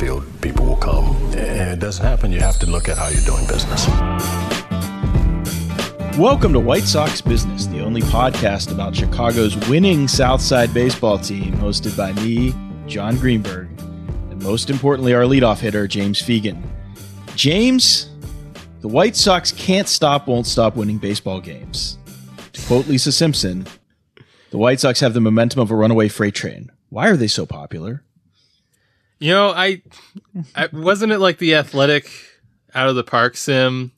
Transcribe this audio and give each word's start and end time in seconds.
field, 0.00 0.24
people 0.40 0.64
will 0.64 0.76
come. 0.76 1.14
And 1.36 1.70
it 1.70 1.78
doesn't 1.78 2.04
happen. 2.04 2.32
You 2.32 2.40
have 2.40 2.58
to 2.60 2.66
look 2.66 2.88
at 2.88 2.96
how 2.96 3.08
you're 3.08 3.20
doing 3.20 3.46
business. 3.46 3.86
Welcome 6.18 6.54
to 6.54 6.60
White 6.60 6.84
Sox 6.84 7.20
Business, 7.20 7.66
the 7.66 7.80
only 7.80 8.00
podcast 8.00 8.72
about 8.72 8.96
Chicago's 8.96 9.56
winning 9.68 10.08
Southside 10.08 10.72
baseball 10.72 11.18
team, 11.18 11.52
hosted 11.56 11.98
by 11.98 12.12
me, 12.14 12.54
Jon 12.86 13.16
Greenberg, 13.16 13.68
and 14.30 14.42
most 14.42 14.70
importantly, 14.70 15.12
our 15.12 15.24
leadoff 15.24 15.58
hitter, 15.58 15.86
James 15.86 16.20
Fegan. 16.22 16.62
James, 17.36 18.08
the 18.80 18.88
White 18.88 19.16
Sox 19.16 19.52
can't 19.52 19.88
stop, 19.88 20.26
won't 20.26 20.46
stop 20.46 20.76
winning 20.76 20.96
baseball 20.96 21.40
games. 21.40 21.98
To 22.54 22.66
quote 22.66 22.86
Lisa 22.86 23.12
Simpson, 23.12 23.66
the 24.50 24.58
White 24.58 24.80
Sox 24.80 25.00
have 25.00 25.12
the 25.12 25.20
momentum 25.20 25.60
of 25.60 25.70
a 25.70 25.76
runaway 25.76 26.08
freight 26.08 26.34
train. 26.34 26.72
Why 26.88 27.08
are 27.08 27.16
they 27.16 27.28
so 27.28 27.44
popular? 27.44 28.02
You 29.20 29.32
know, 29.32 29.50
I, 29.50 29.82
I 30.56 30.68
wasn't 30.72 31.12
it 31.12 31.18
like 31.18 31.38
the 31.38 31.54
athletic 31.54 32.10
out 32.74 32.88
of 32.88 32.96
the 32.96 33.04
park 33.04 33.36
sim, 33.36 33.92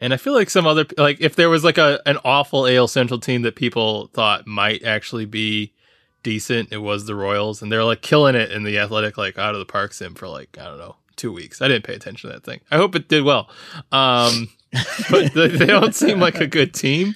and 0.00 0.14
I 0.14 0.16
feel 0.16 0.32
like 0.32 0.48
some 0.48 0.66
other 0.66 0.86
like 0.96 1.20
if 1.20 1.36
there 1.36 1.50
was 1.50 1.64
like 1.64 1.76
a 1.76 2.00
an 2.06 2.18
awful 2.24 2.66
AL 2.66 2.88
Central 2.88 3.20
team 3.20 3.42
that 3.42 3.56
people 3.56 4.08
thought 4.14 4.46
might 4.46 4.84
actually 4.84 5.26
be 5.26 5.72
decent, 6.22 6.72
it 6.72 6.78
was 6.78 7.06
the 7.06 7.14
Royals, 7.14 7.60
and 7.62 7.70
they're 7.70 7.84
like 7.84 8.00
killing 8.00 8.34
it 8.34 8.50
in 8.52 8.62
the 8.62 8.78
athletic 8.78 9.18
like 9.18 9.38
out 9.38 9.54
of 9.54 9.58
the 9.58 9.66
park 9.66 9.92
sim 9.92 10.14
for 10.14 10.28
like 10.28 10.56
I 10.58 10.64
don't 10.64 10.78
know 10.78 10.96
two 11.16 11.32
weeks. 11.32 11.60
I 11.60 11.68
didn't 11.68 11.84
pay 11.84 11.94
attention 11.94 12.30
to 12.30 12.34
that 12.34 12.44
thing. 12.44 12.60
I 12.70 12.76
hope 12.76 12.94
it 12.94 13.08
did 13.08 13.24
well, 13.24 13.50
um, 13.92 14.48
but 15.10 15.34
they, 15.34 15.48
they 15.48 15.66
don't 15.66 15.94
seem 15.94 16.20
like 16.20 16.40
a 16.40 16.46
good 16.46 16.72
team. 16.72 17.14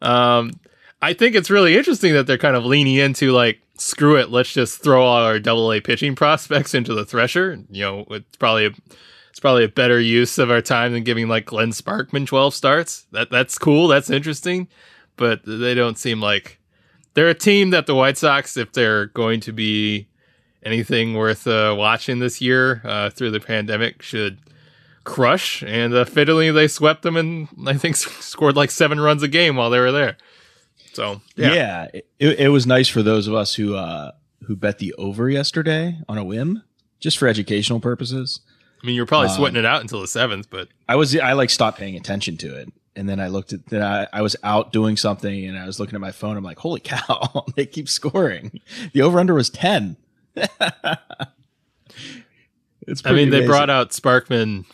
Um, 0.00 0.58
I 1.00 1.14
think 1.14 1.34
it's 1.34 1.50
really 1.50 1.76
interesting 1.76 2.12
that 2.14 2.26
they're 2.26 2.38
kind 2.38 2.56
of 2.56 2.64
leaning 2.64 2.96
into 2.96 3.32
like, 3.32 3.60
screw 3.82 4.16
it, 4.16 4.30
let's 4.30 4.52
just 4.52 4.82
throw 4.82 5.02
all 5.02 5.24
our 5.24 5.38
double 5.38 5.72
A 5.72 5.80
pitching 5.80 6.14
prospects 6.14 6.74
into 6.74 6.94
the 6.94 7.04
thresher. 7.04 7.58
You 7.70 7.82
know, 7.82 8.06
it's 8.10 8.36
probably 8.36 8.66
a, 8.66 8.70
it's 9.30 9.40
probably 9.40 9.64
a 9.64 9.68
better 9.68 10.00
use 10.00 10.38
of 10.38 10.50
our 10.50 10.60
time 10.60 10.92
than 10.92 11.02
giving 11.02 11.28
like 11.28 11.46
Glenn 11.46 11.70
Sparkman 11.70 12.26
12 12.26 12.54
starts. 12.54 13.06
That 13.12 13.30
that's 13.30 13.58
cool, 13.58 13.88
that's 13.88 14.10
interesting, 14.10 14.68
but 15.16 15.40
they 15.44 15.74
don't 15.74 15.98
seem 15.98 16.20
like 16.20 16.60
they're 17.14 17.28
a 17.28 17.34
team 17.34 17.70
that 17.70 17.86
the 17.86 17.94
White 17.94 18.18
Sox, 18.18 18.56
if 18.56 18.72
they're 18.72 19.06
going 19.06 19.40
to 19.40 19.52
be 19.52 20.06
anything 20.62 21.14
worth 21.14 21.46
uh, 21.46 21.74
watching 21.76 22.20
this 22.20 22.40
year 22.40 22.80
uh, 22.84 23.10
through 23.10 23.32
the 23.32 23.40
pandemic, 23.40 24.00
should 24.00 24.38
crush. 25.04 25.62
And 25.64 25.92
uh, 25.92 26.04
they 26.04 26.68
swept 26.68 27.02
them 27.02 27.16
and 27.16 27.48
I 27.66 27.74
think 27.74 27.96
scored 27.96 28.56
like 28.56 28.70
seven 28.70 29.00
runs 29.00 29.22
a 29.22 29.28
game 29.28 29.56
while 29.56 29.70
they 29.70 29.80
were 29.80 29.92
there. 29.92 30.16
So 30.92 31.20
yeah, 31.36 31.54
yeah 31.54 31.86
it, 31.92 32.06
it 32.18 32.48
was 32.48 32.66
nice 32.66 32.88
for 32.88 33.02
those 33.02 33.26
of 33.26 33.34
us 33.34 33.54
who 33.54 33.74
uh, 33.74 34.12
who 34.44 34.56
bet 34.56 34.78
the 34.78 34.94
over 34.94 35.28
yesterday 35.28 35.98
on 36.08 36.18
a 36.18 36.24
whim, 36.24 36.62
just 37.00 37.18
for 37.18 37.28
educational 37.28 37.80
purposes. 37.80 38.40
I 38.82 38.86
mean, 38.86 38.96
you 38.96 39.02
were 39.02 39.06
probably 39.06 39.28
um, 39.28 39.36
sweating 39.36 39.58
it 39.58 39.64
out 39.64 39.80
until 39.80 40.00
the 40.00 40.08
seventh, 40.08 40.50
but 40.50 40.68
I 40.88 40.96
was 40.96 41.16
I 41.16 41.32
like 41.32 41.50
stopped 41.50 41.78
paying 41.78 41.96
attention 41.96 42.36
to 42.38 42.56
it, 42.56 42.72
and 42.96 43.08
then 43.08 43.20
I 43.20 43.28
looked 43.28 43.52
at 43.52 43.66
then 43.66 43.82
I, 43.82 44.06
I 44.12 44.22
was 44.22 44.36
out 44.42 44.72
doing 44.72 44.96
something, 44.96 45.46
and 45.46 45.58
I 45.58 45.66
was 45.66 45.78
looking 45.78 45.94
at 45.94 46.00
my 46.00 46.12
phone. 46.12 46.36
I'm 46.36 46.44
like, 46.44 46.58
holy 46.58 46.80
cow, 46.84 47.46
they 47.56 47.66
keep 47.66 47.88
scoring. 47.88 48.60
The 48.92 49.02
over 49.02 49.18
under 49.18 49.34
was 49.34 49.50
ten. 49.50 49.96
it's 50.36 50.50
I 53.04 53.12
mean, 53.12 53.30
they 53.30 53.46
brought 53.46 53.70
out 53.70 53.90
Sparkman 53.90 54.64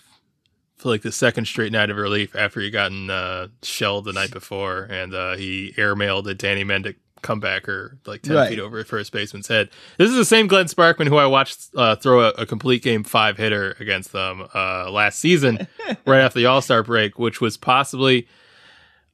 for 0.78 0.88
like 0.88 1.02
the 1.02 1.12
second 1.12 1.46
straight 1.46 1.72
night 1.72 1.90
of 1.90 1.96
relief 1.96 2.34
after 2.34 2.60
he 2.60 2.70
gotten 2.70 3.10
uh, 3.10 3.48
shelled 3.62 4.04
the 4.04 4.12
night 4.12 4.30
before, 4.30 4.84
and 4.84 5.12
uh, 5.12 5.36
he 5.36 5.74
airmailed 5.76 6.26
a 6.28 6.34
Danny 6.34 6.64
Mendick 6.64 6.96
comebacker 7.22 7.96
like 8.06 8.22
10 8.22 8.36
right. 8.36 8.48
feet 8.48 8.60
over 8.60 8.82
first 8.84 9.12
baseman's 9.12 9.48
head. 9.48 9.70
This 9.96 10.08
is 10.08 10.16
the 10.16 10.24
same 10.24 10.46
Glenn 10.46 10.66
Sparkman 10.66 11.08
who 11.08 11.16
I 11.16 11.26
watched 11.26 11.68
uh, 11.76 11.96
throw 11.96 12.20
a, 12.20 12.28
a, 12.30 12.46
complete 12.46 12.80
game 12.82 13.02
five 13.02 13.36
hitter 13.36 13.76
against 13.80 14.12
them 14.12 14.46
uh, 14.54 14.88
last 14.88 15.18
season, 15.18 15.66
right 16.06 16.20
after 16.20 16.38
the 16.38 16.46
All 16.46 16.62
Star 16.62 16.84
break, 16.84 17.18
which 17.18 17.40
was 17.40 17.56
possibly, 17.56 18.28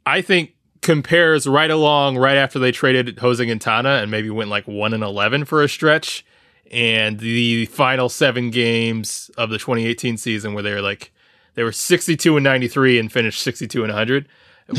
I 0.05 0.21
think, 0.21 0.55
compares 0.83 1.47
right 1.47 1.71
along 1.71 2.19
right 2.19 2.37
after 2.37 2.59
they 2.59 2.71
traded 2.71 3.19
Jose 3.19 3.43
Quintana 3.43 4.01
and 4.03 4.11
maybe 4.11 4.29
went 4.29 4.51
like 4.51 4.69
1 4.69 4.93
and 4.93 5.03
11 5.03 5.47
for 5.47 5.63
a 5.63 5.69
stretch. 5.69 6.27
And 6.71 7.21
the 7.21 7.67
final 7.67 8.11
seven 8.11 8.51
games 8.51 9.31
of 9.39 9.49
the 9.49 9.59
2018 9.59 10.19
season 10.19 10.53
where 10.53 10.63
they 10.63 10.75
were 10.75 10.83
like 10.83 11.14
they 11.55 11.63
were 11.63 11.73
62 11.73 12.37
and 12.37 12.45
93 12.45 12.99
and 12.99 13.13
finished 13.13 13.43
62 13.43 13.83
and 13.83 13.93
100 13.93 14.29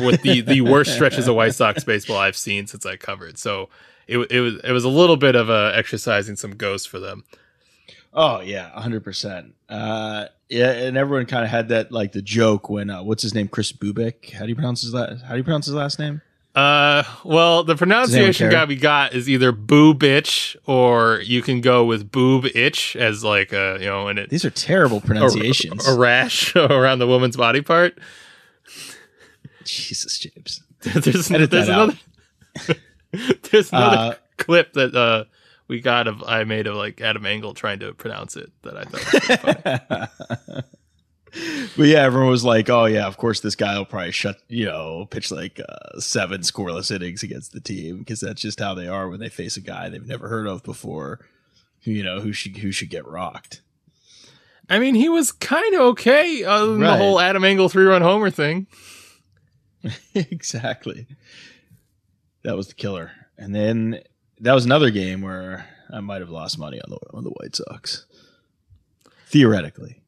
with 0.01 0.21
the 0.21 0.41
the 0.41 0.61
worst 0.61 0.93
stretches 0.95 1.27
of 1.27 1.35
White 1.35 1.55
Sox 1.55 1.83
baseball 1.83 2.17
I've 2.17 2.37
seen 2.37 2.67
since 2.67 2.85
I 2.85 2.95
covered. 2.95 3.37
So 3.37 3.69
it 4.07 4.17
it 4.31 4.39
was 4.39 4.55
it 4.63 4.71
was 4.71 4.83
a 4.83 4.89
little 4.89 5.17
bit 5.17 5.35
of 5.35 5.49
a 5.49 5.71
exercising 5.75 6.35
some 6.35 6.55
ghosts 6.55 6.87
for 6.87 6.99
them. 6.99 7.23
Oh 8.13 8.39
yeah, 8.41 8.69
hundred 8.69 9.01
uh, 9.01 9.05
percent. 9.05 9.53
Yeah, 10.49 10.71
and 10.71 10.95
everyone 10.95 11.25
kind 11.25 11.43
of 11.43 11.49
had 11.49 11.69
that 11.69 11.91
like 11.91 12.11
the 12.11 12.21
joke 12.21 12.69
when 12.69 12.89
uh, 12.89 13.01
what's 13.03 13.23
his 13.23 13.33
name, 13.33 13.47
Chris 13.47 13.71
Bubic. 13.71 14.31
How 14.31 14.43
do 14.43 14.49
you 14.49 14.55
pronounce 14.55 14.83
his 14.83 14.93
last? 14.93 15.23
How 15.23 15.31
do 15.31 15.37
you 15.37 15.43
pronounce 15.43 15.65
his 15.65 15.75
last 15.75 15.97
name? 15.97 16.21
Uh, 16.55 17.03
well, 17.25 17.65
the 17.65 17.75
pronunciation 17.75 18.49
guy 18.49 18.63
we 18.63 18.77
got 18.77 19.13
is 19.13 19.29
either 19.29 19.51
boo 19.51 19.93
bitch 19.93 20.55
or 20.65 21.19
you 21.19 21.41
can 21.41 21.59
go 21.59 21.83
with 21.83 22.09
boob 22.09 22.45
itch 22.55 22.95
as 22.95 23.25
like 23.25 23.51
a 23.51 23.77
you 23.81 23.87
know, 23.87 24.07
and 24.07 24.17
it 24.17 24.29
these 24.29 24.45
are 24.45 24.49
terrible 24.49 25.01
pronunciations. 25.01 25.85
A, 25.85 25.91
a 25.91 25.97
rash 25.97 26.55
around 26.55 26.99
the 26.99 27.07
woman's 27.07 27.35
body 27.35 27.61
part. 27.61 27.97
Jesus, 29.65 30.17
James. 30.17 30.61
there's 30.81 31.27
there's 31.27 31.67
another 31.67 31.97
there's 33.51 33.73
another 33.73 33.97
uh, 33.97 34.15
clip 34.37 34.71
that 34.73 34.95
uh 34.95 35.25
we 35.67 35.81
got 35.81 36.07
of 36.07 36.23
I 36.23 36.45
made 36.45 36.67
of 36.67 36.75
like 36.77 37.01
Adam 37.01 37.25
Engel 37.25 37.53
trying 37.53 37.79
to 37.79 37.93
pronounce 37.93 38.37
it 38.37 38.49
that 38.61 38.77
I 38.77 38.83
thought 38.85 39.89
was 39.99 40.45
funny. 40.45 40.61
But 41.75 41.87
yeah, 41.87 41.99
everyone 41.99 42.29
was 42.29 42.45
like, 42.45 42.69
"Oh 42.69 42.85
yeah, 42.85 43.07
of 43.07 43.17
course 43.17 43.41
this 43.41 43.55
guy 43.55 43.77
will 43.77 43.85
probably 43.85 44.11
shut, 44.11 44.37
you 44.47 44.65
know, 44.65 45.07
pitch 45.09 45.31
like 45.31 45.59
uh, 45.59 45.99
seven 45.99 46.41
scoreless 46.41 46.95
innings 46.95 47.23
against 47.23 47.51
the 47.51 47.59
team 47.59 47.99
because 47.99 48.21
that's 48.21 48.41
just 48.41 48.59
how 48.59 48.73
they 48.73 48.87
are 48.87 49.09
when 49.09 49.19
they 49.19 49.29
face 49.29 49.57
a 49.57 49.61
guy 49.61 49.89
they've 49.89 50.05
never 50.05 50.29
heard 50.29 50.47
of 50.47 50.63
before, 50.63 51.19
who 51.83 51.91
you 51.91 52.03
know, 52.03 52.21
who 52.21 52.31
should 52.31 52.57
who 52.57 52.71
should 52.71 52.89
get 52.89 53.05
rocked." 53.05 53.61
I 54.69 54.79
mean, 54.79 54.95
he 54.95 55.09
was 55.09 55.31
kind 55.31 55.75
of 55.75 55.81
okay 55.81 56.43
other 56.43 56.67
than 56.67 56.81
right. 56.81 56.91
the 56.91 57.03
whole 57.03 57.19
Adam 57.19 57.43
Engel 57.43 57.69
three 57.69 57.85
run 57.85 58.01
homer 58.01 58.29
thing. 58.29 58.67
exactly. 60.15 61.05
That 62.43 62.55
was 62.55 62.67
the 62.67 62.75
killer, 62.75 63.11
and 63.37 63.53
then 63.53 63.99
that 64.39 64.53
was 64.53 64.65
another 64.65 64.89
game 64.89 65.21
where 65.21 65.67
I 65.91 65.99
might 65.99 66.21
have 66.21 66.29
lost 66.29 66.57
money 66.57 66.79
on 66.79 66.91
the 66.91 66.99
on 67.13 67.23
the 67.23 67.31
White 67.31 67.55
Sox, 67.57 68.05
theoretically 69.27 70.01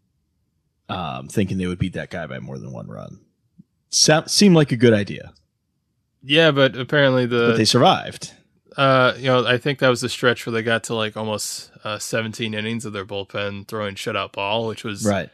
um, 0.89 1.27
thinking 1.27 1.57
they 1.57 1.67
would 1.67 1.79
beat 1.79 1.93
that 1.93 2.09
guy 2.09 2.27
by 2.27 2.39
more 2.39 2.57
than 2.57 2.71
one 2.71 2.87
run. 2.87 3.19
Se- 3.89 4.27
seemed 4.27 4.55
like 4.55 4.71
a 4.71 4.77
good 4.77 4.93
idea. 4.93 5.33
Yeah, 6.23 6.51
but 6.51 6.75
apparently 6.75 7.25
the 7.25 7.49
but 7.51 7.57
they 7.57 7.65
survived. 7.65 8.33
Uh, 8.75 9.13
you 9.17 9.25
know, 9.25 9.45
I 9.45 9.57
think 9.57 9.79
that 9.79 9.89
was 9.89 10.01
the 10.01 10.09
stretch 10.09 10.45
where 10.45 10.53
they 10.53 10.61
got 10.61 10.83
to 10.85 10.95
like 10.95 11.17
almost 11.17 11.71
uh, 11.83 11.97
17 11.97 12.53
innings 12.53 12.85
of 12.85 12.93
their 12.93 13.05
bullpen 13.05 13.67
throwing 13.67 13.95
shutout 13.95 14.33
ball, 14.33 14.67
which 14.67 14.83
was 14.83 15.05
right. 15.05 15.29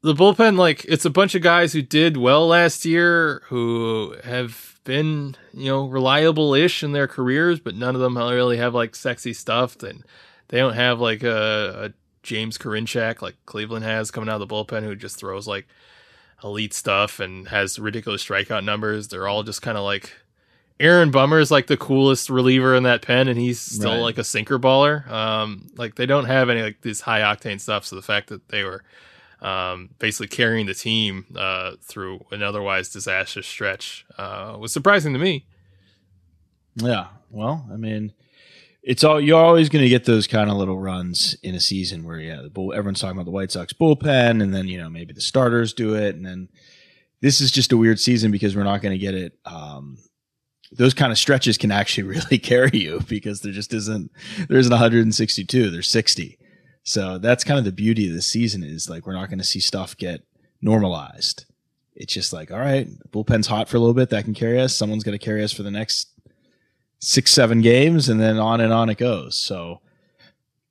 The 0.00 0.14
bullpen, 0.14 0.56
like, 0.56 0.84
it's 0.84 1.04
a 1.04 1.10
bunch 1.10 1.34
of 1.34 1.42
guys 1.42 1.72
who 1.72 1.82
did 1.82 2.16
well 2.16 2.46
last 2.46 2.84
year 2.84 3.42
who 3.46 4.14
have 4.22 4.78
been, 4.84 5.34
you 5.52 5.66
know, 5.66 5.88
reliable 5.88 6.54
ish 6.54 6.84
in 6.84 6.92
their 6.92 7.08
careers, 7.08 7.58
but 7.58 7.74
none 7.74 7.96
of 7.96 8.00
them 8.00 8.16
really 8.16 8.58
have 8.58 8.74
like 8.74 8.94
sexy 8.94 9.32
stuff. 9.32 9.82
And 9.82 10.04
they 10.48 10.58
don't 10.58 10.74
have 10.74 11.00
like 11.00 11.24
a, 11.24 11.90
a 11.90 11.92
James 12.22 12.58
Karinchak, 12.58 13.22
like 13.22 13.36
Cleveland 13.46 13.84
has 13.84 14.10
coming 14.10 14.28
out 14.28 14.40
of 14.40 14.48
the 14.48 14.54
bullpen, 14.54 14.82
who 14.82 14.94
just 14.94 15.18
throws 15.18 15.46
like 15.46 15.66
elite 16.42 16.74
stuff 16.74 17.20
and 17.20 17.48
has 17.48 17.78
ridiculous 17.78 18.24
strikeout 18.24 18.64
numbers. 18.64 19.08
They're 19.08 19.28
all 19.28 19.42
just 19.42 19.62
kind 19.62 19.78
of 19.78 19.84
like 19.84 20.12
Aaron 20.80 21.10
Bummer 21.10 21.40
is 21.40 21.50
like 21.50 21.66
the 21.66 21.76
coolest 21.76 22.30
reliever 22.30 22.74
in 22.74 22.84
that 22.84 23.02
pen, 23.02 23.28
and 23.28 23.38
he's 23.38 23.60
still 23.60 23.94
right. 23.94 24.00
like 24.00 24.18
a 24.18 24.24
sinker 24.24 24.58
baller. 24.58 25.08
Um, 25.10 25.68
like 25.76 25.96
they 25.96 26.06
don't 26.06 26.26
have 26.26 26.50
any 26.50 26.62
like 26.62 26.80
this 26.82 27.00
high 27.00 27.20
octane 27.20 27.60
stuff. 27.60 27.84
So 27.84 27.96
the 27.96 28.02
fact 28.02 28.28
that 28.28 28.48
they 28.48 28.62
were 28.62 28.84
um, 29.40 29.90
basically 29.98 30.28
carrying 30.28 30.66
the 30.66 30.74
team 30.74 31.26
uh, 31.36 31.72
through 31.82 32.24
an 32.30 32.42
otherwise 32.42 32.88
disastrous 32.90 33.46
stretch 33.46 34.06
uh, 34.16 34.56
was 34.58 34.72
surprising 34.72 35.12
to 35.12 35.18
me. 35.18 35.46
Yeah, 36.76 37.08
well, 37.30 37.66
I 37.72 37.76
mean, 37.76 38.12
it's 38.82 39.04
all 39.04 39.20
you're 39.20 39.42
always 39.42 39.68
going 39.68 39.82
to 39.82 39.88
get 39.88 40.04
those 40.04 40.26
kind 40.26 40.50
of 40.50 40.56
little 40.56 40.78
runs 40.78 41.36
in 41.42 41.54
a 41.54 41.60
season 41.60 42.04
where 42.04 42.20
yeah, 42.20 42.42
the 42.42 42.50
bull, 42.50 42.72
everyone's 42.72 43.00
talking 43.00 43.16
about 43.16 43.24
the 43.24 43.32
White 43.32 43.52
Sox 43.52 43.72
bullpen, 43.72 44.42
and 44.42 44.54
then 44.54 44.68
you 44.68 44.78
know 44.78 44.88
maybe 44.88 45.12
the 45.12 45.20
starters 45.20 45.72
do 45.72 45.94
it, 45.94 46.14
and 46.14 46.24
then 46.24 46.48
this 47.20 47.40
is 47.40 47.50
just 47.50 47.72
a 47.72 47.76
weird 47.76 47.98
season 47.98 48.30
because 48.30 48.54
we're 48.54 48.64
not 48.64 48.80
going 48.82 48.92
to 48.92 48.98
get 48.98 49.14
it. 49.14 49.38
Um, 49.44 49.98
those 50.72 50.94
kind 50.94 51.12
of 51.12 51.18
stretches 51.18 51.58
can 51.58 51.70
actually 51.70 52.04
really 52.08 52.38
carry 52.38 52.70
you 52.72 53.00
because 53.08 53.40
there 53.40 53.52
just 53.52 53.74
isn't 53.74 54.10
there 54.48 54.58
isn't 54.58 54.72
162, 54.72 55.70
there's 55.70 55.90
60. 55.90 56.38
So 56.84 57.18
that's 57.18 57.44
kind 57.44 57.58
of 57.58 57.66
the 57.66 57.72
beauty 57.72 58.08
of 58.08 58.14
the 58.14 58.22
season 58.22 58.62
is 58.62 58.88
like 58.88 59.06
we're 59.06 59.12
not 59.12 59.28
going 59.28 59.40
to 59.40 59.44
see 59.44 59.60
stuff 59.60 59.96
get 59.96 60.22
normalized. 60.62 61.44
It's 61.94 62.14
just 62.14 62.32
like, 62.32 62.50
all 62.50 62.58
right, 62.58 62.88
bullpen's 63.10 63.48
hot 63.48 63.68
for 63.68 63.76
a 63.76 63.80
little 63.80 63.94
bit, 63.94 64.10
that 64.10 64.24
can 64.24 64.32
carry 64.32 64.60
us. 64.60 64.74
Someone's 64.74 65.04
going 65.04 65.18
to 65.18 65.24
carry 65.24 65.42
us 65.42 65.52
for 65.52 65.64
the 65.64 65.70
next 65.70 66.12
six, 66.98 67.30
seven 67.32 67.60
games, 67.60 68.08
and 68.08 68.20
then 68.20 68.38
on 68.38 68.60
and 68.60 68.72
on 68.72 68.88
it 68.90 68.98
goes. 68.98 69.36
So 69.36 69.80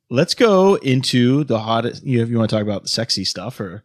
let's 0.10 0.34
go 0.34 0.76
into 0.76 1.44
the 1.44 1.60
hottest. 1.60 2.04
You 2.06 2.18
know, 2.18 2.24
if 2.24 2.30
you 2.30 2.38
want 2.38 2.50
to 2.50 2.56
talk 2.56 2.64
about 2.64 2.84
the 2.84 2.90
sexy 2.90 3.26
stuff, 3.26 3.60
or 3.60 3.84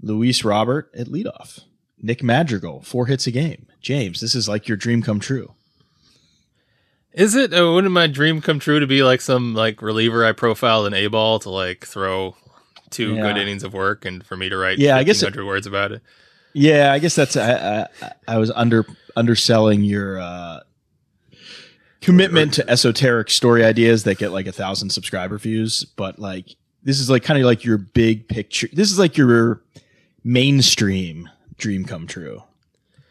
Luis 0.00 0.44
Robert 0.44 0.90
at 0.96 1.06
leadoff, 1.08 1.60
Nick 2.00 2.22
Madrigal, 2.22 2.82
four 2.82 3.06
hits 3.06 3.26
a 3.26 3.30
game. 3.30 3.66
James, 3.80 4.20
this 4.20 4.34
is 4.34 4.48
like 4.48 4.68
your 4.68 4.76
dream 4.76 5.02
come 5.02 5.20
true. 5.20 5.54
Is 7.12 7.34
it? 7.34 7.52
Uh, 7.54 7.72
wouldn't 7.72 7.92
my 7.92 8.06
dream 8.06 8.40
come 8.40 8.58
true 8.58 8.80
to 8.80 8.86
be 8.86 9.02
like 9.02 9.20
some 9.20 9.54
like 9.54 9.82
reliever 9.82 10.24
I 10.24 10.32
profiled 10.32 10.86
in 10.86 10.94
A 10.94 11.06
ball 11.08 11.38
to 11.40 11.50
like 11.50 11.84
throw 11.86 12.36
two 12.90 13.14
Yeah. 13.14 13.22
good 13.22 13.36
innings 13.38 13.64
of 13.64 13.72
work 13.72 14.04
and 14.04 14.24
for 14.24 14.36
me 14.36 14.48
to 14.48 14.56
write 14.56 14.78
Yeah, 14.78 14.96
I 14.96 15.04
guess 15.04 15.20
hundred 15.20 15.44
words 15.46 15.66
about 15.66 15.92
it? 15.92 16.02
Yeah, 16.52 16.92
I 16.92 16.98
guess 16.98 17.14
that's 17.14 17.36
I, 17.36 17.86
I, 18.02 18.12
I 18.26 18.38
was 18.38 18.50
under 18.50 18.86
underselling 19.16 19.84
your 19.84 20.18
uh, 20.18 20.60
commitment 22.00 22.54
to 22.54 22.70
esoteric 22.70 23.30
story 23.30 23.64
ideas 23.64 24.04
that 24.04 24.18
get 24.18 24.32
like 24.32 24.46
a 24.46 24.52
thousand 24.52 24.90
subscriber 24.90 25.38
views, 25.38 25.84
but 25.84 26.18
like 26.18 26.56
this 26.82 27.00
is 27.00 27.10
like 27.10 27.22
kind 27.22 27.38
of 27.38 27.46
like 27.46 27.64
your 27.64 27.78
big 27.78 28.28
picture. 28.28 28.68
This 28.72 28.90
is 28.90 28.98
like 28.98 29.16
your 29.16 29.62
mainstream 30.24 31.28
dream 31.56 31.84
come 31.84 32.06
true, 32.06 32.42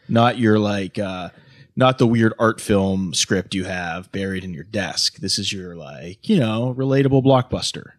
not 0.08 0.38
your 0.38 0.58
like 0.58 0.98
uh, 0.98 1.30
not 1.76 1.98
the 1.98 2.06
weird 2.06 2.34
art 2.38 2.60
film 2.60 3.14
script 3.14 3.54
you 3.54 3.64
have 3.64 4.10
buried 4.10 4.44
in 4.44 4.54
your 4.54 4.64
desk. 4.64 5.16
This 5.16 5.38
is 5.38 5.52
your 5.52 5.76
like 5.76 6.28
you 6.28 6.38
know 6.38 6.74
relatable 6.76 7.24
blockbuster. 7.24 7.92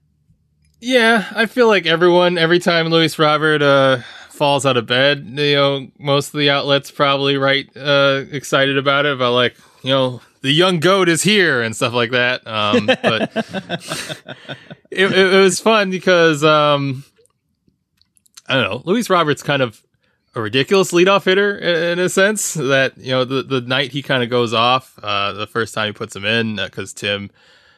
Yeah, 0.81 1.25
I 1.35 1.45
feel 1.45 1.67
like 1.67 1.85
everyone 1.85 2.37
every 2.37 2.59
time 2.59 2.87
Luis 2.87 3.19
Robert 3.19 3.61
uh, 3.61 3.99
falls 4.29 4.65
out 4.65 4.77
of 4.77 4.85
bed, 4.85 5.25
you 5.27 5.55
know, 5.55 5.87
most 5.99 6.33
of 6.33 6.39
the 6.39 6.49
outlets 6.49 6.89
probably 6.89 7.37
write 7.37 7.75
uh, 7.75 8.23
excited 8.31 8.77
about 8.77 9.05
it 9.05 9.13
about 9.13 9.33
like 9.33 9.55
you 9.83 9.91
know 9.91 10.21
the 10.41 10.51
young 10.51 10.79
goat 10.79 11.09
is 11.09 11.23
here 11.23 11.61
and 11.61 11.75
stuff 11.75 11.93
like 11.93 12.11
that. 12.11 12.45
Um, 12.47 12.85
but 12.85 13.35
it, 14.91 15.11
it, 15.11 15.33
it 15.33 15.39
was 15.39 15.59
fun 15.59 15.91
because 15.91 16.43
um, 16.43 17.03
I 18.47 18.55
don't 18.55 18.63
know, 18.63 18.81
Luis 18.85 19.09
Roberts 19.09 19.43
kind 19.43 19.61
of 19.61 19.83
a 20.35 20.41
ridiculous 20.41 20.91
leadoff 20.91 21.25
hitter 21.25 21.57
in, 21.57 21.99
in 21.99 21.99
a 21.99 22.09
sense 22.09 22.53
that 22.53 22.97
you 22.97 23.11
know 23.11 23.25
the 23.25 23.43
the 23.43 23.61
night 23.61 23.91
he 23.91 24.01
kind 24.01 24.23
of 24.23 24.29
goes 24.29 24.53
off 24.53 24.97
uh, 25.03 25.33
the 25.33 25.47
first 25.47 25.73
time 25.73 25.87
he 25.87 25.93
puts 25.93 26.15
him 26.15 26.25
in 26.25 26.55
because 26.57 26.93
Tim 26.93 27.29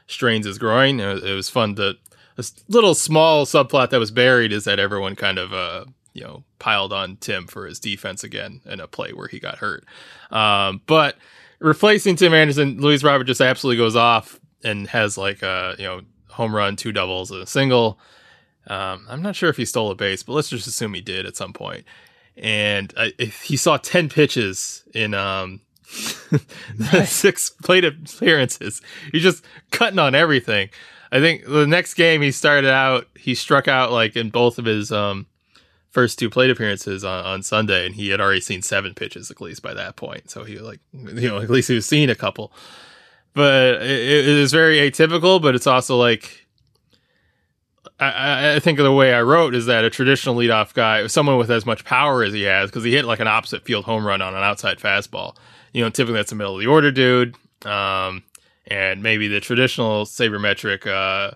strains 0.08 0.46
his 0.46 0.58
groin. 0.58 1.00
It 1.00 1.14
was, 1.14 1.24
it 1.24 1.34
was 1.34 1.50
fun 1.50 1.76
to 1.76 1.98
this 2.36 2.54
little 2.68 2.96
small 2.96 3.46
subplot 3.46 3.90
that 3.90 4.00
was 4.00 4.12
buried 4.12 4.52
is 4.52 4.66
that 4.66 4.80
everyone 4.80 5.16
kind 5.16 5.38
of 5.38 5.54
uh 5.54 5.86
you 6.14 6.24
know 6.24 6.44
piled 6.60 6.94
on 6.94 7.18
Tim 7.18 7.48
for 7.48 7.66
his 7.66 7.80
defense 7.80 8.24
again 8.24 8.62
in 8.66 8.80
a 8.80 8.88
play 8.88 9.12
where 9.12 9.28
he 9.28 9.40
got 9.40 9.58
hurt. 9.58 9.86
Um, 10.30 10.82
but 10.86 11.18
replacing 11.62 12.18
Tim 12.18 12.34
Anderson, 12.34 12.82
Luis 12.82 13.04
Robert 13.04 13.26
just 13.26 13.40
absolutely 13.40 13.78
goes 13.78 13.96
off 13.96 14.40
and 14.64 14.88
has 14.88 15.18
like 15.18 15.42
a 15.42 15.76
you 15.78 15.86
know 15.86 16.02
home 16.30 16.54
run, 16.54 16.76
two 16.76 16.92
doubles, 16.92 17.32
and 17.32 17.42
a 17.42 17.48
single. 17.48 18.00
Um, 18.68 19.06
I'm 19.10 19.22
not 19.22 19.36
sure 19.36 19.50
if 19.50 19.58
he 19.58 19.66
stole 19.66 19.92
a 19.92 19.96
base, 19.96 20.24
but 20.24 20.34
let's 20.34 20.50
just 20.50 20.68
assume 20.68 20.94
he 20.94 21.02
did 21.02 21.26
at 21.26 21.36
some 21.38 21.54
point. 21.54 21.86
And 22.36 22.94
I, 22.98 23.14
he 23.44 23.56
saw 23.58 23.78
ten 23.78 24.10
pitches 24.10 24.84
in 24.94 25.14
um, 25.14 25.62
six 27.06 27.50
plate 27.50 27.86
appearances. 27.86 28.82
He's 29.12 29.24
just 29.24 29.44
cutting 29.72 30.00
on 30.00 30.16
everything. 30.16 30.70
I 31.12 31.20
think 31.20 31.46
the 31.46 31.68
next 31.68 31.96
game 31.96 32.22
he 32.22 32.32
started 32.32 32.72
out, 32.72 33.08
he 33.16 33.36
struck 33.36 33.68
out 33.68 33.92
like 33.92 34.16
in 34.16 34.30
both 34.30 34.58
of 34.58 34.66
his 34.66 34.92
um, 34.92 35.28
first 35.92 36.18
two 36.18 36.30
plate 36.30 36.50
appearances 36.50 37.04
on, 37.04 37.26
on 37.26 37.44
Sunday, 37.44 37.86
and 37.86 37.96
he 37.96 38.10
had 38.10 38.20
already 38.20 38.42
seen 38.42 38.62
seven 38.62 38.94
pitches 38.94 39.30
at 39.30 39.42
least 39.42 39.62
by 39.62 39.74
that 39.74 39.96
point. 39.96 40.32
So 40.32 40.44
he 40.44 40.58
like, 40.58 40.80
you 40.94 41.28
know, 41.28 41.40
at 41.40 41.50
least 41.50 41.68
he 41.68 41.76
was 41.76 41.86
seeing 41.86 42.10
a 42.10 42.16
couple. 42.16 42.52
But 43.34 43.82
it, 43.82 43.90
it 43.90 44.26
is 44.26 44.52
very 44.52 44.78
atypical, 44.78 45.42
but 45.42 45.56
it's 45.56 45.68
also 45.68 45.98
like, 45.98 46.46
I- 48.00 48.56
I, 48.56 48.60
think 48.60 48.78
the 48.78 48.92
way 48.92 49.14
I 49.14 49.22
wrote 49.22 49.54
is 49.54 49.68
that 49.68 49.86
a 49.86 49.90
traditional 49.90 50.36
leadoff 50.36 50.74
guy, 50.74 51.06
someone 51.08 51.38
with 51.38 51.52
as 51.52 51.66
much 51.66 51.86
power 51.86 52.24
as 52.24 52.34
he 52.34 52.44
has, 52.44 52.70
because 52.70 52.84
he 52.84 52.92
hit 52.92 53.06
like 53.06 53.20
an 53.20 53.28
opposite 53.28 53.64
field 53.64 53.86
home 53.86 54.06
run 54.06 54.22
on 54.22 54.34
an 54.34 54.44
outside 54.44 54.80
fastball. 54.80 55.36
You 55.72 55.84
know, 55.84 55.90
typically 55.90 56.16
that's 56.16 56.32
the 56.32 56.36
middle 56.36 56.56
of 56.56 56.62
the 56.62 56.68
order 56.68 56.92
dude. 56.92 57.36
Um, 57.66 58.24
and 58.68 59.04
maybe 59.04 59.28
the 59.28 59.40
traditional 59.40 60.06
sabermetric, 60.06 60.88
uh, 60.88 61.36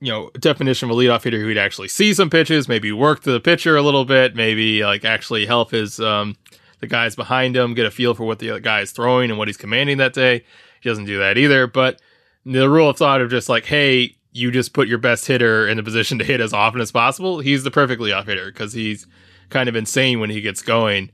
you 0.00 0.12
know, 0.12 0.30
definition 0.38 0.88
of 0.88 0.96
a 0.96 1.00
leadoff 1.00 1.24
hitter 1.24 1.40
who'd 1.40 1.58
actually 1.58 1.88
see 1.88 2.14
some 2.14 2.30
pitches, 2.30 2.68
maybe 2.68 2.92
work 2.92 3.22
the 3.22 3.40
pitcher 3.40 3.76
a 3.76 3.82
little 3.82 4.04
bit, 4.04 4.36
maybe 4.36 4.84
like 4.84 5.04
actually 5.04 5.46
help 5.46 5.72
his 5.72 5.98
um, 5.98 6.36
the 6.80 6.86
guys 6.86 7.16
behind 7.16 7.56
him 7.56 7.74
get 7.74 7.86
a 7.86 7.90
feel 7.90 8.14
for 8.14 8.24
what 8.24 8.38
the 8.38 8.50
other 8.50 8.60
guy 8.60 8.80
is 8.80 8.92
throwing 8.92 9.30
and 9.30 9.38
what 9.38 9.48
he's 9.48 9.56
commanding 9.56 9.98
that 9.98 10.12
day. 10.12 10.44
He 10.80 10.88
doesn't 10.88 11.06
do 11.06 11.18
that 11.18 11.36
either. 11.36 11.66
But 11.66 12.00
the 12.44 12.70
rule 12.70 12.90
of 12.90 12.96
thought 12.96 13.20
of 13.20 13.30
just 13.30 13.48
like, 13.48 13.64
hey, 13.64 14.16
you 14.32 14.50
just 14.52 14.72
put 14.72 14.86
your 14.86 14.98
best 14.98 15.26
hitter 15.26 15.66
in 15.66 15.76
the 15.76 15.82
position 15.82 16.18
to 16.18 16.24
hit 16.24 16.40
as 16.40 16.52
often 16.52 16.80
as 16.80 16.92
possible. 16.92 17.40
He's 17.40 17.64
the 17.64 17.70
perfect 17.70 18.00
leadoff 18.00 18.26
hitter 18.26 18.52
because 18.52 18.72
he's 18.72 19.06
kind 19.50 19.68
of 19.68 19.74
insane 19.74 20.20
when 20.20 20.30
he 20.30 20.40
gets 20.40 20.62
going. 20.62 21.10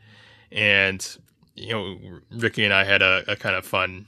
And 0.52 1.16
you 1.54 1.72
know, 1.72 2.20
Ricky 2.30 2.64
and 2.64 2.74
I 2.74 2.84
had 2.84 3.00
a, 3.00 3.24
a 3.28 3.36
kind 3.36 3.56
of 3.56 3.64
fun 3.64 4.06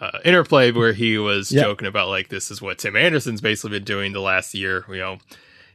uh, 0.00 0.18
interplay 0.24 0.70
where 0.70 0.92
he 0.92 1.18
was 1.18 1.50
Yeah. 1.52 1.62
joking 1.62 1.88
about 1.88 2.08
like 2.08 2.28
this 2.28 2.50
is 2.50 2.60
what 2.62 2.78
Tim 2.78 2.96
Anderson's 2.96 3.40
basically 3.40 3.78
been 3.78 3.84
doing 3.84 4.12
the 4.12 4.20
last 4.20 4.54
year. 4.54 4.84
You 4.88 4.96
know, 4.98 5.18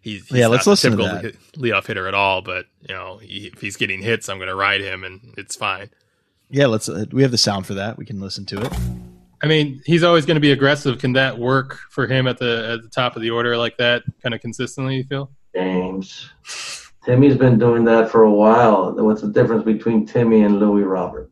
he's, 0.02 0.28
he's 0.28 0.38
Yeah, 0.40 0.48
let's 0.48 0.66
not 0.66 0.66
the 0.66 0.70
listen 0.72 0.92
to 0.92 0.98
typical 0.98 1.16
that. 1.16 1.24
hit- 1.24 1.54
leadoff 1.58 1.88
hitter 1.88 2.08
at 2.08 2.14
all. 2.14 2.42
But 2.42 2.66
you 2.88 2.96
know, 2.96 3.18
he, 3.18 3.52
if 3.54 3.60
he's 3.62 3.76
getting 3.78 4.02
hits, 4.02 4.30
I'm 4.30 4.38
going 4.38 4.48
to 4.50 4.56
ride 4.56 4.82
him, 4.82 5.04
and 5.04 5.34
it's 5.38 5.56
fine. 5.56 5.90
Yeah, 6.50 6.68
let's. 6.68 6.88
Uh, 6.88 7.06
we 7.12 7.22
have 7.24 7.32
the 7.32 7.38
sound 7.38 7.66
for 7.66 7.74
that. 7.74 7.98
We 7.98 8.06
can 8.06 8.20
listen 8.20 8.46
to 8.48 8.62
it. 8.62 8.74
I 9.42 9.48
mean, 9.48 9.82
he's 9.86 10.04
always 10.04 10.26
going 10.26 10.36
to 10.36 10.42
be 10.42 10.52
aggressive. 10.54 11.00
Can 11.00 11.14
that 11.14 11.38
work 11.38 11.78
for 11.90 12.08
him 12.08 12.28
at 12.28 12.38
the 12.38 12.74
at 12.74 12.82
the 12.84 12.90
top 12.90 13.16
of 13.18 13.22
the 13.22 13.30
order 13.32 13.58
like 13.58 13.76
that, 13.78 14.04
kind 14.22 14.34
of 14.34 14.40
consistently? 14.40 14.96
You 14.98 15.04
feel? 15.04 15.32
James. 15.54 16.30
Timmy's 17.06 17.36
been 17.36 17.60
doing 17.60 17.84
that 17.84 18.10
for 18.10 18.24
a 18.24 18.32
while. 18.32 18.94
What's 18.94 19.20
the 19.22 19.28
difference 19.28 19.66
between 19.66 20.06
Timmy 20.06 20.44
and 20.44 20.60
Luis 20.60 20.86
Robert? 20.86 21.30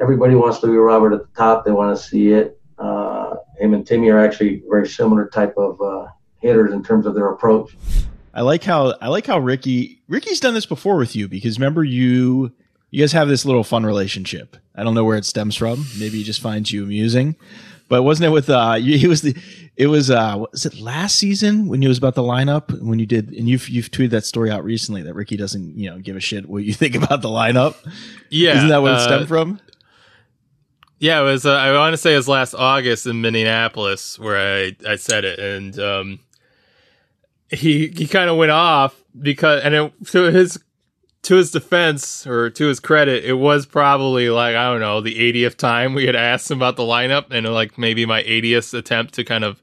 Everybody 0.00 0.34
wants 0.34 0.62
Luis 0.62 0.76
Robert 0.76 1.12
at 1.12 1.20
the 1.20 1.36
top. 1.36 1.64
They 1.64 1.70
want 1.70 1.96
to 1.96 2.02
see 2.02 2.32
it. 2.32 2.60
Uh, 2.78 3.36
him 3.58 3.74
and 3.74 3.86
Timmy 3.86 4.10
are 4.10 4.18
actually 4.18 4.62
very 4.68 4.88
similar 4.88 5.28
type 5.28 5.54
of 5.56 5.80
uh, 5.80 6.06
hitters 6.40 6.72
in 6.72 6.82
terms 6.82 7.06
of 7.06 7.14
their 7.14 7.30
approach. 7.30 7.76
I 8.34 8.42
like 8.42 8.64
how 8.64 8.94
I 9.00 9.08
like 9.08 9.26
how 9.26 9.38
Ricky 9.38 10.02
Ricky's 10.08 10.40
done 10.40 10.54
this 10.54 10.66
before 10.66 10.96
with 10.96 11.14
you 11.14 11.28
because 11.28 11.58
remember 11.58 11.84
you 11.84 12.52
you 12.90 13.02
guys 13.02 13.12
have 13.12 13.28
this 13.28 13.44
little 13.44 13.62
fun 13.64 13.86
relationship. 13.86 14.56
I 14.74 14.82
don't 14.82 14.94
know 14.94 15.04
where 15.04 15.16
it 15.16 15.24
stems 15.24 15.54
from. 15.54 15.84
Maybe 15.98 16.18
he 16.18 16.24
just 16.24 16.40
finds 16.40 16.72
you 16.72 16.82
amusing. 16.82 17.36
But 17.88 18.02
wasn't 18.02 18.26
it 18.26 18.30
with 18.30 18.50
uh 18.50 18.76
you, 18.80 18.98
he 18.98 19.06
was 19.06 19.22
the 19.22 19.36
it 19.76 19.86
was 19.86 20.10
uh 20.10 20.44
was 20.50 20.66
it 20.66 20.80
last 20.80 21.14
season 21.16 21.68
when 21.68 21.80
you 21.80 21.88
was 21.88 21.98
about 21.98 22.16
the 22.16 22.22
lineup 22.22 22.76
when 22.82 22.98
you 22.98 23.06
did 23.06 23.30
and 23.32 23.48
you've 23.48 23.68
you've 23.68 23.92
tweeted 23.92 24.10
that 24.10 24.24
story 24.24 24.50
out 24.50 24.64
recently 24.64 25.02
that 25.02 25.14
Ricky 25.14 25.36
doesn't, 25.36 25.78
you 25.78 25.88
know, 25.88 25.98
give 25.98 26.16
a 26.16 26.20
shit 26.20 26.48
what 26.48 26.64
you 26.64 26.74
think 26.74 26.96
about 26.96 27.22
the 27.22 27.28
lineup. 27.28 27.76
Yeah, 28.30 28.56
Isn't 28.56 28.68
that 28.70 28.82
what 28.82 28.92
it 28.92 28.98
uh, 28.98 29.04
stemmed 29.04 29.28
from? 29.28 29.60
Yeah, 31.04 31.20
it 31.20 31.24
was. 31.24 31.44
Uh, 31.44 31.52
I 31.52 31.70
want 31.76 31.92
to 31.92 31.98
say 31.98 32.14
it 32.14 32.16
was 32.16 32.28
last 32.28 32.54
August 32.54 33.06
in 33.06 33.20
Minneapolis 33.20 34.18
where 34.18 34.38
I 34.38 34.74
I 34.88 34.96
said 34.96 35.26
it, 35.26 35.38
and 35.38 35.78
um, 35.78 36.18
he 37.50 37.88
he 37.88 38.06
kind 38.06 38.30
of 38.30 38.38
went 38.38 38.52
off 38.52 38.98
because, 39.20 39.62
and 39.64 39.74
it, 39.74 39.92
to 40.12 40.22
his 40.32 40.58
to 41.24 41.34
his 41.34 41.50
defense 41.50 42.26
or 42.26 42.48
to 42.48 42.68
his 42.68 42.80
credit, 42.80 43.22
it 43.22 43.34
was 43.34 43.66
probably 43.66 44.30
like 44.30 44.56
I 44.56 44.70
don't 44.70 44.80
know 44.80 45.02
the 45.02 45.14
80th 45.30 45.56
time 45.56 45.92
we 45.92 46.06
had 46.06 46.16
asked 46.16 46.50
him 46.50 46.56
about 46.56 46.76
the 46.76 46.84
lineup, 46.84 47.26
and 47.30 47.46
like 47.52 47.76
maybe 47.76 48.06
my 48.06 48.22
80th 48.22 48.72
attempt 48.72 49.12
to 49.12 49.24
kind 49.24 49.44
of 49.44 49.62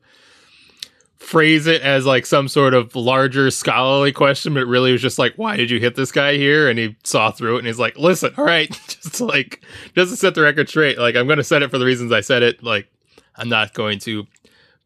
phrase 1.21 1.67
it 1.67 1.81
as 1.83 2.05
like 2.05 2.25
some 2.25 2.47
sort 2.47 2.73
of 2.73 2.95
larger 2.95 3.51
scholarly 3.51 4.11
question, 4.11 4.55
but 4.55 4.65
really 4.65 4.91
was 4.91 5.01
just 5.01 5.19
like, 5.19 5.35
why 5.35 5.55
did 5.55 5.69
you 5.69 5.79
hit 5.79 5.95
this 5.95 6.11
guy 6.11 6.35
here? 6.35 6.67
And 6.67 6.79
he 6.79 6.95
saw 7.03 7.29
through 7.31 7.55
it 7.55 7.59
and 7.59 7.67
he's 7.67 7.79
like, 7.79 7.95
listen, 7.95 8.33
all 8.37 8.43
right, 8.43 8.69
just 8.87 9.21
like, 9.21 9.63
just 9.95 10.11
to 10.11 10.17
set 10.17 10.33
the 10.35 10.41
record 10.41 10.67
straight, 10.67 10.97
like, 10.97 11.15
I'm 11.15 11.27
going 11.27 11.37
to 11.37 11.43
set 11.43 11.61
it 11.61 11.69
for 11.69 11.77
the 11.77 11.85
reasons 11.85 12.11
I 12.11 12.21
said 12.21 12.41
it. 12.41 12.63
Like, 12.63 12.91
I'm 13.35 13.49
not 13.49 13.73
going 13.75 13.99
to 13.99 14.25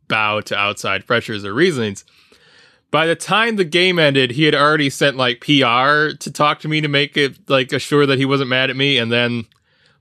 bow 0.09 0.41
to 0.41 0.57
outside 0.57 1.07
pressures 1.07 1.45
or 1.45 1.53
reasonings. 1.53 2.03
By 2.91 3.07
the 3.07 3.15
time 3.15 3.55
the 3.55 3.65
game 3.65 3.97
ended, 3.97 4.31
he 4.31 4.43
had 4.43 4.55
already 4.55 4.89
sent 4.89 5.17
like 5.17 5.39
PR 5.39 6.15
to 6.19 6.31
talk 6.31 6.59
to 6.59 6.67
me 6.67 6.81
to 6.81 6.87
make 6.87 7.15
it 7.15 7.49
like 7.49 7.71
assure 7.71 8.05
that 8.05 8.19
he 8.19 8.25
wasn't 8.25 8.49
mad 8.49 8.69
at 8.69 8.75
me 8.75 8.97
and 8.97 9.11
then 9.11 9.45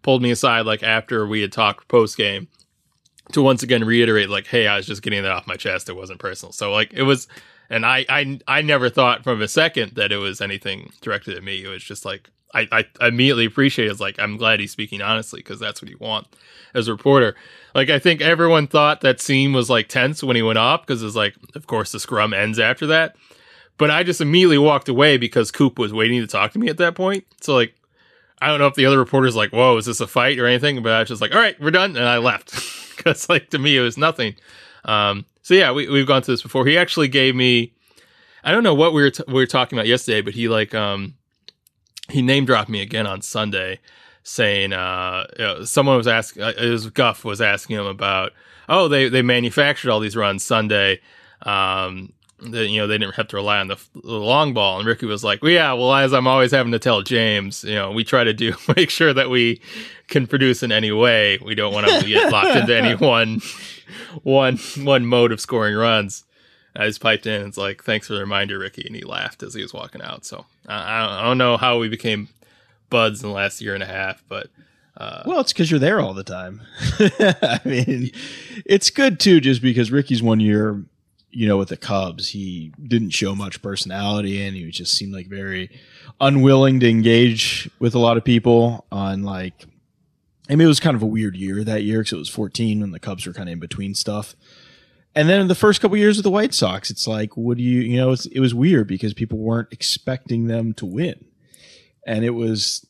pulled 0.02 0.20
me 0.20 0.32
aside 0.32 0.66
like 0.66 0.82
after 0.82 1.26
we 1.26 1.40
had 1.40 1.52
talked 1.52 1.88
post 1.88 2.16
game 2.16 2.48
to 3.32 3.42
once 3.42 3.62
again 3.62 3.84
reiterate 3.84 4.28
like 4.28 4.46
hey 4.46 4.66
i 4.66 4.76
was 4.76 4.86
just 4.86 5.02
getting 5.02 5.22
that 5.22 5.32
off 5.32 5.46
my 5.46 5.56
chest. 5.56 5.88
It 5.88 5.96
wasn't 5.96 6.18
personal. 6.20 6.52
So 6.52 6.72
like 6.72 6.92
it 6.92 7.02
was 7.02 7.26
and 7.70 7.86
i 7.86 8.04
i 8.08 8.40
i 8.46 8.62
never 8.62 8.90
thought 8.90 9.24
from 9.24 9.40
a 9.42 9.48
second 9.48 9.92
that 9.92 10.12
it 10.12 10.18
was 10.18 10.40
anything 10.40 10.92
directed 11.00 11.36
at 11.36 11.42
me. 11.42 11.64
It 11.64 11.68
was 11.68 11.82
just 11.82 12.04
like 12.04 12.30
i 12.54 12.68
i 13.00 13.06
immediately 13.06 13.46
appreciate 13.46 13.86
it. 13.86 13.90
it's 13.90 14.00
like 14.00 14.18
i'm 14.18 14.36
glad 14.36 14.60
he's 14.60 14.70
speaking 14.72 15.02
honestly 15.02 15.40
because 15.40 15.58
that's 15.58 15.80
what 15.80 15.90
you 15.90 15.96
want 15.98 16.26
as 16.74 16.88
a 16.88 16.92
reporter. 16.92 17.34
Like 17.74 17.90
i 17.90 17.98
think 17.98 18.20
everyone 18.20 18.66
thought 18.66 19.00
that 19.00 19.20
scene 19.20 19.52
was 19.52 19.70
like 19.70 19.88
tense 19.88 20.22
when 20.22 20.36
he 20.36 20.42
went 20.42 20.58
off 20.58 20.86
because 20.86 21.02
it's 21.02 21.16
like 21.16 21.34
of 21.54 21.66
course 21.66 21.92
the 21.92 22.00
scrum 22.00 22.34
ends 22.34 22.58
after 22.58 22.86
that. 22.88 23.16
But 23.78 23.90
i 23.90 24.02
just 24.02 24.20
immediately 24.20 24.58
walked 24.58 24.88
away 24.88 25.16
because 25.16 25.50
coop 25.50 25.78
was 25.78 25.92
waiting 25.92 26.20
to 26.20 26.26
talk 26.26 26.52
to 26.52 26.58
me 26.58 26.68
at 26.68 26.76
that 26.76 26.94
point. 26.94 27.24
So 27.40 27.54
like 27.54 27.74
I 28.44 28.48
don't 28.48 28.58
know 28.58 28.66
if 28.66 28.74
the 28.74 28.84
other 28.84 28.98
reporters 28.98 29.34
like, 29.34 29.52
"Whoa, 29.52 29.76
is 29.78 29.86
this 29.86 30.00
a 30.00 30.06
fight 30.06 30.38
or 30.38 30.46
anything?" 30.46 30.82
But 30.82 30.92
I 30.92 31.00
was 31.00 31.08
just 31.08 31.22
like, 31.22 31.34
"All 31.34 31.40
right, 31.40 31.58
we're 31.58 31.70
done," 31.70 31.96
and 31.96 32.06
I 32.06 32.18
left 32.18 32.52
because, 32.96 33.26
like, 33.28 33.48
to 33.50 33.58
me, 33.58 33.76
it 33.76 33.80
was 33.80 33.96
nothing. 33.96 34.34
Um, 34.84 35.24
so 35.40 35.54
yeah, 35.54 35.72
we 35.72 35.88
we've 35.88 36.06
gone 36.06 36.22
through 36.22 36.34
this 36.34 36.42
before. 36.42 36.66
He 36.66 36.76
actually 36.76 37.08
gave 37.08 37.34
me, 37.34 37.72
I 38.42 38.52
don't 38.52 38.62
know 38.62 38.74
what 38.74 38.92
we 38.92 39.02
were 39.02 39.10
t- 39.10 39.24
we 39.26 39.34
were 39.34 39.46
talking 39.46 39.78
about 39.78 39.86
yesterday, 39.86 40.20
but 40.20 40.34
he 40.34 40.48
like 40.48 40.74
um 40.74 41.14
he 42.10 42.20
name 42.20 42.44
dropped 42.44 42.68
me 42.68 42.82
again 42.82 43.06
on 43.06 43.22
Sunday, 43.22 43.80
saying 44.22 44.74
uh 44.74 45.26
you 45.38 45.44
know, 45.44 45.64
someone 45.64 45.96
was 45.96 46.06
asking 46.06 46.42
uh, 46.42 46.52
it 46.58 46.68
was 46.68 46.90
Guff 46.90 47.24
was 47.24 47.40
asking 47.40 47.76
him 47.76 47.86
about 47.86 48.32
oh 48.68 48.88
they 48.88 49.08
they 49.08 49.22
manufactured 49.22 49.90
all 49.90 50.00
these 50.00 50.16
runs 50.16 50.44
Sunday. 50.44 51.00
Um, 51.42 52.12
that 52.52 52.68
you 52.68 52.80
know 52.80 52.86
they 52.86 52.98
didn't 52.98 53.14
have 53.14 53.28
to 53.28 53.36
rely 53.36 53.58
on 53.58 53.68
the, 53.68 53.78
the, 53.94 54.12
long 54.12 54.54
ball. 54.54 54.78
And 54.78 54.86
Ricky 54.86 55.06
was 55.06 55.24
like, 55.24 55.42
well, 55.42 55.52
"Yeah, 55.52 55.72
well, 55.72 55.94
as 55.94 56.12
I'm 56.12 56.26
always 56.26 56.50
having 56.50 56.72
to 56.72 56.78
tell 56.78 57.02
James, 57.02 57.64
you 57.64 57.74
know, 57.74 57.90
we 57.90 58.04
try 58.04 58.24
to 58.24 58.32
do 58.32 58.54
make 58.76 58.90
sure 58.90 59.12
that 59.12 59.30
we 59.30 59.60
can 60.08 60.26
produce 60.26 60.62
in 60.62 60.72
any 60.72 60.92
way. 60.92 61.38
We 61.44 61.54
don't 61.54 61.72
want 61.72 61.86
to 61.86 62.06
get 62.06 62.30
locked 62.32 62.56
into 62.56 62.76
any 62.76 62.94
one 63.04 63.40
one 64.22 64.58
one 64.78 65.06
mode 65.06 65.32
of 65.32 65.40
scoring 65.40 65.74
runs." 65.74 66.24
I 66.76 66.88
just 66.88 67.00
piped 67.00 67.26
in. 67.26 67.46
It's 67.46 67.56
like, 67.56 67.84
"Thanks 67.84 68.08
for 68.08 68.14
the 68.14 68.20
reminder, 68.20 68.58
Ricky," 68.58 68.84
and 68.86 68.96
he 68.96 69.02
laughed 69.02 69.42
as 69.42 69.54
he 69.54 69.62
was 69.62 69.72
walking 69.72 70.02
out. 70.02 70.24
So 70.24 70.44
I, 70.66 71.20
I 71.20 71.22
don't 71.22 71.38
know 71.38 71.56
how 71.56 71.78
we 71.78 71.88
became 71.88 72.28
buds 72.90 73.22
in 73.22 73.28
the 73.28 73.34
last 73.34 73.60
year 73.60 73.74
and 73.74 73.82
a 73.82 73.86
half, 73.86 74.22
but. 74.28 74.48
Uh, 74.96 75.24
well, 75.26 75.40
it's 75.40 75.52
because 75.52 75.72
you're 75.72 75.80
there 75.80 76.00
all 76.00 76.14
the 76.14 76.22
time. 76.22 76.62
I 77.00 77.58
mean, 77.64 78.12
it's 78.64 78.90
good 78.90 79.18
too, 79.18 79.40
just 79.40 79.60
because 79.60 79.90
Ricky's 79.90 80.22
one 80.22 80.38
year 80.38 80.84
you 81.34 81.48
know, 81.48 81.56
with 81.56 81.68
the 81.68 81.76
Cubs, 81.76 82.28
he 82.28 82.72
didn't 82.80 83.10
show 83.10 83.34
much 83.34 83.60
personality 83.60 84.40
and 84.40 84.56
he 84.56 84.70
just 84.70 84.94
seemed 84.94 85.12
like 85.12 85.26
very 85.26 85.68
unwilling 86.20 86.78
to 86.80 86.88
engage 86.88 87.68
with 87.80 87.94
a 87.94 87.98
lot 87.98 88.16
of 88.16 88.24
people 88.24 88.86
on 88.92 89.24
like, 89.24 89.64
I 90.48 90.54
mean, 90.54 90.64
it 90.64 90.68
was 90.68 90.78
kind 90.78 90.94
of 90.94 91.02
a 91.02 91.06
weird 91.06 91.36
year 91.36 91.64
that 91.64 91.82
year 91.82 92.00
because 92.00 92.12
it 92.12 92.18
was 92.18 92.28
14 92.28 92.82
and 92.82 92.94
the 92.94 93.00
Cubs 93.00 93.26
were 93.26 93.32
kind 93.32 93.48
of 93.48 93.54
in 93.54 93.58
between 93.58 93.94
stuff. 93.94 94.36
And 95.16 95.28
then 95.28 95.40
in 95.40 95.48
the 95.48 95.56
first 95.56 95.80
couple 95.80 95.96
years 95.96 96.18
of 96.18 96.24
the 96.24 96.30
White 96.30 96.54
Sox, 96.54 96.88
it's 96.88 97.08
like, 97.08 97.36
what 97.36 97.56
do 97.56 97.64
you, 97.64 97.80
you 97.80 97.96
know, 97.96 98.12
it 98.12 98.40
was 98.40 98.54
weird 98.54 98.86
because 98.86 99.12
people 99.12 99.38
weren't 99.38 99.72
expecting 99.72 100.46
them 100.46 100.72
to 100.74 100.86
win. 100.86 101.24
And 102.06 102.24
it 102.24 102.30
was, 102.30 102.86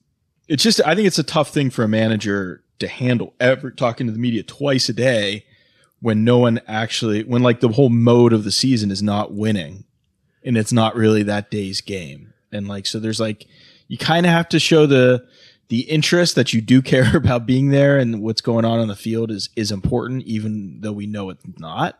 it's 0.48 0.62
just, 0.62 0.82
I 0.84 0.94
think 0.94 1.06
it's 1.06 1.18
a 1.18 1.24
tough 1.24 1.50
thing 1.50 1.70
for 1.70 1.82
a 1.82 1.88
manager 1.88 2.62
to 2.78 2.88
handle 2.88 3.32
ever 3.40 3.70
talking 3.70 4.06
to 4.06 4.12
the 4.12 4.18
media 4.18 4.42
twice 4.42 4.88
a 4.90 4.92
day 4.92 5.46
when 6.04 6.22
no 6.22 6.36
one 6.36 6.60
actually 6.68 7.24
when 7.24 7.42
like 7.42 7.60
the 7.60 7.68
whole 7.70 7.88
mode 7.88 8.34
of 8.34 8.44
the 8.44 8.52
season 8.52 8.90
is 8.90 9.02
not 9.02 9.32
winning 9.32 9.84
and 10.44 10.54
it's 10.58 10.70
not 10.70 10.94
really 10.94 11.22
that 11.22 11.50
day's 11.50 11.80
game. 11.80 12.34
And 12.52 12.68
like 12.68 12.86
so 12.86 12.98
there's 12.98 13.20
like 13.20 13.46
you 13.88 13.96
kind 13.96 14.26
of 14.26 14.32
have 14.32 14.50
to 14.50 14.60
show 14.60 14.84
the 14.84 15.26
the 15.68 15.80
interest 15.88 16.34
that 16.34 16.52
you 16.52 16.60
do 16.60 16.82
care 16.92 17.16
about 17.16 17.46
being 17.46 17.70
there 17.70 17.96
and 17.96 18.20
what's 18.20 18.42
going 18.42 18.66
on 18.66 18.80
on 18.80 18.88
the 18.88 18.94
field 18.94 19.30
is 19.30 19.48
is 19.56 19.72
important 19.72 20.24
even 20.24 20.82
though 20.82 20.92
we 20.92 21.06
know 21.06 21.30
it's 21.30 21.42
not. 21.58 21.98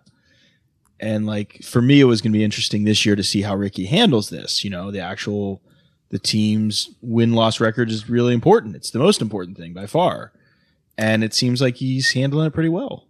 And 1.00 1.24
like 1.24 1.62
for 1.64 1.80
me 1.80 2.02
it 2.02 2.04
was 2.04 2.20
going 2.20 2.32
to 2.32 2.38
be 2.38 2.44
interesting 2.44 2.84
this 2.84 3.06
year 3.06 3.16
to 3.16 3.24
see 3.24 3.40
how 3.40 3.56
ricky 3.56 3.86
handles 3.86 4.28
this 4.28 4.62
you 4.62 4.68
know 4.68 4.90
the 4.90 5.00
actual 5.00 5.62
the 6.10 6.18
team's 6.18 6.90
win 7.00 7.32
loss 7.32 7.58
record 7.58 7.90
is 7.90 8.10
really 8.10 8.34
important. 8.34 8.76
It's 8.76 8.90
the 8.90 8.98
most 8.98 9.22
important 9.22 9.56
thing 9.56 9.72
by 9.72 9.86
far. 9.86 10.34
And 10.98 11.24
it 11.24 11.32
seems 11.32 11.62
like 11.62 11.76
he's 11.76 12.12
handling 12.12 12.48
it 12.48 12.52
pretty 12.52 12.68
well 12.68 13.08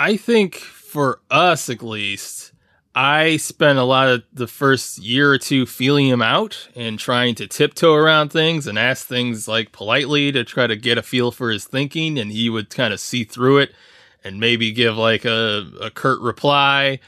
I 0.00 0.16
think 0.16 0.54
for 0.54 1.20
us 1.30 1.68
at 1.68 1.82
least, 1.82 2.52
I 2.94 3.36
spent 3.36 3.78
a 3.78 3.82
lot 3.82 4.08
of 4.08 4.22
the 4.32 4.46
first 4.46 4.96
year 4.96 5.30
or 5.30 5.36
two 5.36 5.66
feeling 5.66 6.06
him 6.08 6.22
out 6.22 6.70
and 6.74 6.98
trying 6.98 7.34
to 7.34 7.46
tiptoe 7.46 7.92
around 7.92 8.30
things 8.30 8.66
and 8.66 8.78
ask 8.78 9.06
things 9.06 9.46
like 9.46 9.72
politely 9.72 10.32
to 10.32 10.42
try 10.42 10.66
to 10.66 10.74
get 10.74 10.96
a 10.96 11.02
feel 11.02 11.30
for 11.30 11.50
his 11.50 11.66
thinking. 11.66 12.18
And 12.18 12.32
he 12.32 12.48
would 12.48 12.70
kind 12.70 12.94
of 12.94 12.98
see 12.98 13.24
through 13.24 13.58
it 13.58 13.74
and 14.24 14.40
maybe 14.40 14.72
give 14.72 14.96
like 14.96 15.26
a, 15.26 15.70
a 15.82 15.90
curt 15.90 16.22
reply. 16.22 16.98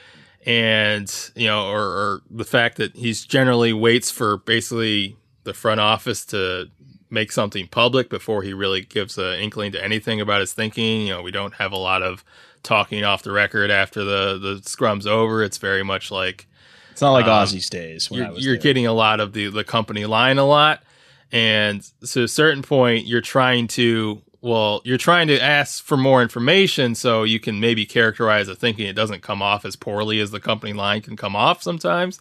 And, 0.45 1.11
you 1.35 1.47
know, 1.47 1.71
or, 1.71 1.81
or 1.81 2.23
the 2.31 2.45
fact 2.45 2.77
that 2.77 2.95
he's 2.95 3.25
generally 3.25 3.73
waits 3.73 4.11
for 4.11 4.37
basically 4.37 5.17
the 5.45 5.55
front 5.55 5.81
office 5.81 6.27
to 6.27 6.69
make 7.13 7.31
something 7.31 7.69
public 7.69 8.09
before 8.09 8.43
he 8.43 8.55
really 8.55 8.81
gives 8.81 9.19
an 9.19 9.39
inkling 9.39 9.71
to 9.73 9.85
anything 9.85 10.21
about 10.21 10.41
his 10.41 10.53
thinking. 10.53 11.03
You 11.03 11.15
know, 11.15 11.23
we 11.23 11.31
don't 11.31 11.55
have 11.55 11.71
a 11.71 11.77
lot 11.77 12.03
of 12.03 12.25
talking 12.63 13.05
off 13.05 13.23
the 13.23 13.33
record 13.33 13.71
after 13.71 14.03
the 14.03 14.39
the 14.39 14.61
scrum's 14.69 15.07
over. 15.07 15.43
It's 15.43 15.59
very 15.59 15.83
much 15.83 16.11
like 16.11 16.47
it's 16.91 17.03
not 17.03 17.13
like 17.13 17.27
um, 17.27 17.31
Ozzie's 17.33 17.69
days. 17.69 18.09
you're, 18.11 18.33
you're 18.39 18.57
getting 18.57 18.87
a 18.87 18.93
lot 18.93 19.21
of 19.21 19.33
the 19.33 19.49
the 19.49 19.65
company 19.65 20.07
line 20.07 20.39
a 20.39 20.45
lot, 20.45 20.83
and 21.31 21.85
so 22.03 22.25
a 22.25 22.29
certain 22.29 22.63
point 22.63 23.07
you're 23.07 23.21
trying 23.21 23.69
to 23.69 24.23
well 24.41 24.81
you're 24.85 24.99
trying 24.99 25.29
to 25.29 25.41
ask 25.41 25.85
for 25.85 25.97
more 25.97 26.23
information 26.23 26.95
so 26.95 27.23
you 27.23 27.39
can 27.39 27.61
maybe 27.61 27.85
characterize 27.85 28.47
the 28.47 28.55
thinking 28.55 28.87
it 28.87 28.95
doesn't 28.95 29.23
come 29.23 29.43
off 29.43 29.65
as 29.65 29.77
poorly 29.77 30.19
as 30.19 30.31
the 30.31 30.41
company 30.41 30.73
line 30.73 31.03
can 31.03 31.17
come 31.17 31.37
off 31.37 31.63
sometimes, 31.63 32.19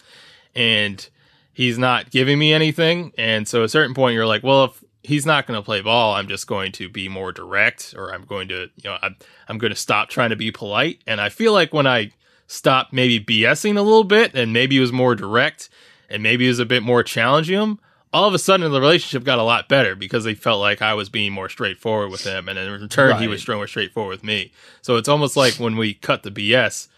and 0.54 1.10
he's 1.54 1.78
not 1.78 2.12
giving 2.12 2.40
me 2.40 2.54
anything, 2.54 3.12
and 3.18 3.48
so 3.48 3.60
at 3.60 3.66
a 3.66 3.70
certain 3.70 3.94
point 3.94 4.16
you're 4.16 4.28
like, 4.28 4.44
well 4.44 4.66
if 4.66 4.84
he's 5.04 5.26
not 5.26 5.48
going 5.48 5.60
to 5.60 5.64
play 5.64 5.82
ball. 5.82 6.14
I'm 6.14 6.28
just 6.28 6.48
going 6.48 6.72
to 6.74 6.90
be 6.90 7.10
more 7.10 7.32
direct, 7.32 7.94
or 7.98 8.14
I'm 8.14 8.24
going 8.24 8.48
to, 8.50 8.70
you 8.76 8.90
know, 8.90 8.98
I'm, 9.02 9.16
I'm 9.48 9.58
going 9.58 9.72
to 9.72 9.80
stop 9.80 10.10
trying 10.10 10.30
to 10.30 10.36
be 10.36 10.52
polite. 10.52 11.02
And 11.08 11.20
I 11.20 11.30
feel 11.30 11.54
like 11.54 11.74
when 11.74 11.88
I 11.88 12.12
stopped 12.48 12.94
maybe 12.94 13.20
BSing 13.20 13.78
a 13.78 13.82
little 13.82 14.04
bit 14.04 14.36
and 14.36 14.54
maybe 14.54 14.80
was 14.80 14.92
more 14.92 15.16
direct 15.16 15.70
and 16.10 16.22
maybe 16.22 16.48
was 16.48 16.60
a 16.60 16.66
bit 16.66 16.84
more 16.84 17.04
challenging 17.04 17.60
him, 17.60 17.80
all 18.14 18.28
of 18.28 18.34
a 18.34 18.40
sudden 18.40 18.70
the 18.72 18.82
relationship 18.82 19.24
got 19.24 19.40
a 19.40 19.44
lot 19.44 19.70
better 19.70 19.96
because 19.96 20.26
they 20.26 20.34
felt 20.34 20.60
like 20.60 20.82
I 20.82 20.94
was 20.94 21.10
being 21.10 21.32
more 21.32 21.48
straightforward 21.48 22.12
with 22.12 22.26
him. 22.26 22.50
And 22.50 22.60
in 22.60 22.82
return, 22.82 23.12
right. 23.12 23.22
he 23.22 23.28
was 23.28 23.48
more 23.48 23.68
straightforward 23.68 24.12
with 24.12 24.24
me. 24.24 24.52
So 24.82 24.98
it's 24.98 25.08
almost 25.08 25.38
like 25.38 25.54
when 25.56 25.78
we 25.78 25.94
cut 25.94 26.24
the 26.24 26.32
BS, 26.32 26.90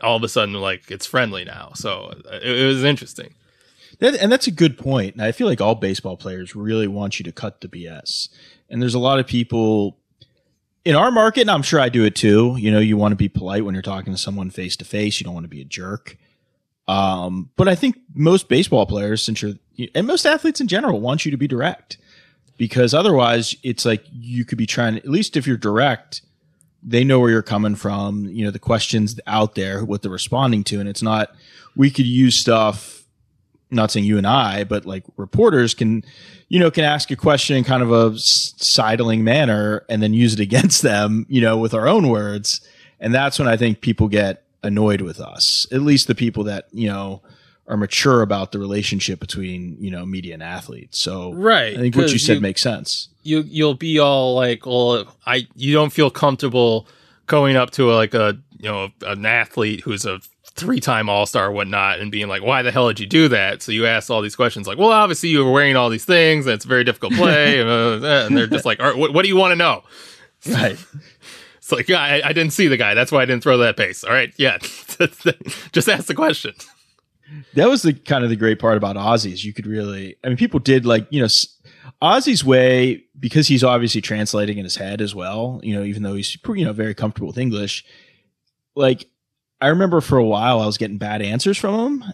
all 0.00 0.16
of 0.16 0.22
a 0.22 0.28
sudden, 0.28 0.54
like 0.54 0.90
it's 0.90 1.06
friendly 1.06 1.44
now. 1.44 1.72
So 1.74 2.14
uh, 2.30 2.36
it, 2.42 2.60
it 2.60 2.66
was 2.66 2.82
interesting. 2.82 3.34
That, 4.00 4.16
and 4.16 4.30
that's 4.30 4.46
a 4.46 4.52
good 4.52 4.78
point. 4.78 5.20
I 5.20 5.32
feel 5.32 5.46
like 5.46 5.60
all 5.60 5.74
baseball 5.74 6.16
players 6.16 6.54
really 6.54 6.86
want 6.86 7.18
you 7.18 7.24
to 7.24 7.32
cut 7.32 7.60
the 7.60 7.68
BS. 7.68 8.28
And 8.68 8.80
there's 8.80 8.94
a 8.94 8.98
lot 8.98 9.18
of 9.18 9.26
people 9.26 9.98
in 10.84 10.94
our 10.94 11.10
market, 11.10 11.42
and 11.42 11.50
I'm 11.50 11.62
sure 11.62 11.80
I 11.80 11.88
do 11.88 12.04
it 12.04 12.14
too. 12.14 12.56
You 12.58 12.70
know, 12.70 12.80
you 12.80 12.96
want 12.96 13.12
to 13.12 13.16
be 13.16 13.28
polite 13.28 13.64
when 13.64 13.74
you're 13.74 13.82
talking 13.82 14.12
to 14.12 14.18
someone 14.18 14.50
face 14.50 14.76
to 14.76 14.84
face. 14.84 15.20
You 15.20 15.24
don't 15.24 15.34
want 15.34 15.44
to 15.44 15.48
be 15.48 15.60
a 15.60 15.64
jerk. 15.64 16.16
Um, 16.86 17.50
but 17.56 17.68
I 17.68 17.74
think 17.74 17.96
most 18.14 18.48
baseball 18.48 18.84
players, 18.86 19.22
since 19.22 19.40
you're, 19.40 19.54
and 19.94 20.06
most 20.06 20.26
athletes 20.26 20.60
in 20.60 20.68
general, 20.68 21.00
want 21.00 21.24
you 21.24 21.30
to 21.30 21.36
be 21.36 21.48
direct 21.48 21.96
because 22.56 22.94
otherwise 22.94 23.56
it's 23.62 23.84
like 23.84 24.04
you 24.12 24.44
could 24.44 24.58
be 24.58 24.66
trying, 24.66 24.96
at 24.96 25.08
least 25.08 25.36
if 25.36 25.46
you're 25.46 25.56
direct, 25.56 26.22
they 26.82 27.02
know 27.02 27.18
where 27.18 27.30
you're 27.30 27.42
coming 27.42 27.74
from, 27.74 28.26
you 28.26 28.44
know, 28.44 28.50
the 28.50 28.58
questions 28.58 29.18
out 29.26 29.54
there, 29.54 29.84
what 29.84 30.02
they're 30.02 30.12
responding 30.12 30.62
to. 30.64 30.78
And 30.78 30.88
it's 30.88 31.02
not, 31.02 31.34
we 31.74 31.90
could 31.90 32.06
use 32.06 32.36
stuff 32.36 33.03
not 33.74 33.90
saying 33.90 34.06
you 34.06 34.18
and 34.18 34.26
I, 34.26 34.64
but 34.64 34.86
like 34.86 35.04
reporters 35.16 35.74
can, 35.74 36.04
you 36.48 36.58
know, 36.58 36.70
can 36.70 36.84
ask 36.84 37.10
a 37.10 37.16
question 37.16 37.56
in 37.56 37.64
kind 37.64 37.82
of 37.82 37.92
a 37.92 38.18
sidling 38.18 39.24
manner 39.24 39.84
and 39.88 40.02
then 40.02 40.14
use 40.14 40.34
it 40.34 40.40
against 40.48 40.82
them, 40.82 41.26
you 41.28 41.40
know, 41.40 41.58
with 41.58 41.74
our 41.74 41.88
own 41.88 42.08
words. 42.08 42.60
And 43.00 43.14
that's 43.14 43.38
when 43.38 43.48
I 43.48 43.56
think 43.56 43.80
people 43.80 44.08
get 44.08 44.44
annoyed 44.62 45.02
with 45.02 45.20
us, 45.20 45.66
at 45.72 45.82
least 45.82 46.06
the 46.06 46.14
people 46.14 46.44
that, 46.44 46.68
you 46.72 46.88
know, 46.88 47.22
are 47.66 47.76
mature 47.76 48.22
about 48.22 48.52
the 48.52 48.58
relationship 48.58 49.20
between, 49.20 49.76
you 49.80 49.90
know, 49.90 50.04
media 50.04 50.34
and 50.34 50.42
athletes. 50.42 50.98
So 50.98 51.32
right. 51.32 51.74
I 51.74 51.76
think 51.76 51.96
what 51.96 52.12
you 52.12 52.18
said 52.18 52.36
you, 52.36 52.40
makes 52.40 52.60
sense. 52.60 53.08
You, 53.22 53.40
you'll 53.46 53.74
be 53.74 53.98
all 53.98 54.34
like, 54.34 54.66
well, 54.66 55.06
I, 55.26 55.48
you 55.54 55.72
don't 55.72 55.92
feel 55.92 56.10
comfortable 56.10 56.86
going 57.26 57.56
up 57.56 57.70
to 57.72 57.92
a, 57.92 57.94
like 57.94 58.12
a, 58.12 58.38
you 58.58 58.68
know, 58.68 58.90
an 59.02 59.24
athlete 59.24 59.80
who's 59.80 60.04
a 60.04 60.20
three 60.56 60.80
time 60.80 61.08
All 61.08 61.26
Star, 61.26 61.50
whatnot, 61.50 62.00
and 62.00 62.10
being 62.10 62.28
like, 62.28 62.42
why 62.42 62.62
the 62.62 62.70
hell 62.70 62.88
did 62.88 63.00
you 63.00 63.06
do 63.06 63.28
that? 63.28 63.62
So 63.62 63.72
you 63.72 63.86
ask 63.86 64.10
all 64.10 64.22
these 64.22 64.36
questions, 64.36 64.66
like, 64.66 64.78
well, 64.78 64.92
obviously 64.92 65.28
you 65.30 65.44
were 65.44 65.50
wearing 65.50 65.76
all 65.76 65.90
these 65.90 66.04
things, 66.04 66.46
and 66.46 66.54
it's 66.54 66.64
a 66.64 66.68
very 66.68 66.84
difficult 66.84 67.12
play, 67.16 67.60
uh, 67.60 68.26
and 68.26 68.36
they're 68.36 68.46
just 68.46 68.64
like, 68.64 68.80
all 68.80 68.86
right, 68.86 68.96
what, 68.96 69.12
what 69.12 69.22
do 69.22 69.28
you 69.28 69.36
want 69.36 69.52
to 69.52 69.56
know? 69.56 69.82
Right. 70.46 70.76
It's 71.56 71.72
like, 71.72 71.88
yeah, 71.88 72.02
I, 72.02 72.20
I, 72.22 72.32
didn't 72.34 72.52
see 72.52 72.68
the 72.68 72.76
guy. 72.76 72.92
That's 72.92 73.10
why 73.10 73.22
I 73.22 73.24
didn't 73.24 73.42
throw 73.42 73.56
that 73.56 73.78
pace. 73.78 74.04
All 74.04 74.12
right, 74.12 74.30
yeah, 74.36 74.58
just 75.72 75.88
ask 75.88 76.04
the 76.04 76.14
question. 76.14 76.52
That 77.54 77.70
was 77.70 77.80
the 77.80 77.94
kind 77.94 78.24
of 78.24 78.28
the 78.28 78.36
great 78.36 78.58
part 78.58 78.76
about 78.76 78.98
is 79.24 79.42
you 79.42 79.54
could 79.54 79.66
really, 79.66 80.16
I 80.22 80.28
mean, 80.28 80.36
people 80.36 80.60
did 80.60 80.84
like, 80.84 81.06
you 81.08 81.22
know, 81.22 81.28
Ozzie's 82.02 82.44
way 82.44 83.04
because 83.18 83.48
he's 83.48 83.64
obviously 83.64 84.02
translating 84.02 84.58
in 84.58 84.64
his 84.64 84.76
head 84.76 85.00
as 85.00 85.14
well. 85.14 85.60
You 85.62 85.76
know, 85.76 85.84
even 85.84 86.02
though 86.02 86.14
he's 86.14 86.36
you 86.46 86.64
know 86.66 86.74
very 86.74 86.94
comfortable 86.94 87.28
with 87.28 87.38
English, 87.38 87.86
like 88.76 89.06
I 89.64 89.68
remember 89.68 90.02
for 90.02 90.18
a 90.18 90.24
while 90.24 90.60
I 90.60 90.66
was 90.66 90.76
getting 90.76 90.98
bad 90.98 91.22
answers 91.22 91.56
from 91.56 92.02
him, 92.02 92.12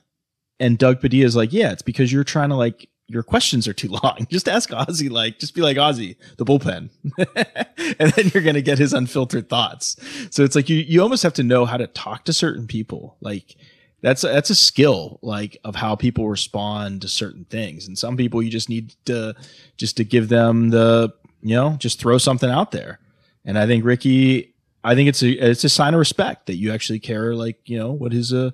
and 0.61 0.79
Doug 0.79 1.01
Padilla 1.01 1.27
is 1.27 1.35
like, 1.35 1.53
"Yeah, 1.53 1.73
it's 1.73 1.83
because 1.83 2.13
you're 2.13 2.23
trying 2.23 2.51
to 2.51 2.55
like 2.55 2.89
your 3.09 3.25
questions 3.25 3.67
are 3.67 3.73
too 3.73 3.89
long. 4.05 4.29
Just 4.31 4.49
ask 4.49 4.73
Ozzie, 4.73 5.09
like, 5.09 5.41
just 5.41 5.53
be 5.53 5.61
like 5.61 5.77
Ozzie, 5.77 6.17
the 6.37 6.45
bullpen, 6.45 6.91
and 7.99 8.13
then 8.13 8.31
you're 8.33 8.45
gonna 8.45 8.61
get 8.61 8.79
his 8.79 8.93
unfiltered 8.93 9.49
thoughts. 9.49 9.97
So 10.31 10.45
it's 10.45 10.55
like 10.55 10.69
you 10.69 10.77
you 10.77 11.03
almost 11.03 11.25
have 11.25 11.33
to 11.35 11.43
know 11.43 11.65
how 11.65 11.77
to 11.77 11.89
talk 11.89 12.25
to 12.27 12.33
certain 12.33 12.67
people, 12.67 13.17
like." 13.21 13.57
That's 14.03 14.25
a, 14.25 14.29
that's 14.29 14.49
a 14.49 14.55
skill 14.55 15.19
like 15.21 15.59
of 15.63 15.75
how 15.75 15.95
people 15.95 16.27
respond 16.27 17.03
to 17.03 17.09
certain 17.09 17.45
things 17.45 17.87
and 17.87 17.99
some 17.99 18.17
people 18.17 18.41
you 18.43 18.51
just 18.51 18.71
need 18.71 18.95
to 19.05 19.35
just 19.77 19.99
to 19.99 20.05
give 20.05 20.31
them 20.31 20.71
the 20.71 21.13
you 21.43 21.55
know 21.55 21.77
just 21.79 22.01
throw 22.01 22.17
something 22.17 22.49
out 22.49 22.71
there 22.71 22.99
and 23.45 23.59
I 23.59 23.67
think 23.67 23.85
Ricky 23.85 24.50
I 24.83 24.95
think 24.95 25.09
it's 25.09 25.23
a 25.23 25.31
it's 25.31 25.65
a 25.65 25.69
sign 25.69 25.95
of 25.95 25.99
respect 25.99 26.47
that 26.47 26.57
you 26.57 26.73
actually 26.73 27.01
care, 27.01 27.35
like 27.35 27.59
you 27.69 27.79
know 27.79 27.93
what 27.93 28.13
his 28.13 28.33
uh 28.33 28.51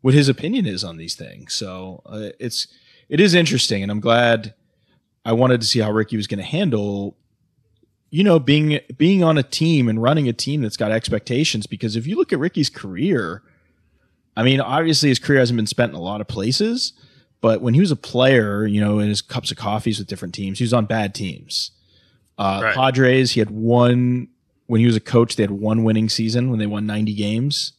what 0.00 0.14
his 0.14 0.28
opinion 0.28 0.66
is 0.66 0.84
on 0.84 0.96
these 0.96 1.14
things. 1.14 1.52
So 1.54 2.02
uh, 2.06 2.30
it's 2.38 2.68
it 3.08 3.20
is 3.20 3.34
interesting, 3.34 3.82
and 3.82 3.90
I'm 3.90 4.00
glad. 4.00 4.54
I 5.24 5.32
wanted 5.32 5.60
to 5.60 5.66
see 5.66 5.80
how 5.80 5.90
Ricky 5.90 6.16
was 6.16 6.28
going 6.28 6.38
to 6.38 6.44
handle, 6.44 7.16
you 8.10 8.22
know, 8.22 8.38
being 8.38 8.78
being 8.96 9.24
on 9.24 9.36
a 9.36 9.42
team 9.42 9.88
and 9.88 10.00
running 10.00 10.28
a 10.28 10.32
team 10.32 10.62
that's 10.62 10.76
got 10.76 10.92
expectations. 10.92 11.66
Because 11.66 11.96
if 11.96 12.06
you 12.06 12.16
look 12.16 12.32
at 12.32 12.38
Ricky's 12.38 12.70
career, 12.70 13.42
I 14.36 14.44
mean, 14.44 14.60
obviously 14.60 15.08
his 15.08 15.18
career 15.18 15.40
hasn't 15.40 15.56
been 15.56 15.66
spent 15.66 15.90
in 15.90 15.96
a 15.96 16.02
lot 16.02 16.20
of 16.20 16.28
places, 16.28 16.92
but 17.40 17.60
when 17.60 17.74
he 17.74 17.80
was 17.80 17.90
a 17.90 17.96
player, 17.96 18.66
you 18.66 18.80
know, 18.80 19.00
in 19.00 19.08
his 19.08 19.20
cups 19.20 19.50
of 19.50 19.56
coffees 19.56 19.98
with 19.98 20.06
different 20.06 20.34
teams, 20.34 20.58
he 20.58 20.64
was 20.64 20.72
on 20.72 20.86
bad 20.86 21.14
teams. 21.14 21.72
Uh, 22.38 22.60
Right. 22.62 22.74
Padres, 22.74 23.32
he 23.32 23.40
had 23.40 23.50
one 23.50 24.28
when 24.66 24.80
he 24.80 24.86
was 24.86 24.96
a 24.96 25.00
coach. 25.00 25.36
They 25.36 25.42
had 25.42 25.50
one 25.50 25.84
winning 25.84 26.08
season 26.08 26.50
when 26.50 26.58
they 26.58 26.66
won 26.66 26.86
90 26.86 27.14
games. 27.14 27.72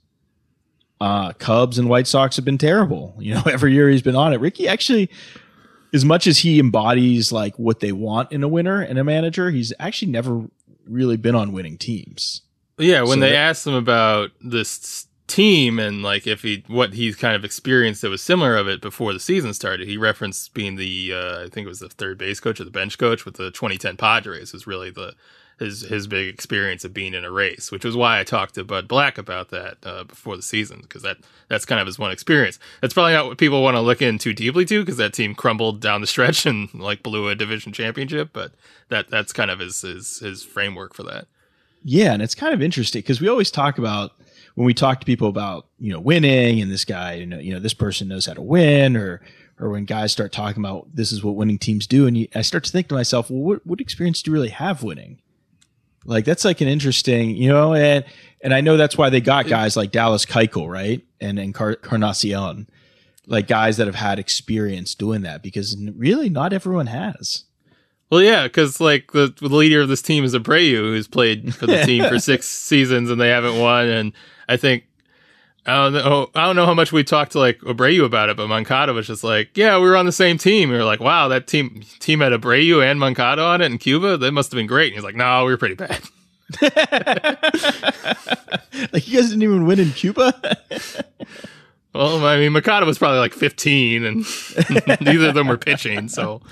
Uh, 1.00 1.32
Cubs 1.34 1.78
and 1.78 1.90
White 1.90 2.08
Sox 2.08 2.36
have 2.38 2.46
been 2.46 2.58
terrible. 2.58 3.16
You 3.20 3.36
know, 3.36 3.44
every 3.46 3.74
year 3.74 3.90
he's 3.90 4.02
been 4.02 4.16
on 4.16 4.34
it. 4.34 4.40
Ricky 4.40 4.68
actually, 4.68 5.10
as 5.94 6.04
much 6.06 6.28
as 6.28 6.40
he 6.40 6.60
embodies 6.60 7.32
like 7.32 7.58
what 7.60 7.80
they 7.82 7.92
want 7.92 8.32
in 8.32 8.42
a 8.44 8.48
winner 8.48 8.82
and 8.82 8.98
a 8.98 9.04
manager, 9.04 9.52
he's 9.52 9.74
actually 9.80 10.12
never 10.12 10.44
really 10.88 11.18
been 11.18 11.36
on 11.36 11.52
winning 11.52 11.78
teams. 11.78 12.42
Yeah, 12.80 13.02
when 13.02 13.18
So 13.18 13.20
they 13.22 13.32
that- 13.32 13.36
asked 13.36 13.68
him 13.68 13.74
about 13.74 14.32
this 14.42 15.06
team 15.28 15.78
and 15.78 16.02
like 16.04 16.26
if 16.26 16.42
he 16.42 16.64
what 16.68 16.94
he's 16.94 17.18
kind 17.18 17.36
of 17.36 17.44
experienced 17.44 18.02
that 18.02 18.10
was 18.10 18.22
similar 18.22 18.56
of 18.56 18.66
it 18.70 18.80
before 18.82 19.12
the 19.12 19.20
season 19.20 19.54
started, 19.54 19.86
he 19.88 19.98
referenced 19.98 20.54
being 20.54 20.78
the 20.78 21.12
uh, 21.14 21.44
I 21.46 21.50
think 21.50 21.66
it 21.66 21.70
was 21.70 21.80
the 21.80 21.90
third 21.90 22.18
base 22.18 22.40
coach 22.40 22.62
or 22.62 22.64
the 22.64 22.72
bench 22.72 22.98
coach 22.98 23.26
with 23.26 23.36
the 23.36 23.52
2010 23.52 23.98
Padres 23.98 24.54
was 24.54 24.66
really 24.66 24.90
the 24.90 25.16
his 25.60 25.82
his 25.82 26.08
big 26.08 26.28
experience 26.28 26.84
of 26.84 26.94
being 26.94 27.14
in 27.14 27.26
a 27.26 27.32
race, 27.32 27.72
which 27.72 27.84
was 27.84 27.96
why 27.96 28.20
I 28.20 28.24
talked 28.24 28.56
to 28.56 28.64
Bud 28.64 28.88
Black 28.88 29.18
about 29.18 29.50
that 29.50 29.78
uh, 29.84 30.04
before 30.04 30.36
the 30.36 30.44
season 30.44 30.82
because 30.82 31.02
that 31.02 31.18
that's 31.48 31.66
kind 31.66 31.82
of 31.82 31.88
his 31.88 31.98
one 31.98 32.12
experience. 32.12 32.60
That's 32.82 32.94
probably 32.94 33.14
not 33.14 33.26
what 33.26 33.38
people 33.38 33.64
want 33.64 33.76
to 33.76 33.82
look 33.82 34.02
in 34.02 34.20
too 34.20 34.34
deeply 34.34 34.66
to 34.66 34.82
because 34.82 34.98
that 34.98 35.14
team 35.14 35.34
crumbled 35.34 35.80
down 35.80 36.02
the 36.02 36.08
stretch 36.08 36.46
and 36.46 36.74
like 36.74 37.04
blew 37.04 37.28
a 37.28 37.36
division 37.36 37.74
championship, 37.74 38.30
but 38.34 38.52
that 38.90 39.10
that's 39.10 39.34
kind 39.34 39.52
of 39.52 39.60
his 39.60 39.82
his 39.82 40.20
his 40.20 40.44
framework 40.44 40.94
for 40.94 41.04
that. 41.04 41.28
Yeah, 41.84 42.14
and 42.14 42.22
it's 42.22 42.36
kind 42.36 42.54
of 42.54 42.62
interesting 42.62 43.02
because 43.02 43.22
we 43.22 43.28
always 43.28 43.52
talk 43.52 43.78
about 43.78 44.12
when 44.56 44.66
we 44.66 44.74
talk 44.74 45.00
to 45.00 45.06
people 45.06 45.28
about 45.28 45.68
you 45.80 45.92
know 45.92 46.00
winning 46.00 46.62
and 46.62 46.72
this 46.72 46.86
guy, 46.86 47.14
you 47.14 47.26
know, 47.26 47.40
you 47.40 47.54
know 47.54 47.60
this 47.60 47.74
person 47.74 48.08
knows 48.08 48.26
how 48.28 48.34
to 48.34 48.42
win, 48.42 48.96
or 48.96 49.22
or 49.60 49.70
when 49.70 49.86
guys 49.86 50.12
start 50.12 50.32
talking 50.32 50.64
about 50.64 50.88
this 50.94 51.12
is 51.12 51.24
what 51.24 51.36
winning 51.36 51.58
teams 51.58 51.88
do, 51.88 52.06
and 52.06 52.16
you, 52.18 52.28
I 52.36 52.42
start 52.42 52.64
to 52.66 52.72
think 52.72 52.90
to 52.90 52.96
myself, 52.96 53.32
well, 53.32 53.40
what 53.40 53.66
what 53.66 53.82
experience 53.82 54.22
do 54.22 54.30
you 54.30 54.34
really 54.34 54.50
have 54.50 54.84
winning? 54.84 55.20
Like 56.08 56.26
that's 56.26 56.46
like 56.46 56.62
an 56.62 56.68
interesting, 56.68 57.32
you 57.32 57.50
know, 57.50 57.74
and 57.74 58.04
and 58.42 58.54
I 58.54 58.62
know 58.62 58.78
that's 58.78 58.98
why 58.98 59.10
they 59.10 59.22
got 59.22 59.48
guys 59.48 59.76
like 59.76 59.92
Dallas 59.92 60.26
Keuchel, 60.26 60.68
right, 60.70 61.06
and 61.20 61.38
and 61.38 61.54
Car- 61.54 61.76
Carnacion, 61.76 62.68
like 63.28 63.48
guys 63.48 63.78
that 63.78 63.88
have 63.88 63.96
had 63.96 64.18
experience 64.18 64.96
doing 64.96 65.22
that 65.22 65.44
because 65.44 65.78
really 65.96 66.30
not 66.30 66.54
everyone 66.54 66.88
has. 66.88 67.44
Well, 68.10 68.22
yeah, 68.22 68.44
because 68.44 68.80
like 68.80 69.12
the, 69.12 69.34
the 69.38 69.50
leader 69.50 69.82
of 69.82 69.90
this 69.90 70.02
team 70.02 70.24
is 70.24 70.34
Abreu, 70.34 70.78
who's 70.78 71.10
played 71.10 71.54
for 71.54 71.68
the 71.68 71.84
team 71.84 72.06
for 72.06 72.20
six 72.20 72.46
seasons 72.48 73.12
and 73.12 73.20
they 73.20 73.30
haven't 73.30 73.60
won. 73.60 73.88
And 73.90 74.14
I 74.48 74.56
think 74.56 74.86
I 75.68 75.76
don't 75.76 75.94
know, 75.94 76.30
I 76.34 76.46
don't 76.46 76.56
know 76.56 76.66
how 76.66 76.74
much 76.74 76.94
we 76.94 77.04
talked 77.04 77.34
to 77.34 77.40
like 77.40 77.60
Abreu 77.60 78.06
about 78.06 78.30
it, 78.30 78.38
but 78.38 78.48
Moncada 78.48 78.94
was 78.94 79.06
just 79.06 79.24
like, 79.24 79.50
"Yeah, 79.56 79.78
we 79.78 79.90
were 79.90 79.98
on 79.98 80.06
the 80.06 80.12
same 80.14 80.38
team." 80.38 80.70
We 80.70 80.78
were 80.78 80.86
like, 80.86 81.02
"Wow, 81.02 81.28
that 81.28 81.46
team 81.48 81.84
team 82.00 82.22
had 82.22 82.32
Abreu 82.32 82.82
and 82.84 83.00
Moncada 83.00 83.44
on 83.44 83.62
it 83.62 83.66
in 83.66 83.78
Cuba. 83.78 84.18
That 84.18 84.32
must 84.32 84.52
have 84.52 84.58
been 84.58 84.68
great." 84.68 84.88
And 84.88 84.96
he's 84.96 85.04
like, 85.04 85.16
"No, 85.16 85.44
we 85.46 85.52
were 85.52 85.58
pretty 85.58 85.76
bad." 85.76 86.02
like 88.94 89.06
you 89.08 89.18
guys 89.18 89.30
didn't 89.30 89.44
even 89.44 89.66
win 89.66 89.80
in 89.80 89.92
Cuba. 89.92 90.34
Well, 91.94 92.24
I 92.28 92.38
mean, 92.38 92.52
Moncada 92.54 92.86
was 92.86 93.00
probably 93.00 93.18
like 93.18 93.34
15, 93.34 94.04
and 94.06 94.24
neither 95.02 95.30
of 95.30 95.34
them 95.34 95.48
were 95.48 95.58
pitching. 95.58 96.10
So 96.10 96.44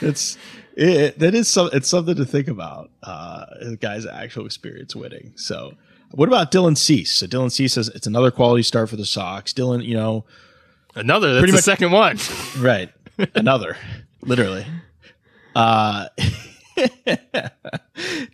it's 0.00 0.38
it, 0.74 1.18
that 1.18 1.34
is 1.34 1.48
some 1.48 1.68
it's 1.74 1.88
something 1.88 2.14
to 2.14 2.24
think 2.24 2.48
about. 2.48 2.90
Uh, 3.02 3.44
the 3.60 3.76
guy's 3.76 4.06
actual 4.06 4.46
experience 4.46 4.96
winning. 4.96 5.32
So, 5.36 5.74
what 6.12 6.28
about 6.28 6.50
Dylan 6.50 6.76
Cease? 6.76 7.12
So 7.12 7.26
Dylan 7.26 7.50
Cease 7.52 7.74
says 7.74 7.88
it's 7.88 8.06
another 8.06 8.30
quality 8.30 8.62
start 8.62 8.88
for 8.88 8.96
the 8.96 9.04
Sox. 9.06 9.52
Dylan, 9.52 9.84
you 9.84 9.94
know, 9.94 10.24
another 10.94 11.34
that's 11.34 11.40
Pretty 11.42 11.52
the 11.52 11.56
much- 11.56 11.64
second 11.64 11.92
one. 11.92 12.18
right? 12.58 12.90
Another, 13.34 13.76
literally. 14.22 14.64
Uh, 15.54 16.06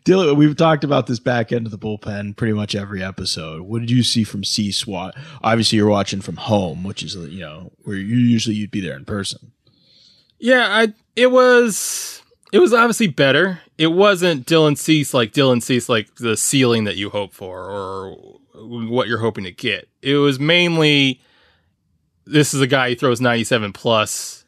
Dylan, 0.05 0.37
we've 0.37 0.57
talked 0.57 0.85
about 0.85 1.07
this 1.07 1.19
back 1.19 1.53
end 1.53 1.67
of 1.67 1.73
the 1.73 1.79
bullpen 1.79 2.37
pretty 2.37 2.53
much 2.53 2.75
every 2.75 3.03
episode. 3.03 3.63
What 3.63 3.81
did 3.81 3.91
you 3.91 4.03
see 4.03 4.25
from 4.25 4.45
Cease? 4.45 4.87
Wa- 4.87 5.13
Obviously, 5.43 5.77
you're 5.79 5.89
watching 5.89 6.21
from 6.21 6.37
home, 6.37 6.85
which 6.85 7.03
is 7.03 7.15
you 7.17 7.41
know 7.41 7.73
where 7.85 7.97
you 7.97 8.17
usually 8.17 8.57
you'd 8.57 8.71
be 8.71 8.81
there 8.81 8.97
in 8.97 9.05
person. 9.05 9.53
Yeah, 10.39 10.67
I 10.69 10.93
it 11.17 11.31
was 11.31 12.23
it 12.55 12.61
was 12.61 12.73
obviously 12.73 13.09
better. 13.09 13.59
It 13.79 13.89
wasn't 13.89 14.47
Dylan 14.47 14.79
Cease 14.79 15.13
like 15.13 15.33
Dylan 15.33 15.61
Cease 15.61 15.89
like 15.89 16.15
the 16.15 16.37
ceiling 16.37 16.85
that 16.85 16.97
you 16.97 17.11
hope 17.11 17.35
for 17.35 17.69
or 17.69 18.13
what 18.55 19.09
you're 19.09 19.19
hoping 19.19 19.43
to 19.43 19.51
get. 19.51 19.89
It 20.03 20.15
was 20.15 20.39
mainly 20.39 21.21
this 22.25 22.55
is 22.55 22.61
a 22.61 22.69
guy 22.69 22.91
who 22.91 22.95
throws 22.95 23.21
97 23.21 23.73
plus 23.73 24.45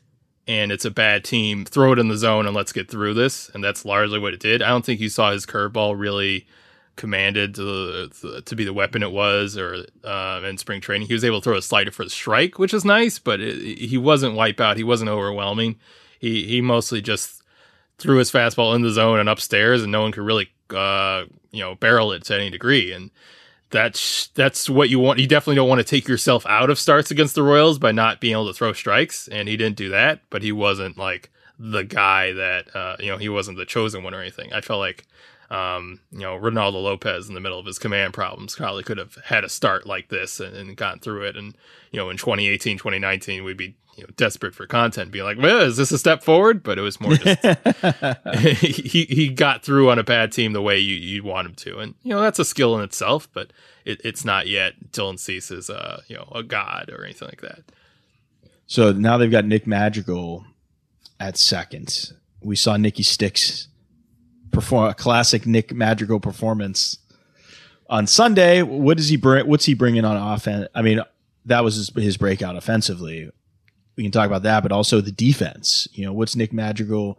and 0.46 0.70
it's 0.70 0.84
a 0.84 0.90
bad 0.92 1.24
team. 1.24 1.64
Throw 1.64 1.94
it 1.94 1.98
in 1.98 2.06
the 2.06 2.16
zone 2.16 2.46
and 2.46 2.54
let's 2.54 2.70
get 2.70 2.88
through 2.88 3.14
this. 3.14 3.50
And 3.52 3.64
that's 3.64 3.84
largely 3.84 4.20
what 4.20 4.34
it 4.34 4.38
did. 4.38 4.62
I 4.62 4.68
don't 4.68 4.84
think 4.84 5.00
you 5.00 5.08
saw 5.08 5.32
his 5.32 5.44
curveball 5.44 5.98
really 5.98 6.46
commanded 6.94 7.56
to 7.56 8.08
to 8.44 8.54
be 8.54 8.64
the 8.64 8.72
weapon 8.72 9.02
it 9.02 9.10
was 9.10 9.58
or 9.58 9.84
uh, 10.04 10.42
in 10.44 10.58
spring 10.58 10.80
training. 10.80 11.08
He 11.08 11.12
was 11.12 11.24
able 11.24 11.40
to 11.40 11.44
throw 11.44 11.56
a 11.56 11.62
slider 11.62 11.90
for 11.90 12.04
the 12.04 12.10
strike, 12.10 12.56
which 12.56 12.72
is 12.72 12.84
nice, 12.84 13.18
but 13.18 13.40
it, 13.40 13.78
he 13.78 13.98
wasn't 13.98 14.36
wipeout. 14.36 14.76
He 14.76 14.84
wasn't 14.84 15.10
overwhelming. 15.10 15.80
He 16.20 16.44
he 16.46 16.60
mostly 16.60 17.02
just 17.02 17.35
threw 17.98 18.18
his 18.18 18.30
fastball 18.30 18.74
in 18.74 18.82
the 18.82 18.90
zone 18.90 19.18
and 19.18 19.28
upstairs, 19.28 19.82
and 19.82 19.92
no 19.92 20.02
one 20.02 20.12
could 20.12 20.24
really 20.24 20.50
uh, 20.70 21.24
you 21.50 21.60
know 21.60 21.74
barrel 21.76 22.12
it 22.12 22.24
to 22.24 22.34
any 22.34 22.50
degree. 22.50 22.92
And 22.92 23.10
that's 23.70 24.28
that's 24.28 24.68
what 24.68 24.90
you 24.90 24.98
want. 24.98 25.18
You 25.18 25.26
definitely 25.26 25.56
don't 25.56 25.68
want 25.68 25.80
to 25.80 25.84
take 25.84 26.08
yourself 26.08 26.46
out 26.46 26.70
of 26.70 26.78
starts 26.78 27.10
against 27.10 27.34
the 27.34 27.42
Royals 27.42 27.78
by 27.78 27.92
not 27.92 28.20
being 28.20 28.32
able 28.32 28.48
to 28.48 28.54
throw 28.54 28.72
strikes. 28.72 29.28
And 29.28 29.48
he 29.48 29.56
didn't 29.56 29.76
do 29.76 29.90
that, 29.90 30.20
but 30.30 30.42
he 30.42 30.52
wasn't 30.52 30.98
like 30.98 31.30
the 31.58 31.84
guy 31.84 32.32
that 32.32 32.74
uh, 32.74 32.96
you 33.00 33.10
know 33.10 33.18
he 33.18 33.28
wasn't 33.28 33.58
the 33.58 33.66
chosen 33.66 34.02
one 34.02 34.14
or 34.14 34.20
anything. 34.20 34.52
I 34.52 34.60
felt 34.60 34.80
like 34.80 35.06
um, 35.50 36.00
you 36.10 36.20
know, 36.20 36.38
Reynaldo 36.38 36.82
Lopez 36.82 37.28
in 37.28 37.34
the 37.34 37.40
middle 37.40 37.58
of 37.58 37.66
his 37.66 37.78
command 37.78 38.14
problems 38.14 38.56
probably 38.56 38.82
could 38.82 38.98
have 38.98 39.16
had 39.24 39.44
a 39.44 39.48
start 39.48 39.86
like 39.86 40.08
this 40.08 40.40
and, 40.40 40.56
and 40.56 40.76
gotten 40.76 40.98
through 40.98 41.22
it. 41.22 41.36
And, 41.36 41.56
you 41.92 42.00
know, 42.00 42.10
in 42.10 42.16
2018, 42.16 42.78
2019, 42.78 43.44
we'd 43.44 43.56
be, 43.56 43.76
you 43.96 44.04
know, 44.04 44.10
desperate 44.16 44.54
for 44.54 44.66
content, 44.66 45.10
be 45.10 45.22
like, 45.22 45.38
well, 45.38 45.60
is 45.60 45.76
this 45.76 45.90
a 45.90 45.98
step 45.98 46.22
forward? 46.22 46.62
But 46.62 46.78
it 46.78 46.82
was 46.82 47.00
more 47.00 47.14
just, 47.14 47.44
he, 48.60 49.04
he 49.04 49.28
got 49.28 49.64
through 49.64 49.90
on 49.90 49.98
a 49.98 50.04
bad 50.04 50.32
team 50.32 50.52
the 50.52 50.62
way 50.62 50.78
you, 50.78 50.94
you'd 50.94 51.24
want 51.24 51.48
him 51.48 51.54
to. 51.54 51.78
And, 51.78 51.94
you 52.02 52.14
know, 52.14 52.20
that's 52.20 52.38
a 52.38 52.44
skill 52.44 52.76
in 52.76 52.84
itself, 52.84 53.28
but 53.32 53.52
it, 53.84 54.00
it's 54.04 54.24
not 54.24 54.46
yet 54.46 54.74
Dylan 54.92 55.18
Cease 55.18 55.50
is, 55.50 55.70
uh, 55.70 56.02
you 56.08 56.16
know, 56.16 56.30
a 56.34 56.42
god 56.42 56.90
or 56.92 57.04
anything 57.04 57.28
like 57.28 57.40
that. 57.40 57.60
So 58.66 58.92
now 58.92 59.16
they've 59.16 59.30
got 59.30 59.44
Nick 59.44 59.66
Madrigal 59.66 60.44
at 61.18 61.38
second. 61.38 62.12
We 62.42 62.56
saw 62.56 62.76
Nicky 62.76 63.02
Sticks 63.02 63.68
perform 64.50 64.88
a 64.88 64.94
classic 64.94 65.46
Nick 65.46 65.72
Madrigal 65.72 66.20
performance 66.20 66.98
on 67.88 68.06
Sunday. 68.06 68.62
What 68.62 68.96
does 68.96 69.08
he 69.08 69.16
bring? 69.16 69.46
What's 69.46 69.64
he 69.64 69.74
bringing 69.74 70.04
on 70.04 70.16
offense? 70.16 70.68
I 70.74 70.82
mean, 70.82 71.00
that 71.46 71.64
was 71.64 71.76
his, 71.76 71.90
his 71.94 72.16
breakout 72.16 72.56
offensively. 72.56 73.30
We 73.96 74.02
can 74.02 74.12
talk 74.12 74.26
about 74.26 74.42
that, 74.42 74.62
but 74.62 74.72
also 74.72 75.00
the 75.00 75.12
defense. 75.12 75.88
You 75.92 76.04
know, 76.04 76.12
what's 76.12 76.36
Nick 76.36 76.52
Madrigal 76.52 77.18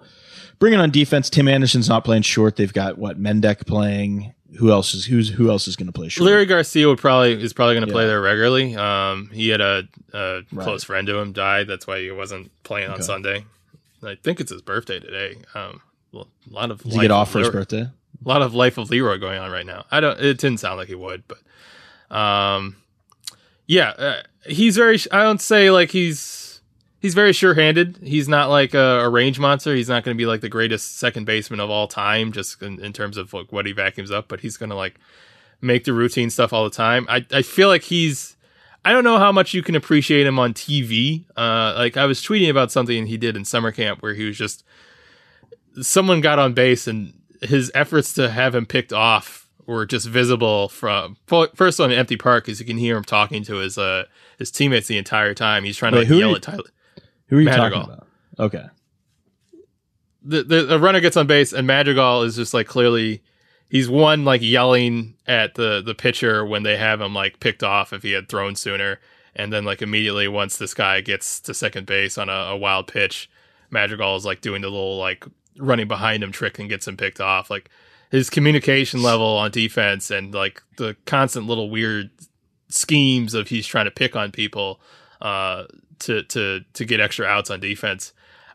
bringing 0.59 0.79
on 0.79 0.91
defense? 0.91 1.29
Tim 1.29 1.47
Anderson's 1.47 1.89
not 1.89 2.03
playing 2.05 2.21
short. 2.21 2.55
They've 2.55 2.71
got 2.73 2.97
what 2.97 3.19
Mendick 3.21 3.65
playing. 3.65 4.33
Who 4.59 4.71
else 4.71 4.93
is 4.93 5.05
who's 5.05 5.27
who 5.29 5.49
else 5.49 5.67
is 5.67 5.75
going 5.75 5.87
to 5.87 5.91
play 5.91 6.07
short? 6.07 6.29
Leury 6.29 6.47
Garcia 6.47 6.87
would 6.87 6.99
probably 6.99 7.33
is 7.43 7.51
probably 7.51 7.75
going 7.75 7.85
to 7.85 7.91
play 7.91 8.05
there 8.07 8.21
regularly. 8.21 8.75
Um, 8.75 9.29
he 9.33 9.49
had 9.49 9.59
a, 9.59 9.87
a 10.13 10.41
Right. 10.51 10.63
close 10.63 10.83
friend 10.85 11.05
to 11.07 11.17
him 11.17 11.33
died. 11.33 11.67
That's 11.67 11.85
why 11.85 11.99
he 12.01 12.11
wasn't 12.11 12.51
playing 12.63 12.89
on 12.89 13.01
Sunday. 13.01 13.43
I 14.03 14.15
think 14.15 14.39
it's 14.39 14.51
his 14.51 14.61
birthday 14.61 14.99
today. 14.99 15.37
Um, 15.53 15.81
a 16.13 16.23
lot 16.49 16.71
of 16.71 16.81
Does 16.83 16.93
he 16.93 17.01
get 17.01 17.11
of 17.11 17.17
off 17.17 17.31
for 17.31 17.39
his 17.39 17.49
birthday? 17.49 17.81
A 17.81 18.27
lot 18.27 18.41
of 18.41 18.53
life 18.53 18.77
of 18.77 18.89
Leury 18.89 19.19
going 19.19 19.37
on 19.37 19.51
right 19.51 19.65
now. 19.65 19.85
I 19.91 19.99
don't. 19.99 20.17
It 20.19 20.37
didn't 20.37 20.59
sound 20.59 20.77
like 20.77 20.87
he 20.87 20.95
would, 20.95 21.23
but 21.27 22.15
um, 22.15 22.77
yeah, 23.65 23.89
uh, 23.89 24.21
he's 24.45 24.77
very. 24.77 24.97
I 25.11 25.23
don't 25.23 25.41
say 25.41 25.71
like 25.71 25.91
he's 25.91 26.19
he's 27.07 27.13
very 27.13 27.31
sure-handed. 27.31 27.99
He's 28.03 28.27
not 28.27 28.49
like 28.49 28.73
a, 28.73 28.99
a 28.99 29.07
range 29.07 29.39
monster. 29.39 29.73
He's 29.73 29.87
not 29.87 30.03
going 30.03 30.13
to 30.13 30.21
be 30.21 30.25
like 30.25 30.41
the 30.41 30.49
greatest 30.49 30.99
second 30.99 31.23
baseman 31.23 31.61
of 31.61 31.69
all 31.69 31.87
time, 31.87 32.33
just 32.33 32.61
in, 32.61 32.81
in 32.81 32.91
terms 32.91 33.15
of 33.15 33.31
like 33.31 33.49
what 33.49 33.65
he 33.65 33.71
vacuums 33.71 34.11
up. 34.11 34.27
But 34.27 34.41
he's 34.41 34.57
going 34.57 34.71
to 34.71 34.75
like 34.75 34.99
make 35.61 35.85
the 35.85 35.93
routine 35.93 36.29
stuff 36.29 36.51
all 36.51 36.65
the 36.65 36.69
time. 36.69 37.05
I 37.07 37.25
I 37.31 37.43
feel 37.43 37.69
like 37.69 37.83
he's. 37.83 38.35
I 38.83 38.91
don't 38.91 39.05
know 39.05 39.19
how 39.19 39.31
much 39.31 39.53
you 39.53 39.63
can 39.63 39.73
appreciate 39.75 40.27
him 40.27 40.37
on 40.37 40.53
TV. 40.53 41.23
Uh, 41.37 41.75
like 41.77 41.95
I 41.95 42.05
was 42.05 42.21
tweeting 42.21 42.49
about 42.49 42.73
something 42.73 43.05
he 43.05 43.15
did 43.15 43.37
in 43.37 43.45
summer 43.45 43.71
camp 43.71 44.01
where 44.01 44.13
he 44.13 44.25
was 44.25 44.37
just 44.37 44.65
someone 45.81 46.19
got 46.19 46.39
on 46.39 46.53
base 46.53 46.87
and 46.87 47.13
his 47.41 47.71
efforts 47.73 48.11
to 48.15 48.29
have 48.29 48.53
him 48.53 48.65
picked 48.65 48.91
off 48.91 49.47
were 49.65 49.85
just 49.85 50.07
visible 50.07 50.67
from 50.67 51.15
first 51.55 51.79
on 51.79 51.91
an 51.91 51.97
empty 51.97 52.17
park 52.17 52.45
because 52.45 52.59
you 52.59 52.65
can 52.65 52.77
hear 52.77 52.97
him 52.97 53.03
talking 53.03 53.43
to 53.43 53.55
his 53.55 53.77
uh 53.77 54.03
his 54.37 54.51
teammates 54.51 54.87
the 54.87 54.97
entire 54.97 55.33
time. 55.33 55.63
He's 55.63 55.77
trying 55.77 55.93
Wait, 55.93 56.01
to 56.01 56.05
who 56.07 56.15
like, 56.15 56.21
yell 56.21 56.35
at 56.35 56.41
Tyler. 56.41 56.69
Who 57.27 57.37
are 57.37 57.41
you 57.41 57.45
Madrigal. 57.45 57.81
talking 57.81 57.93
about? 57.93 58.07
Okay. 58.39 58.65
the, 60.23 60.43
the 60.43 60.61
the 60.63 60.79
runner 60.79 60.99
gets 60.99 61.17
on 61.17 61.27
base 61.27 61.53
and 61.53 61.65
Madrigal 61.65 62.23
is 62.23 62.35
just 62.35 62.53
like 62.53 62.67
clearly 62.67 63.23
he's 63.69 63.89
one 63.89 64.25
like 64.25 64.41
yelling 64.41 65.15
at 65.25 65.55
the 65.55 65.81
the 65.83 65.95
pitcher 65.95 66.45
when 66.45 66.63
they 66.63 66.77
have 66.77 67.01
him 67.01 67.13
like 67.13 67.39
picked 67.39 67.63
off 67.63 67.93
if 67.93 68.03
he 68.03 68.11
had 68.11 68.29
thrown 68.29 68.55
sooner 68.55 68.99
and 69.35 69.51
then 69.53 69.65
like 69.65 69.81
immediately 69.81 70.27
once 70.27 70.57
this 70.57 70.73
guy 70.73 71.01
gets 71.01 71.39
to 71.39 71.53
second 71.53 71.85
base 71.85 72.17
on 72.17 72.29
a, 72.29 72.33
a 72.33 72.57
wild 72.57 72.87
pitch 72.87 73.29
Madrigal 73.69 74.15
is 74.15 74.25
like 74.25 74.41
doing 74.41 74.61
the 74.61 74.69
little 74.69 74.97
like 74.97 75.25
running 75.57 75.87
behind 75.87 76.23
him 76.23 76.31
trick 76.31 76.59
and 76.59 76.69
gets 76.69 76.87
him 76.87 76.97
picked 76.97 77.19
off 77.19 77.49
like 77.49 77.69
his 78.11 78.29
communication 78.29 79.01
level 79.01 79.25
on 79.25 79.51
defense 79.51 80.11
and 80.11 80.33
like 80.33 80.61
the 80.77 80.95
constant 81.05 81.47
little 81.47 81.69
weird 81.69 82.09
schemes 82.69 83.33
of 83.33 83.47
he's 83.47 83.65
trying 83.65 83.85
to 83.85 83.91
pick 83.91 84.15
on 84.15 84.31
people 84.31 84.79
uh 85.21 85.63
to 85.99 86.23
to 86.23 86.61
to 86.73 86.85
get 86.85 86.99
extra 86.99 87.25
outs 87.25 87.49
on 87.49 87.59
defense 87.59 88.13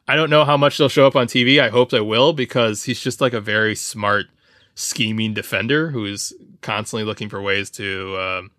I 0.08 0.16
don't 0.16 0.30
know 0.30 0.44
how 0.44 0.56
much 0.56 0.78
they'll 0.78 0.88
show 0.88 1.06
up 1.06 1.16
on 1.16 1.26
TV. 1.26 1.60
I 1.60 1.68
hope 1.68 1.90
they 1.90 2.00
will 2.00 2.32
because 2.32 2.84
he's 2.84 3.00
just 3.00 3.20
like 3.20 3.32
a 3.32 3.40
very 3.40 3.74
smart, 3.74 4.26
scheming 4.74 5.34
defender 5.34 5.90
who 5.90 6.06
is 6.06 6.32
constantly 6.60 7.04
looking 7.04 7.28
for 7.28 7.40
ways 7.40 7.70
to 7.70 8.18
um, 8.18 8.50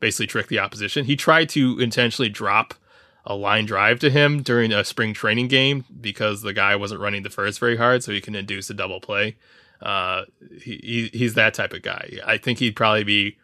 basically 0.00 0.26
trick 0.26 0.48
the 0.48 0.58
opposition. 0.58 1.04
He 1.04 1.14
tried 1.14 1.48
to 1.50 1.78
intentionally 1.78 2.28
drop 2.28 2.74
a 3.24 3.34
line 3.34 3.66
drive 3.66 4.00
to 4.00 4.10
him 4.10 4.42
during 4.42 4.72
a 4.72 4.82
spring 4.82 5.12
training 5.12 5.48
game 5.48 5.84
because 6.00 6.42
the 6.42 6.52
guy 6.52 6.74
wasn't 6.74 7.00
running 7.00 7.22
the 7.22 7.30
first 7.30 7.60
very 7.60 7.76
hard, 7.76 8.02
so 8.02 8.12
he 8.12 8.20
can 8.20 8.34
induce 8.34 8.70
a 8.70 8.74
double 8.74 9.00
play. 9.00 9.36
Uh, 9.80 10.22
he, 10.60 10.80
he 10.82 11.18
he's 11.18 11.34
that 11.34 11.54
type 11.54 11.72
of 11.72 11.82
guy. 11.82 12.18
I 12.26 12.38
think 12.38 12.58
he'd 12.58 12.74
probably 12.74 13.04
be, 13.04 13.36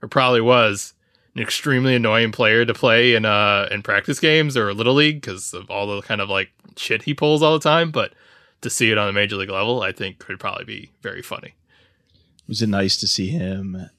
or 0.00 0.08
probably 0.08 0.40
was, 0.40 0.94
an 1.34 1.42
extremely 1.42 1.94
annoying 1.94 2.32
player 2.32 2.64
to 2.64 2.74
play 2.74 3.14
in 3.14 3.24
uh 3.24 3.68
in 3.70 3.82
practice 3.82 4.20
games 4.20 4.56
or 4.56 4.72
little 4.72 4.94
league 4.94 5.20
because 5.20 5.52
of 5.52 5.70
all 5.70 5.86
the 5.86 6.02
kind 6.02 6.20
of 6.20 6.28
like 6.28 6.50
shit 6.76 7.02
he 7.02 7.14
pulls 7.14 7.42
all 7.42 7.52
the 7.54 7.62
time. 7.62 7.90
But 7.90 8.12
to 8.60 8.70
see 8.70 8.90
it 8.90 8.98
on 8.98 9.08
a 9.08 9.12
major 9.12 9.36
league 9.36 9.50
level, 9.50 9.82
I 9.82 9.92
think 9.92 10.18
could 10.18 10.38
probably 10.40 10.64
be 10.64 10.90
very 11.02 11.22
funny. 11.22 11.54
Was 12.48 12.62
it 12.62 12.68
nice 12.68 12.96
to 12.98 13.06
see 13.06 13.28
him 13.28 13.90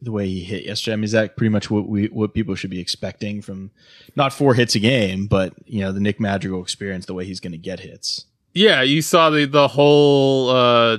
the 0.00 0.12
way 0.12 0.28
he 0.28 0.44
hit 0.44 0.64
yesterday? 0.64 0.92
I 0.92 0.96
mean, 0.96 1.04
is 1.04 1.12
that 1.12 1.36
pretty 1.36 1.50
much 1.50 1.70
what 1.70 1.88
we 1.88 2.06
what 2.06 2.34
people 2.34 2.54
should 2.54 2.70
be 2.70 2.80
expecting 2.80 3.42
from 3.42 3.70
not 4.16 4.32
four 4.32 4.54
hits 4.54 4.74
a 4.74 4.78
game, 4.78 5.26
but 5.26 5.54
you 5.66 5.80
know 5.80 5.92
the 5.92 6.00
Nick 6.00 6.18
Madrigal 6.20 6.62
experience, 6.62 7.06
the 7.06 7.14
way 7.14 7.24
he's 7.24 7.40
going 7.40 7.52
to 7.52 7.58
get 7.58 7.80
hits. 7.80 8.24
Yeah, 8.54 8.82
you 8.82 9.02
saw 9.02 9.30
the 9.30 9.44
the 9.44 9.68
whole. 9.68 10.50
uh 10.50 10.98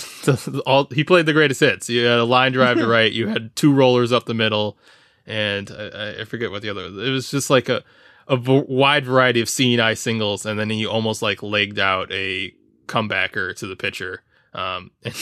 all 0.66 0.86
he 0.92 1.04
played 1.04 1.26
the 1.26 1.32
greatest 1.32 1.60
hits. 1.60 1.88
You 1.88 2.04
had 2.04 2.18
a 2.18 2.24
line 2.24 2.52
drive 2.52 2.78
to 2.78 2.86
right. 2.88 3.12
You 3.12 3.28
had 3.28 3.54
two 3.56 3.72
rollers 3.72 4.12
up 4.12 4.24
the 4.24 4.34
middle, 4.34 4.78
and 5.26 5.70
I, 5.70 6.20
I 6.20 6.24
forget 6.24 6.50
what 6.50 6.62
the 6.62 6.70
other. 6.70 6.86
It 6.86 7.10
was 7.10 7.30
just 7.30 7.50
like 7.50 7.68
a 7.68 7.82
a 8.28 8.36
v- 8.36 8.64
wide 8.68 9.04
variety 9.04 9.40
of 9.40 9.48
seeing 9.48 9.80
eye 9.80 9.94
singles, 9.94 10.46
and 10.46 10.58
then 10.58 10.70
he 10.70 10.86
almost 10.86 11.22
like 11.22 11.42
legged 11.42 11.78
out 11.78 12.10
a 12.12 12.54
comebacker 12.86 13.54
to 13.56 13.66
the 13.66 13.76
pitcher. 13.76 14.22
Um, 14.54 14.90
and 15.02 15.14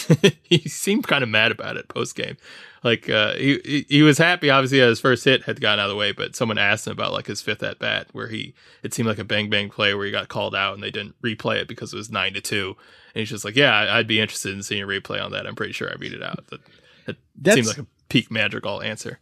he 0.42 0.59
seemed 0.68 1.06
kind 1.06 1.22
of 1.22 1.28
mad 1.28 1.52
about 1.52 1.76
it 1.76 1.88
post 1.88 2.14
game. 2.14 2.37
Like 2.82 3.10
uh, 3.10 3.34
he 3.34 3.84
he- 3.88 4.02
was 4.02 4.16
happy, 4.16 4.48
obviously, 4.48 4.80
that 4.80 4.88
his 4.88 5.00
first 5.00 5.24
hit 5.24 5.42
had 5.44 5.60
gotten 5.60 5.80
out 5.80 5.84
of 5.86 5.90
the 5.90 5.96
way, 5.96 6.12
but 6.12 6.34
someone 6.34 6.56
asked 6.56 6.86
him 6.86 6.92
about 6.92 7.12
like 7.12 7.26
his 7.26 7.42
fifth 7.42 7.62
at 7.62 7.78
bat, 7.78 8.08
where 8.12 8.28
he 8.28 8.54
it 8.82 8.94
seemed 8.94 9.06
like 9.08 9.18
a 9.18 9.24
bang 9.24 9.50
bang 9.50 9.68
play 9.68 9.92
where 9.94 10.06
he 10.06 10.10
got 10.12 10.28
called 10.28 10.54
out 10.54 10.74
and 10.74 10.82
they 10.82 10.90
didn't 10.90 11.14
replay 11.22 11.56
it 11.56 11.68
because 11.68 11.92
it 11.92 11.96
was 11.96 12.10
nine 12.10 12.32
to 12.34 12.40
two. 12.40 12.76
And 13.14 13.20
he's 13.20 13.28
just 13.28 13.44
like, 13.44 13.56
yeah, 13.56 13.86
I'd 13.94 14.06
be 14.06 14.20
interested 14.20 14.54
in 14.54 14.62
seeing 14.62 14.82
a 14.82 14.86
replay 14.86 15.22
on 15.22 15.32
that. 15.32 15.46
I'm 15.46 15.56
pretty 15.56 15.72
sure 15.74 15.90
I 15.92 15.96
beat 15.96 16.12
it 16.14 16.22
out. 16.22 16.46
That, 16.48 16.60
that 17.06 17.16
That's- 17.36 17.56
seemed 17.66 17.66
like 17.78 17.86
a 17.86 17.90
peak 18.08 18.30
Madrigal 18.30 18.80
answer. 18.82 19.18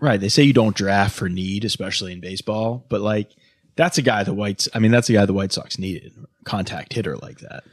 Right. 0.00 0.20
They 0.20 0.28
say 0.28 0.42
you 0.42 0.52
don't 0.52 0.76
draft 0.76 1.14
for 1.16 1.28
need, 1.28 1.64
especially 1.64 2.12
in 2.12 2.20
baseball, 2.20 2.84
but 2.88 3.00
like 3.00 3.30
that's 3.76 3.96
a 3.96 4.02
guy 4.02 4.22
the 4.22 4.34
Whites. 4.34 4.68
I 4.74 4.80
mean, 4.80 4.90
that's 4.90 5.08
a 5.08 5.12
guy 5.14 5.24
the 5.24 5.32
White 5.32 5.52
Sox 5.52 5.78
needed. 5.78 6.12
Contact 6.44 6.92
hitter 6.92 7.16
like 7.16 7.38
that. 7.38 7.64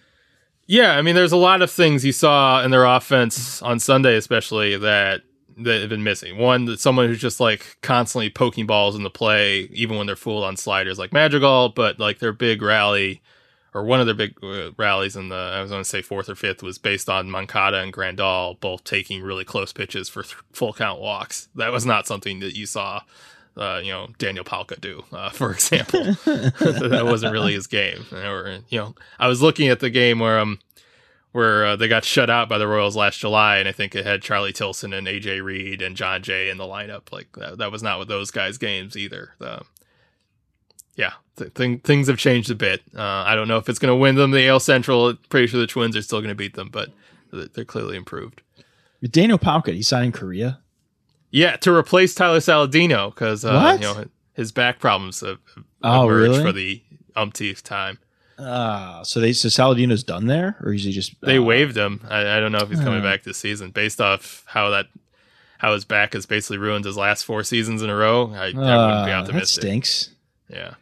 Yeah, 0.68 0.98
I 0.98 1.02
mean, 1.02 1.16
there's 1.16 1.32
a 1.32 1.38
lot 1.38 1.62
of 1.62 1.70
things 1.70 2.04
you 2.04 2.12
saw 2.12 2.64
in 2.64 2.72
their 2.72 2.86
offense 2.86 3.62
on 3.62 3.80
Sunday, 3.80 4.16
especially 4.16 4.78
that 4.78 5.22
that 5.58 5.80
have 5.82 5.90
been 5.90 6.04
missing. 6.04 6.38
One, 6.38 6.66
that 6.66 6.80
someone 6.80 7.08
who's 7.08 7.22
just 7.22 7.40
like 7.40 7.78
constantly 7.82 8.30
poking 8.30 8.66
balls 8.66 8.96
in 8.96 9.04
the 9.04 9.10
play, 9.10 9.70
even 9.72 9.96
when 9.98 10.06
they're 10.06 10.16
fooled 10.16 10.44
on 10.44 10.58
sliders, 10.58 11.00
like 11.00 11.14
Madrigal. 11.14 11.70
But 11.70 12.00
like 12.00 12.20
their 12.20 12.34
big 12.34 12.62
rally, 12.62 13.22
or 13.74 13.84
one 13.84 14.00
of 14.00 14.06
their 14.08 14.16
big 14.16 14.34
uh, 14.44 14.72
rallies 14.78 15.16
in 15.16 15.30
the 15.30 15.36
I 15.36 15.62
was 15.62 15.70
going 15.70 15.84
to 15.84 15.90
say 15.90 16.02
fourth 16.02 16.30
or 16.30 16.36
fifth 16.36 16.64
was 16.64 16.78
based 16.80 17.10
on 17.10 17.30
Moncada 17.30 17.80
and 17.80 17.94
Grandal 17.94 18.60
both 18.60 18.84
taking 18.84 19.22
really 19.22 19.46
close 19.46 19.72
pitches 19.72 20.10
for 20.10 20.24
th- 20.24 20.36
full 20.52 20.74
count 20.74 21.00
walks. 21.00 21.48
That 21.56 21.72
was 21.72 21.86
not 21.86 22.08
something 22.08 22.40
that 22.40 22.56
you 22.56 22.66
saw. 22.66 23.02
Uh, 23.58 23.80
you 23.82 23.92
know 23.92 24.10
Daniel 24.18 24.44
Palka 24.44 24.80
do, 24.80 25.04
uh, 25.12 25.30
for 25.30 25.52
example. 25.54 26.04
that 26.26 27.02
wasn't 27.06 27.32
really 27.34 27.54
his 27.54 27.68
game. 27.68 28.06
Or 28.12 28.60
you 28.70 28.80
know, 28.80 28.96
I 29.20 29.28
was 29.28 29.42
looking 29.42 29.70
at 29.70 29.80
the 29.80 29.90
game 29.90 30.20
where 30.20 30.40
um 30.40 30.60
where 31.36 31.66
uh, 31.66 31.76
they 31.76 31.90
got 31.90 32.06
shut 32.06 32.30
out 32.30 32.48
by 32.48 32.58
the 32.58 32.66
Royals 32.68 32.96
last 32.96 33.20
July, 33.20 33.58
and 33.58 33.68
I 33.68 33.74
think 33.74 33.94
it 33.94 34.06
had 34.06 34.22
Charlie 34.22 34.54
Tilson 34.54 34.94
and 34.94 35.06
AJ 35.06 35.44
Reed 35.44 35.82
and 35.82 35.98
Jon 35.98 36.24
Jay 36.24 36.50
in 36.50 36.58
the 36.58 36.64
lineup. 36.64 37.12
Like 37.12 37.28
that, 37.36 37.58
that 37.58 37.74
was 37.74 37.84
not 37.84 38.00
with 38.00 38.08
those 38.08 38.32
guys' 38.32 38.58
games 38.58 38.96
either. 38.96 39.34
The, 39.40 39.64
yeah, 40.96 41.12
th- 41.36 41.54
th- 41.54 41.82
things 41.82 42.08
have 42.08 42.18
changed 42.18 42.50
a 42.52 42.56
bit. 42.56 42.84
Uh, 42.96 43.02
I 43.02 43.36
don't 43.36 43.50
know 43.50 43.58
if 43.58 43.68
it's 43.68 43.80
going 43.80 43.92
to 43.92 43.96
win 43.98 44.16
them 44.16 44.32
the 44.32 44.48
AL 44.48 44.62
Central. 44.62 45.14
Pretty 45.28 45.48
sure 45.48 45.60
the 45.60 45.68
Twins 45.68 45.98
are 45.98 46.02
still 46.02 46.20
going 46.20 46.30
to 46.30 46.36
beat 46.36 46.54
them, 46.54 46.70
but 46.72 46.92
th- 47.32 47.52
they're 47.52 47.66
clearly 47.66 47.98
improved. 47.98 48.42
Daniel 49.04 49.38
Palka, 49.38 49.74
he 49.74 49.82
signed 49.82 50.06
in 50.06 50.12
Korea. 50.14 50.60
Yeah, 51.32 51.58
to 51.58 51.74
replace 51.74 52.14
Tyler 52.16 52.40
Saladino 52.40 53.14
because 53.14 53.44
uh, 53.46 53.78
you 53.80 53.86
know 53.86 54.06
his 54.34 54.52
back 54.52 54.80
problems 54.80 55.20
have, 55.22 55.40
Oh, 55.84 56.04
emerged 56.10 56.30
really? 56.32 56.44
for 56.44 56.52
the 56.52 56.82
umpteenth 57.16 57.64
time. 57.64 58.00
Ah, 58.40 59.02
so 59.04 59.20
they 59.20 59.32
so 59.34 59.48
Saladino's 59.50 60.04
done 60.04 60.28
there, 60.28 60.58
or 60.62 60.74
is 60.74 60.84
he 60.84 60.92
just 60.92 61.16
They 61.22 61.38
uh, 61.38 61.42
waived 61.44 61.78
him. 61.78 62.06
I, 62.10 62.38
I 62.38 62.40
don't 62.40 62.52
know 62.52 62.60
if 62.60 62.70
he's 62.70 62.80
coming 62.82 63.00
Uh. 63.00 63.04
back 63.04 63.24
this 63.24 63.38
season 63.38 63.72
based 63.72 64.02
off 64.02 64.44
how 64.48 64.70
that 64.72 64.88
how 65.58 65.74
his 65.74 65.86
back 65.86 66.14
has 66.14 66.26
basically 66.26 66.58
ruined 66.58 66.84
his 66.86 66.98
last 66.98 67.24
four 67.24 67.44
seasons 67.44 67.82
in 67.82 67.90
a 67.90 67.96
row. 67.96 68.32
I, 68.34 68.44
I 68.44 68.46
wouldn't 68.48 68.56
be 68.56 68.62
Ah, 68.70 69.06
that 69.06 69.20
optimistic. 69.22 69.62
stinks. 69.62 70.10
Yeah, 70.50 70.74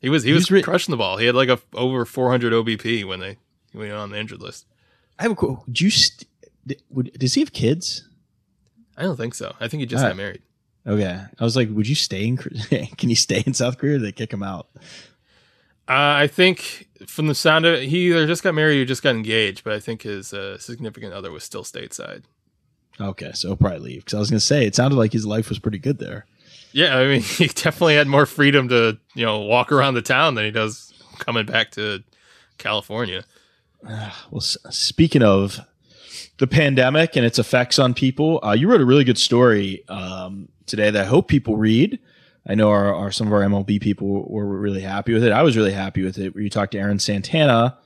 he 0.00 0.08
was 0.10 0.22
he 0.22 0.32
was 0.32 0.50
re- 0.50 0.62
crushing 0.62 0.92
the 0.92 0.98
ball. 0.98 1.16
He 1.16 1.26
had 1.26 1.34
like 1.34 1.48
a 1.48 1.58
over 1.74 2.04
400 2.04 2.52
OBP 2.52 3.04
when 3.06 3.20
they 3.20 3.36
went 3.74 3.92
on 3.92 4.10
the 4.10 4.18
injured 4.18 4.40
list. 4.42 4.66
I 5.18 5.22
have 5.22 5.32
a 5.32 5.34
qu- 5.34 5.62
do 5.70 5.84
you 5.84 5.90
st- 5.90 6.28
would, 6.90 7.12
does 7.18 7.34
he 7.34 7.40
have 7.40 7.52
kids? 7.52 8.07
I 8.98 9.02
don't 9.02 9.16
think 9.16 9.34
so. 9.34 9.54
I 9.60 9.68
think 9.68 9.80
he 9.80 9.86
just 9.86 10.02
All 10.02 10.08
got 10.08 10.08
right. 10.10 10.16
married. 10.16 10.42
Okay, 10.86 11.20
I 11.38 11.44
was 11.44 11.54
like, 11.56 11.68
would 11.70 11.88
you 11.88 11.94
stay 11.94 12.26
in? 12.26 12.36
Can 12.96 13.08
you 13.08 13.16
stay 13.16 13.42
in 13.46 13.54
South 13.54 13.78
Korea? 13.78 13.96
Or 13.96 13.98
they 14.00 14.12
kick 14.12 14.32
him 14.32 14.42
out. 14.42 14.68
Uh, 15.88 16.20
I 16.20 16.26
think 16.26 16.88
from 17.06 17.28
the 17.28 17.34
sound 17.34 17.64
of 17.64 17.74
it, 17.74 17.88
he 17.88 18.08
either 18.08 18.26
just 18.26 18.42
got 18.42 18.54
married 18.54 18.80
or 18.80 18.84
just 18.84 19.02
got 19.02 19.14
engaged. 19.14 19.64
But 19.64 19.72
I 19.74 19.80
think 19.80 20.02
his 20.02 20.34
uh, 20.34 20.58
significant 20.58 21.12
other 21.14 21.30
was 21.30 21.44
still 21.44 21.62
stateside. 21.64 22.24
Okay, 23.00 23.30
so 23.32 23.48
he'll 23.48 23.56
probably 23.56 23.78
leave 23.78 24.04
because 24.04 24.14
I 24.14 24.18
was 24.18 24.30
gonna 24.30 24.40
say 24.40 24.66
it 24.66 24.74
sounded 24.74 24.96
like 24.96 25.12
his 25.12 25.24
life 25.26 25.48
was 25.48 25.58
pretty 25.58 25.78
good 25.78 25.98
there. 25.98 26.26
Yeah, 26.72 26.96
I 26.98 27.06
mean, 27.06 27.20
he 27.22 27.46
definitely 27.46 27.94
had 27.94 28.08
more 28.08 28.26
freedom 28.26 28.68
to 28.68 28.98
you 29.14 29.24
know 29.24 29.40
walk 29.40 29.70
around 29.72 29.94
the 29.94 30.02
town 30.02 30.34
than 30.34 30.44
he 30.44 30.50
does 30.50 30.92
coming 31.18 31.46
back 31.46 31.70
to 31.72 32.02
California. 32.58 33.24
Well, 34.30 34.40
s- 34.42 34.56
speaking 34.70 35.22
of 35.22 35.60
the 36.38 36.46
pandemic 36.46 37.16
and 37.16 37.26
its 37.26 37.38
effects 37.38 37.78
on 37.78 37.94
people, 37.94 38.40
uh, 38.44 38.52
you 38.52 38.70
wrote 38.70 38.80
a 38.80 38.86
really 38.86 39.04
good 39.04 39.18
story 39.18 39.86
um, 39.88 40.48
today 40.66 40.90
that 40.90 41.02
I 41.02 41.06
hope 41.06 41.28
people 41.28 41.56
read. 41.56 41.98
I 42.46 42.54
know 42.54 42.70
our, 42.70 42.94
our 42.94 43.12
some 43.12 43.26
of 43.26 43.32
our 43.32 43.40
MLB 43.40 43.80
people 43.80 44.26
were 44.30 44.46
really 44.46 44.80
happy 44.80 45.12
with 45.12 45.24
it. 45.24 45.32
I 45.32 45.42
was 45.42 45.56
really 45.56 45.72
happy 45.72 46.02
with 46.02 46.16
it. 46.16 46.34
Where 46.34 46.42
you 46.42 46.48
talked 46.48 46.72
to 46.72 46.78
Erin 46.78 46.98
Santana, 46.98 47.76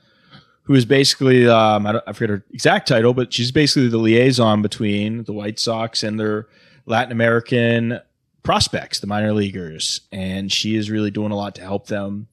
who 0.63 0.75
is 0.75 0.85
basically 0.85 1.47
um, 1.47 1.85
I, 1.85 2.01
I 2.07 2.13
forget 2.13 2.29
her 2.29 2.45
exact 2.51 2.87
title, 2.87 3.13
but 3.13 3.33
she's 3.33 3.51
basically 3.51 3.89
the 3.89 3.97
liaison 3.97 4.61
between 4.61 5.23
the 5.23 5.33
White 5.33 5.59
Sox 5.59 6.03
and 6.03 6.19
their 6.19 6.47
Latin 6.85 7.11
American 7.11 7.99
prospects, 8.43 8.99
the 8.99 9.07
minor 9.07 9.33
leaguers, 9.33 10.01
and 10.11 10.51
she 10.51 10.75
is 10.75 10.91
really 10.91 11.11
doing 11.11 11.31
a 11.31 11.35
lot 11.35 11.55
to 11.55 11.61
help 11.61 11.87
them 11.87 12.27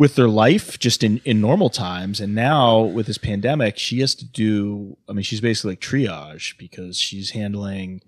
with 0.00 0.14
their 0.14 0.28
life 0.28 0.78
just 0.78 1.04
in, 1.04 1.20
in 1.26 1.42
normal 1.42 1.68
times. 1.68 2.22
And 2.22 2.34
now 2.34 2.80
with 2.80 3.04
this 3.04 3.18
pandemic, 3.18 3.76
she 3.76 4.00
has 4.00 4.14
to 4.14 4.24
do, 4.24 4.96
I 5.06 5.12
mean, 5.12 5.24
she's 5.24 5.42
basically 5.42 5.72
like 5.72 5.80
triage 5.80 6.56
because 6.56 6.98
she's 6.98 7.32
handling 7.32 8.00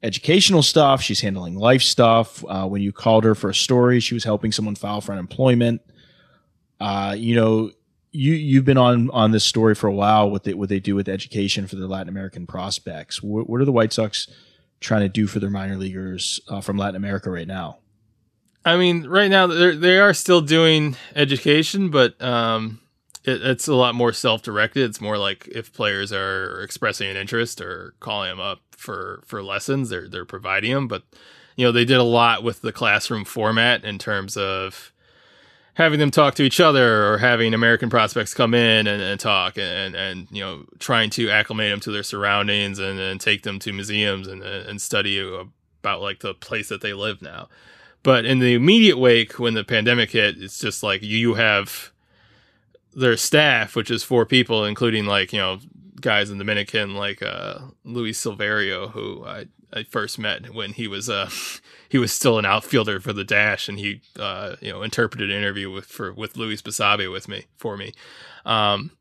educational 0.00 0.62
stuff. 0.62 1.02
She's 1.02 1.22
handling 1.22 1.56
life 1.56 1.82
stuff. 1.82 2.44
Uh, 2.48 2.68
when 2.68 2.82
you 2.82 2.92
called 2.92 3.24
her 3.24 3.34
for 3.34 3.50
a 3.50 3.54
story, 3.54 3.98
she 3.98 4.14
was 4.14 4.22
helping 4.22 4.52
someone 4.52 4.76
file 4.76 5.00
for 5.00 5.10
unemployment. 5.10 5.82
Uh, 6.78 7.16
you 7.18 7.34
know, 7.34 7.72
you, 8.12 8.34
you've 8.34 8.64
been 8.64 8.78
on, 8.78 9.10
on 9.10 9.32
this 9.32 9.42
story 9.42 9.74
for 9.74 9.88
a 9.88 9.92
while, 9.92 10.30
what 10.30 10.44
they, 10.44 10.54
what 10.54 10.68
they 10.68 10.78
do 10.78 10.94
with 10.94 11.08
education 11.08 11.66
for 11.66 11.74
their 11.74 11.88
Latin 11.88 12.08
American 12.08 12.46
prospects. 12.46 13.24
What, 13.24 13.50
what 13.50 13.60
are 13.60 13.64
the 13.64 13.72
White 13.72 13.92
Sox 13.92 14.28
trying 14.78 15.00
to 15.00 15.08
do 15.08 15.26
for 15.26 15.40
their 15.40 15.50
minor 15.50 15.78
leaguers 15.78 16.38
uh, 16.48 16.60
from 16.60 16.76
Latin 16.76 16.94
America 16.94 17.28
right 17.28 17.48
now? 17.48 17.78
I 18.64 18.76
mean, 18.76 19.06
right 19.06 19.30
now 19.30 19.46
they 19.46 19.76
they 19.76 19.98
are 19.98 20.14
still 20.14 20.40
doing 20.40 20.96
education, 21.14 21.90
but 21.90 22.20
um, 22.22 22.80
it, 23.24 23.42
it's 23.42 23.68
a 23.68 23.74
lot 23.74 23.94
more 23.94 24.12
self-directed. 24.12 24.88
It's 24.88 25.00
more 25.00 25.18
like 25.18 25.48
if 25.48 25.72
players 25.72 26.12
are 26.12 26.60
expressing 26.62 27.10
an 27.10 27.16
interest 27.16 27.60
or 27.60 27.94
calling 28.00 28.30
them 28.30 28.40
up 28.40 28.60
for 28.70 29.22
for 29.26 29.42
lessons, 29.42 29.90
they're 29.90 30.08
they're 30.08 30.24
providing 30.24 30.72
them. 30.72 30.88
But 30.88 31.02
you 31.56 31.64
know, 31.64 31.72
they 31.72 31.84
did 31.84 31.98
a 31.98 32.02
lot 32.04 32.42
with 32.42 32.62
the 32.62 32.72
classroom 32.72 33.24
format 33.24 33.84
in 33.84 33.98
terms 33.98 34.36
of 34.36 34.92
having 35.74 35.98
them 35.98 36.10
talk 36.10 36.34
to 36.36 36.42
each 36.42 36.60
other 36.60 37.12
or 37.12 37.18
having 37.18 37.52
American 37.52 37.90
prospects 37.90 38.32
come 38.32 38.54
in 38.54 38.86
and, 38.86 39.02
and 39.02 39.18
talk 39.18 39.58
and, 39.58 39.94
and, 39.96 40.28
you 40.30 40.40
know, 40.40 40.64
trying 40.78 41.10
to 41.10 41.28
acclimate 41.30 41.72
them 41.72 41.80
to 41.80 41.90
their 41.90 42.04
surroundings 42.04 42.78
and, 42.78 42.98
and 43.00 43.20
take 43.20 43.42
them 43.42 43.58
to 43.58 43.72
museums 43.72 44.28
and, 44.28 44.42
and 44.42 44.80
study 44.80 45.18
about 45.18 46.00
like 46.00 46.20
the 46.20 46.32
place 46.32 46.68
that 46.68 46.80
they 46.80 46.92
live 46.92 47.20
now. 47.20 47.48
But 48.04 48.24
in 48.26 48.38
the 48.38 48.54
immediate 48.54 48.98
wake, 48.98 49.40
when 49.40 49.54
the 49.54 49.64
pandemic 49.64 50.12
hit, 50.12 50.40
it's 50.40 50.60
just 50.60 50.84
like 50.84 51.02
you 51.02 51.34
have 51.34 51.90
their 52.94 53.16
staff, 53.16 53.74
which 53.74 53.90
is 53.90 54.04
four 54.04 54.24
people, 54.26 54.64
including 54.64 55.06
like, 55.06 55.32
you 55.32 55.40
know, 55.40 55.58
guys 56.04 56.28
in 56.30 56.36
Dominican 56.36 56.94
like 56.94 57.22
uh, 57.22 57.58
Luis 57.82 58.22
Silverio, 58.22 58.90
who 58.90 59.24
I, 59.24 59.46
I 59.72 59.84
first 59.84 60.18
met 60.18 60.54
when 60.54 60.74
he 60.74 60.86
was 60.86 61.08
uh, 61.08 61.30
he 61.88 61.98
was 61.98 62.12
still 62.12 62.38
an 62.38 62.44
outfielder 62.44 63.00
for 63.00 63.12
the 63.12 63.24
Dash, 63.24 63.68
and 63.68 63.78
he 63.78 64.02
uh, 64.18 64.56
you 64.60 64.70
know 64.70 64.82
interpreted 64.82 65.30
an 65.30 65.36
interview 65.36 65.70
with 65.70 65.86
for 65.86 66.12
with 66.12 66.36
Luis 66.36 66.62
Basabe 66.62 67.10
with 67.10 67.26
me 67.26 67.46
for 67.56 67.76
me. 67.76 67.92
Um, 68.44 68.92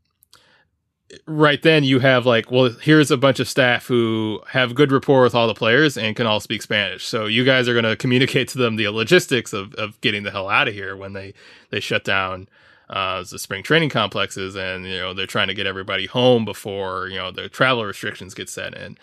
right 1.26 1.62
then, 1.62 1.84
you 1.84 2.00
have 2.00 2.26
like, 2.26 2.52
well, 2.52 2.70
here's 2.70 3.12
a 3.12 3.18
bunch 3.18 3.40
of 3.40 3.48
staff 3.48 3.86
who 3.88 4.42
have 4.50 4.76
good 4.76 4.92
rapport 4.92 5.24
with 5.24 5.36
all 5.36 5.48
the 5.48 5.54
players 5.54 5.98
and 5.98 6.16
can 6.16 6.26
all 6.26 6.40
speak 6.40 6.62
Spanish. 6.62 7.06
So 7.06 7.26
you 7.26 7.44
guys 7.44 7.68
are 7.68 7.74
going 7.74 7.86
to 7.86 7.96
communicate 7.96 8.48
to 8.50 8.58
them 8.58 8.76
the 8.76 8.88
logistics 8.90 9.54
of 9.54 9.74
of 9.76 10.00
getting 10.02 10.24
the 10.24 10.32
hell 10.32 10.50
out 10.50 10.68
of 10.68 10.74
here 10.74 10.96
when 10.96 11.14
they 11.14 11.34
they 11.70 11.80
shut 11.80 12.04
down 12.04 12.48
uh, 12.90 13.24
the 13.30 13.40
spring 13.40 13.64
training 13.64 13.90
complexes, 13.90 14.56
and 14.56 14.86
you 14.86 14.98
know 14.98 15.14
they're 15.14 15.26
trying 15.26 15.48
to 15.48 15.54
get 15.54 15.66
everybody 15.66 16.06
home 16.06 16.46
before 16.46 17.08
you 17.08 17.18
know 17.18 17.32
the 17.32 17.50
travel 17.50 17.86
restrictions 17.86 18.34
get 18.34 18.50
set 18.50 18.76
in, 18.76 18.98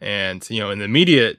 and 0.00 0.48
you 0.50 0.60
know 0.60 0.70
in 0.70 0.78
the 0.78 0.84
immediate 0.84 1.38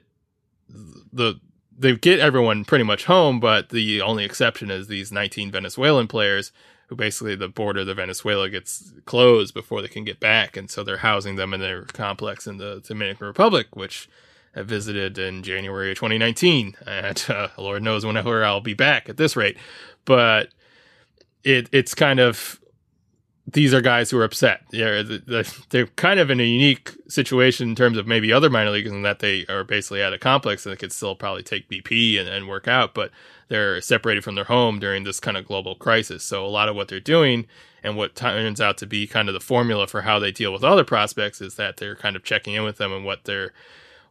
the 1.12 1.40
they 1.78 1.94
get 1.94 2.18
everyone 2.18 2.64
pretty 2.64 2.84
much 2.84 3.04
home, 3.04 3.38
but 3.38 3.68
the 3.68 4.00
only 4.02 4.24
exception 4.24 4.70
is 4.70 4.88
these 4.88 5.12
19 5.12 5.52
Venezuelan 5.52 6.08
players 6.08 6.50
who 6.88 6.96
basically 6.96 7.34
the 7.34 7.48
border 7.48 7.80
of 7.80 7.96
Venezuela 7.96 8.48
gets 8.48 8.92
closed 9.04 9.54
before 9.54 9.82
they 9.82 9.88
can 9.88 10.04
get 10.04 10.20
back, 10.20 10.56
and 10.56 10.70
so 10.70 10.82
they're 10.82 10.98
housing 10.98 11.36
them 11.36 11.54
in 11.54 11.60
their 11.60 11.82
complex 11.82 12.46
in 12.46 12.58
the 12.58 12.82
Dominican 12.86 13.26
Republic, 13.26 13.74
which 13.74 14.08
I 14.56 14.62
visited 14.62 15.18
in 15.18 15.42
January 15.42 15.90
of 15.92 15.98
2019, 15.98 16.76
and 16.86 17.24
uh, 17.28 17.48
Lord 17.58 17.82
knows 17.82 18.04
whenever 18.04 18.44
I'll 18.44 18.60
be 18.60 18.74
back 18.74 19.08
at 19.08 19.18
this 19.18 19.36
rate, 19.36 19.58
but 20.04 20.48
it 21.44 21.68
it's 21.72 21.94
kind 21.94 22.20
of 22.20 22.57
these 23.52 23.72
are 23.72 23.80
guys 23.80 24.10
who 24.10 24.18
are 24.18 24.24
upset. 24.24 24.62
Yeah, 24.70 25.02
they're 25.70 25.86
kind 25.86 26.20
of 26.20 26.28
in 26.28 26.38
a 26.38 26.44
unique 26.44 26.94
situation 27.08 27.70
in 27.70 27.74
terms 27.74 27.96
of 27.96 28.06
maybe 28.06 28.30
other 28.30 28.50
minor 28.50 28.70
leagues 28.70 28.90
in 28.90 29.02
that 29.02 29.20
they 29.20 29.46
are 29.46 29.64
basically 29.64 30.02
at 30.02 30.12
a 30.12 30.18
complex 30.18 30.66
and 30.66 30.72
they 30.72 30.76
could 30.76 30.92
still 30.92 31.14
probably 31.16 31.42
take 31.42 31.68
BP 31.68 32.20
and, 32.20 32.28
and 32.28 32.46
work 32.46 32.68
out, 32.68 32.92
but 32.92 33.10
they're 33.48 33.80
separated 33.80 34.22
from 34.22 34.34
their 34.34 34.44
home 34.44 34.78
during 34.78 35.04
this 35.04 35.18
kind 35.18 35.36
of 35.36 35.46
global 35.46 35.74
crisis. 35.74 36.22
So 36.22 36.44
a 36.44 36.48
lot 36.48 36.68
of 36.68 36.76
what 36.76 36.88
they're 36.88 37.00
doing 37.00 37.46
and 37.82 37.96
what 37.96 38.14
turns 38.14 38.60
out 38.60 38.76
to 38.78 38.86
be 38.86 39.06
kind 39.06 39.28
of 39.28 39.32
the 39.34 39.40
formula 39.40 39.86
for 39.86 40.02
how 40.02 40.18
they 40.18 40.30
deal 40.30 40.52
with 40.52 40.62
other 40.62 40.84
prospects 40.84 41.40
is 41.40 41.54
that 41.54 41.78
they're 41.78 41.96
kind 41.96 42.16
of 42.16 42.24
checking 42.24 42.52
in 42.52 42.64
with 42.64 42.76
them 42.76 42.92
and 42.92 43.04
what 43.04 43.24
they're 43.24 43.52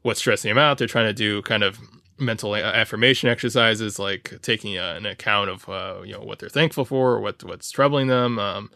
what's 0.02 0.20
stressing 0.20 0.50
them 0.50 0.58
out. 0.58 0.80
They're 0.80 0.88
trying 0.88 1.08
to 1.08 1.14
do 1.14 1.44
kind 1.44 1.64
of 1.64 1.78
mental 2.18 2.56
affirmation 2.56 3.30
exercises, 3.30 4.00
like 4.00 4.40
taking 4.42 4.80
uh, 4.80 4.96
an 4.98 5.06
account 5.06 5.52
of 5.52 5.70
uh, 5.70 6.02
you 6.04 6.14
know 6.14 6.22
what 6.22 6.40
they're 6.40 6.50
thankful 6.50 6.86
for 6.86 7.12
or 7.12 7.20
what 7.20 7.44
what's 7.44 7.70
troubling 7.70 8.08
them. 8.08 8.40
Um, 8.40 8.72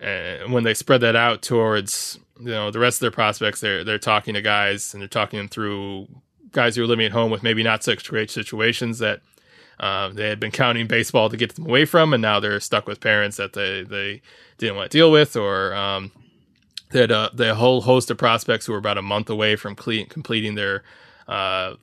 and 0.00 0.52
when 0.52 0.64
they 0.64 0.74
spread 0.74 1.00
that 1.02 1.16
out 1.16 1.42
towards 1.42 2.18
you 2.38 2.50
know 2.50 2.70
the 2.70 2.78
rest 2.78 2.96
of 2.96 3.00
their 3.00 3.10
prospects, 3.10 3.60
they're 3.60 3.84
they're 3.84 3.98
talking 3.98 4.34
to 4.34 4.42
guys 4.42 4.92
and 4.92 5.00
they're 5.00 5.08
talking 5.08 5.38
them 5.38 5.48
through 5.48 6.08
guys 6.52 6.76
who 6.76 6.82
are 6.82 6.86
living 6.86 7.06
at 7.06 7.12
home 7.12 7.30
with 7.30 7.42
maybe 7.42 7.62
not 7.62 7.82
such 7.82 8.08
great 8.08 8.30
situations 8.30 8.98
that 8.98 9.20
uh, 9.80 10.08
they 10.08 10.28
had 10.28 10.40
been 10.40 10.50
counting 10.50 10.86
baseball 10.86 11.28
to 11.28 11.36
get 11.36 11.54
them 11.54 11.66
away 11.66 11.84
from, 11.84 12.12
and 12.12 12.22
now 12.22 12.40
they're 12.40 12.60
stuck 12.60 12.86
with 12.86 13.00
parents 13.00 13.36
that 13.36 13.52
they 13.52 13.82
they 13.82 14.22
didn't 14.58 14.76
want 14.76 14.90
to 14.90 14.98
deal 14.98 15.10
with, 15.10 15.36
or 15.36 15.74
um, 15.74 16.12
they 16.90 17.00
had 17.00 17.10
a, 17.10 17.30
they 17.34 17.46
had 17.46 17.52
a 17.52 17.56
whole 17.56 17.82
host 17.82 18.10
of 18.10 18.18
prospects 18.18 18.66
who 18.66 18.72
were 18.72 18.78
about 18.78 18.98
a 18.98 19.02
month 19.02 19.28
away 19.28 19.56
from 19.56 19.74
cle- 19.74 20.06
completing 20.08 20.54
their 20.54 20.82
uh, 21.28 21.74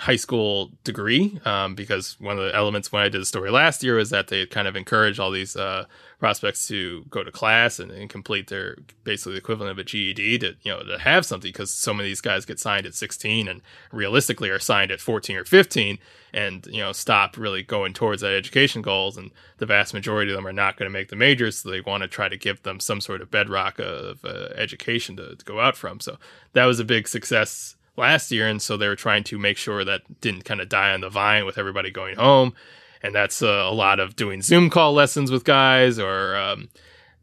high 0.00 0.16
school 0.16 0.70
degree 0.82 1.38
um, 1.44 1.74
because 1.74 2.18
one 2.20 2.38
of 2.38 2.44
the 2.44 2.56
elements 2.56 2.90
when 2.90 3.02
I 3.02 3.10
did 3.10 3.20
the 3.20 3.26
story 3.26 3.50
last 3.50 3.84
year 3.84 3.96
was 3.96 4.08
that 4.08 4.28
they 4.28 4.46
kind 4.46 4.66
of 4.66 4.74
encouraged 4.74 5.20
all 5.20 5.30
these 5.30 5.56
uh, 5.56 5.84
prospects 6.18 6.66
to 6.68 7.04
go 7.10 7.22
to 7.22 7.30
class 7.30 7.78
and, 7.78 7.90
and, 7.90 8.08
complete 8.08 8.48
their 8.48 8.78
basically 9.04 9.32
the 9.32 9.38
equivalent 9.38 9.70
of 9.72 9.78
a 9.78 9.84
GED 9.84 10.38
to 10.38 10.54
you 10.62 10.72
know 10.72 10.82
to 10.82 10.98
have 10.98 11.26
something 11.26 11.50
because 11.50 11.70
so 11.70 11.92
many 11.92 12.08
of 12.08 12.10
these 12.10 12.22
guys 12.22 12.46
get 12.46 12.58
signed 12.58 12.86
at 12.86 12.94
16 12.94 13.46
and 13.46 13.60
realistically 13.92 14.48
are 14.48 14.58
signed 14.58 14.90
at 14.90 15.00
14 15.00 15.36
or 15.36 15.44
15 15.44 15.98
and 16.32 16.66
you 16.66 16.80
know 16.80 16.92
stop 16.92 17.36
really 17.36 17.62
going 17.62 17.92
towards 17.92 18.22
that 18.22 18.32
education 18.32 18.80
goals. 18.80 19.18
And 19.18 19.30
the 19.58 19.66
vast 19.66 19.92
majority 19.92 20.30
of 20.30 20.36
them 20.36 20.46
are 20.46 20.52
not 20.52 20.78
going 20.78 20.90
to 20.90 20.98
make 20.98 21.08
the 21.08 21.16
majors 21.16 21.58
so 21.58 21.70
they 21.70 21.82
want 21.82 22.02
to 22.02 22.08
try 22.08 22.28
to 22.28 22.38
give 22.38 22.62
them 22.62 22.80
some 22.80 23.02
sort 23.02 23.20
of 23.20 23.30
bedrock 23.30 23.78
of 23.78 24.24
uh, 24.24 24.48
education 24.54 25.16
to, 25.16 25.36
to 25.36 25.44
go 25.44 25.60
out 25.60 25.76
from. 25.76 26.00
So 26.00 26.16
that 26.54 26.64
was 26.64 26.80
a 26.80 26.84
big 26.84 27.06
success 27.06 27.76
last 27.96 28.30
year, 28.30 28.48
and 28.48 28.60
so 28.60 28.76
they 28.76 28.88
were 28.88 28.96
trying 28.96 29.24
to 29.24 29.38
make 29.38 29.56
sure 29.56 29.84
that 29.84 30.20
didn't 30.20 30.44
kind 30.44 30.60
of 30.60 30.68
die 30.68 30.92
on 30.92 31.00
the 31.00 31.10
vine 31.10 31.44
with 31.44 31.58
everybody 31.58 31.90
going 31.90 32.16
home. 32.16 32.54
And 33.02 33.14
that's 33.14 33.42
uh, 33.42 33.46
a 33.46 33.72
lot 33.72 33.98
of 33.98 34.14
doing 34.14 34.42
Zoom 34.42 34.68
call 34.68 34.92
lessons 34.92 35.30
with 35.30 35.44
guys, 35.44 35.98
or 35.98 36.36
um, 36.36 36.68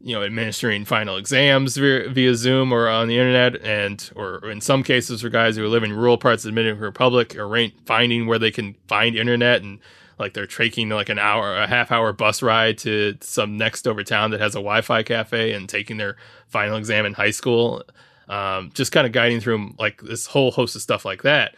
you 0.00 0.14
know, 0.14 0.24
administering 0.24 0.84
final 0.84 1.16
exams 1.16 1.76
via, 1.76 2.08
via, 2.08 2.34
Zoom 2.34 2.72
or 2.72 2.88
on 2.88 3.08
the 3.08 3.18
internet, 3.18 3.60
and 3.62 4.10
or 4.16 4.50
in 4.50 4.60
some 4.60 4.82
cases 4.82 5.22
for 5.22 5.28
guys 5.28 5.56
who 5.56 5.66
live 5.66 5.84
in 5.84 5.92
rural 5.92 6.18
parts 6.18 6.44
of 6.44 6.48
the 6.48 6.60
Dominican 6.60 6.82
Republic, 6.82 7.36
or 7.36 7.70
finding 7.84 8.26
where 8.26 8.38
they 8.38 8.50
can 8.50 8.74
find 8.86 9.16
internet 9.16 9.62
and 9.62 9.78
like 10.18 10.34
they're 10.34 10.46
taking 10.46 10.88
like 10.88 11.08
an 11.08 11.18
hour, 11.18 11.56
a 11.56 11.66
half 11.66 11.92
hour 11.92 12.12
bus 12.12 12.42
ride 12.42 12.78
to 12.78 13.16
some 13.20 13.56
next 13.56 13.86
over 13.86 14.02
town 14.02 14.30
that 14.32 14.40
has 14.40 14.54
a 14.54 14.58
Wi-Fi 14.58 15.02
cafe 15.04 15.52
and 15.52 15.68
taking 15.68 15.96
their 15.96 16.16
final 16.48 16.76
exam 16.76 17.06
in 17.06 17.14
high 17.14 17.30
school 17.30 17.82
um, 18.28 18.70
just 18.74 18.92
kind 18.92 19.06
of 19.06 19.12
guiding 19.12 19.40
through 19.40 19.74
like 19.78 20.00
this 20.02 20.26
whole 20.26 20.50
host 20.50 20.76
of 20.76 20.82
stuff 20.82 21.04
like 21.04 21.22
that. 21.22 21.54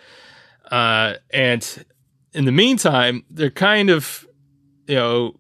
Uh, 0.70 1.14
and 1.30 1.85
in 2.33 2.44
the 2.44 2.52
meantime, 2.52 3.24
they're 3.30 3.50
kind 3.50 3.90
of, 3.90 4.26
you 4.87 4.94
know, 4.94 5.37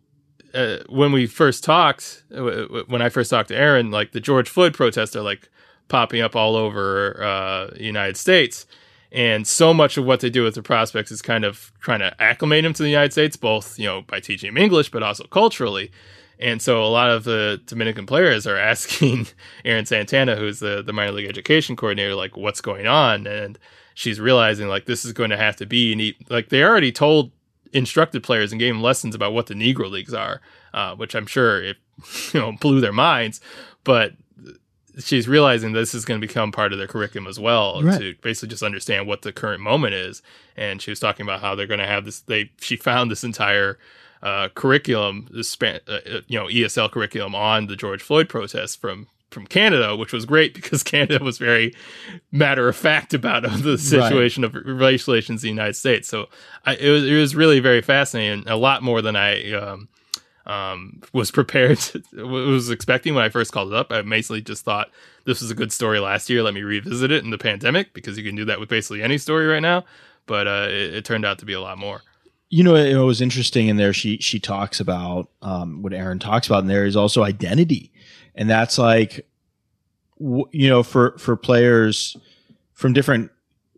uh, 0.54 0.78
when 0.88 1.12
we 1.12 1.26
first 1.26 1.62
talked, 1.62 2.24
when 2.30 3.00
I 3.00 3.08
first 3.08 3.30
talked 3.30 3.48
to 3.48 3.56
Erin, 3.56 3.90
like 3.90 4.12
the 4.12 4.20
George 4.20 4.48
Floyd 4.48 4.74
protests 4.74 5.14
are 5.14 5.22
like 5.22 5.48
popping 5.88 6.20
up 6.20 6.34
all 6.34 6.56
over 6.56 7.22
uh, 7.22 7.66
the 7.74 7.84
United 7.84 8.16
States. 8.16 8.66
And 9.12 9.46
so 9.46 9.74
much 9.74 9.96
of 9.96 10.04
what 10.04 10.20
they 10.20 10.30
do 10.30 10.44
with 10.44 10.54
the 10.54 10.62
prospects 10.62 11.10
is 11.10 11.20
kind 11.20 11.44
of 11.44 11.72
trying 11.80 11.98
to 12.00 12.14
acclimate 12.22 12.62
them 12.62 12.72
to 12.74 12.82
the 12.82 12.88
United 12.88 13.12
States, 13.12 13.36
both, 13.36 13.78
you 13.78 13.86
know, 13.86 14.02
by 14.02 14.20
teaching 14.20 14.52
them 14.52 14.62
English, 14.62 14.90
but 14.90 15.02
also 15.02 15.24
culturally. 15.24 15.90
And 16.40 16.62
so 16.62 16.82
a 16.82 16.88
lot 16.88 17.10
of 17.10 17.24
the 17.24 17.60
Dominican 17.66 18.06
players 18.06 18.46
are 18.46 18.56
asking 18.72 19.28
Erin 19.64 19.86
Santana, 19.86 20.36
who's 20.36 20.60
the, 20.60 20.82
the 20.82 20.92
minor 20.92 21.12
league 21.12 21.28
education 21.28 21.76
coordinator, 21.76 22.14
like, 22.14 22.36
what's 22.36 22.60
going 22.60 22.86
on? 22.86 23.26
And 23.26 23.58
she's 23.94 24.18
realizing, 24.18 24.68
like, 24.68 24.86
this 24.86 25.04
is 25.04 25.12
going 25.12 25.30
to 25.30 25.36
have 25.36 25.56
to 25.56 25.66
be 25.66 25.94
neat. 25.94 26.30
Like, 26.30 26.48
they 26.48 26.62
already 26.62 26.92
told 26.92 27.30
instructed 27.72 28.22
players 28.22 28.52
and 28.52 28.58
gave 28.58 28.74
them 28.74 28.82
lessons 28.82 29.14
about 29.14 29.32
what 29.32 29.46
the 29.46 29.54
Negro 29.54 29.90
Leagues 29.90 30.14
are, 30.14 30.40
uh, 30.74 30.96
which 30.96 31.14
I'm 31.14 31.26
sure 31.26 31.62
it, 31.62 31.76
you 32.32 32.40
know, 32.40 32.52
blew 32.52 32.80
their 32.80 32.92
minds. 32.92 33.40
But 33.84 34.14
she's 34.98 35.28
realizing 35.28 35.72
this 35.72 35.94
is 35.94 36.04
going 36.04 36.20
to 36.20 36.26
become 36.26 36.52
part 36.52 36.72
of 36.72 36.78
their 36.78 36.88
curriculum 36.88 37.28
as 37.28 37.38
well 37.38 37.82
right. 37.82 37.98
to 38.00 38.14
basically 38.22 38.48
just 38.48 38.62
understand 38.62 39.06
what 39.06 39.22
the 39.22 39.32
current 39.32 39.62
moment 39.62 39.94
is. 39.94 40.22
And 40.56 40.82
she 40.82 40.90
was 40.90 41.00
talking 41.00 41.24
about 41.24 41.40
how 41.40 41.54
they're 41.54 41.66
going 41.66 41.80
to 41.80 41.86
have 41.86 42.04
this. 42.04 42.20
They 42.20 42.50
she 42.60 42.76
found 42.76 43.10
this 43.10 43.24
entire 43.24 43.78
uh, 44.22 44.48
curriculum, 44.48 45.28
span, 45.42 45.80
uh, 45.88 45.92
uh 45.92 46.20
you 46.26 46.38
know 46.38 46.46
ESL 46.46 46.90
curriculum 46.90 47.34
on 47.34 47.66
the 47.66 47.76
George 47.76 48.02
Floyd 48.02 48.28
protests 48.28 48.76
from 48.76 49.06
from 49.30 49.46
Canada, 49.46 49.96
which 49.96 50.12
was 50.12 50.24
great 50.24 50.54
because 50.54 50.82
Canada 50.82 51.22
was 51.22 51.38
very 51.38 51.74
matter 52.32 52.68
of 52.68 52.76
fact 52.76 53.14
about 53.14 53.42
the 53.62 53.78
situation 53.78 54.42
right. 54.42 54.54
of 54.54 54.66
race 54.66 55.06
relations 55.06 55.42
in 55.42 55.48
the 55.48 55.54
United 55.54 55.76
States. 55.76 56.08
So 56.08 56.28
I, 56.66 56.74
it 56.76 56.90
was 56.90 57.04
it 57.04 57.16
was 57.16 57.34
really 57.34 57.60
very 57.60 57.82
fascinating, 57.82 58.46
a 58.48 58.56
lot 58.56 58.82
more 58.82 59.02
than 59.02 59.16
I 59.16 59.52
um, 59.52 59.88
um, 60.46 61.00
was 61.12 61.30
prepared 61.30 61.78
to, 61.78 62.02
was 62.26 62.70
expecting 62.70 63.14
when 63.14 63.24
I 63.24 63.28
first 63.28 63.52
called 63.52 63.72
it 63.72 63.76
up. 63.76 63.92
I 63.92 64.02
basically 64.02 64.42
just 64.42 64.64
thought 64.64 64.90
this 65.24 65.40
was 65.40 65.50
a 65.50 65.54
good 65.54 65.72
story 65.72 66.00
last 66.00 66.28
year. 66.28 66.42
Let 66.42 66.54
me 66.54 66.62
revisit 66.62 67.10
it 67.10 67.24
in 67.24 67.30
the 67.30 67.38
pandemic 67.38 67.94
because 67.94 68.18
you 68.18 68.24
can 68.24 68.36
do 68.36 68.44
that 68.46 68.60
with 68.60 68.68
basically 68.68 69.02
any 69.02 69.18
story 69.18 69.46
right 69.46 69.60
now. 69.60 69.84
But 70.26 70.46
uh, 70.46 70.66
it, 70.68 70.94
it 70.94 71.04
turned 71.04 71.24
out 71.24 71.38
to 71.40 71.46
be 71.46 71.54
a 71.54 71.60
lot 71.60 71.78
more 71.78 72.02
you 72.50 72.62
know 72.62 72.74
it 72.74 72.94
was 72.96 73.20
interesting 73.20 73.68
in 73.68 73.76
there 73.76 73.92
she 73.92 74.18
she 74.18 74.38
talks 74.38 74.80
about 74.80 75.30
um, 75.42 75.82
what 75.82 75.92
Erin 75.92 76.18
talks 76.18 76.46
about 76.46 76.62
in 76.62 76.68
there 76.68 76.84
is 76.84 76.96
also 76.96 77.22
identity 77.22 77.92
and 78.34 78.50
that's 78.50 78.78
like 78.78 79.26
you 80.18 80.68
know 80.68 80.82
for 80.82 81.16
for 81.18 81.36
players 81.36 82.16
from 82.74 82.92
different 82.92 83.30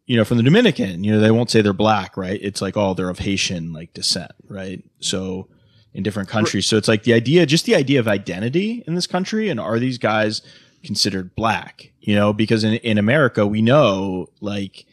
you 0.07 0.17
know 0.17 0.25
from 0.25 0.39
the 0.39 0.43
Dominican 0.43 1.05
you 1.05 1.13
know 1.13 1.21
they 1.21 1.31
won't 1.31 1.51
say 1.51 1.61
they're 1.63 1.73
black 1.73 2.17
right 2.17 2.41
it's 2.43 2.61
like 2.61 2.77
oh 2.77 2.95
they're 2.95 3.09
of 3.09 3.21
Haitian 3.21 3.73
like 3.73 3.95
descent 3.95 4.33
right 4.49 4.83
so 4.99 5.49
in 5.95 6.03
different 6.03 6.29
countries. 6.29 6.67
So 6.67 6.77
it's 6.77 6.89
like 6.89 7.03
the 7.03 7.13
idea, 7.13 7.47
just 7.47 7.67
the 7.67 7.75
idea 7.75 8.01
of 8.01 8.09
identity 8.09 8.83
in 8.87 8.95
this 8.95 9.07
country, 9.07 9.49
and 9.49 9.61
are 9.61 9.79
these 9.79 9.99
guys 9.99 10.43
considered 10.83 11.35
black? 11.35 11.93
You 12.01 12.15
know, 12.15 12.33
because 12.33 12.65
in 12.65 12.75
in 12.75 12.99
America 12.99 13.47
we 13.47 13.63
know 13.63 14.29
like 14.41 14.87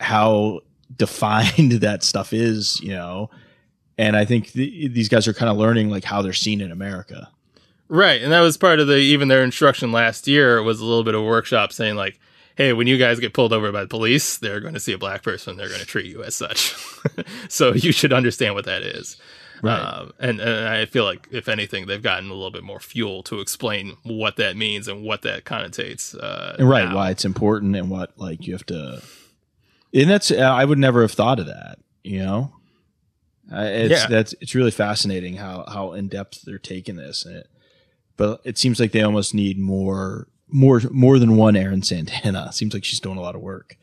how 0.00 0.60
defined 0.96 1.72
that 1.80 2.02
stuff 2.02 2.32
is. 2.32 2.80
You 2.80 2.92
know, 2.92 3.30
and 3.98 4.16
I 4.16 4.24
think 4.24 4.52
th- 4.52 4.92
these 4.92 5.08
guys 5.08 5.28
are 5.28 5.34
kind 5.34 5.50
of 5.50 5.56
learning 5.56 5.90
like 5.90 6.04
how 6.04 6.22
they're 6.22 6.32
seen 6.32 6.60
in 6.60 6.72
America. 6.72 7.30
Right, 7.88 8.22
and 8.22 8.32
that 8.32 8.40
was 8.40 8.56
part 8.56 8.80
of 8.80 8.86
the 8.86 8.96
even 8.96 9.28
their 9.28 9.44
instruction 9.44 9.92
last 9.92 10.26
year 10.26 10.62
was 10.62 10.80
a 10.80 10.84
little 10.84 11.04
bit 11.04 11.14
of 11.14 11.20
a 11.20 11.24
workshop 11.24 11.72
saying 11.72 11.94
like, 11.94 12.18
"Hey, 12.56 12.72
when 12.72 12.86
you 12.86 12.96
guys 12.96 13.20
get 13.20 13.34
pulled 13.34 13.52
over 13.52 13.70
by 13.70 13.82
the 13.82 13.88
police, 13.88 14.38
they're 14.38 14.60
going 14.60 14.74
to 14.74 14.80
see 14.80 14.92
a 14.92 14.98
black 14.98 15.22
person. 15.22 15.56
They're 15.56 15.68
going 15.68 15.80
to 15.80 15.86
treat 15.86 16.06
you 16.06 16.24
as 16.24 16.34
such. 16.34 16.74
so 17.48 17.74
you 17.74 17.92
should 17.92 18.12
understand 18.12 18.54
what 18.54 18.64
that 18.64 18.82
is." 18.82 19.18
Right. 19.62 19.78
Um, 19.78 20.12
and, 20.18 20.40
and 20.40 20.68
I 20.68 20.86
feel 20.86 21.04
like 21.04 21.28
if 21.30 21.48
anything, 21.48 21.86
they've 21.86 22.02
gotten 22.02 22.28
a 22.30 22.34
little 22.34 22.50
bit 22.50 22.64
more 22.64 22.80
fuel 22.80 23.22
to 23.24 23.40
explain 23.40 23.96
what 24.02 24.36
that 24.36 24.56
means 24.56 24.88
and 24.88 25.04
what 25.04 25.22
that 25.22 25.44
connotates. 25.44 26.16
Uh, 26.20 26.56
right, 26.64 26.88
now. 26.88 26.96
why 26.96 27.10
it's 27.10 27.24
important 27.24 27.76
and 27.76 27.88
what 27.88 28.18
like 28.18 28.46
you 28.46 28.54
have 28.54 28.66
to. 28.66 29.02
And 29.94 30.08
that's 30.10 30.30
I 30.32 30.64
would 30.64 30.78
never 30.78 31.02
have 31.02 31.12
thought 31.12 31.38
of 31.40 31.46
that. 31.46 31.78
You 32.02 32.18
know, 32.20 32.52
Uh, 33.52 33.62
it's 33.64 33.90
Yeah. 34.02 34.06
that's 34.08 34.34
it's 34.40 34.54
really 34.54 34.70
fascinating 34.70 35.36
how 35.36 35.64
how 35.68 35.92
in 35.92 36.08
depth 36.08 36.42
they're 36.42 36.58
taking 36.58 36.96
this. 36.96 37.26
It, 37.26 37.48
but 38.16 38.40
it 38.44 38.58
seems 38.58 38.80
like 38.80 38.92
they 38.92 39.02
almost 39.02 39.34
need 39.34 39.58
more 39.58 40.28
more 40.48 40.80
more 40.90 41.18
than 41.18 41.36
one 41.36 41.56
Erin 41.56 41.82
Santana. 41.82 42.52
Seems 42.54 42.74
like 42.74 42.84
she's 42.84 43.00
doing 43.00 43.18
a 43.18 43.22
lot 43.22 43.34
of 43.34 43.40
work. 43.40 43.76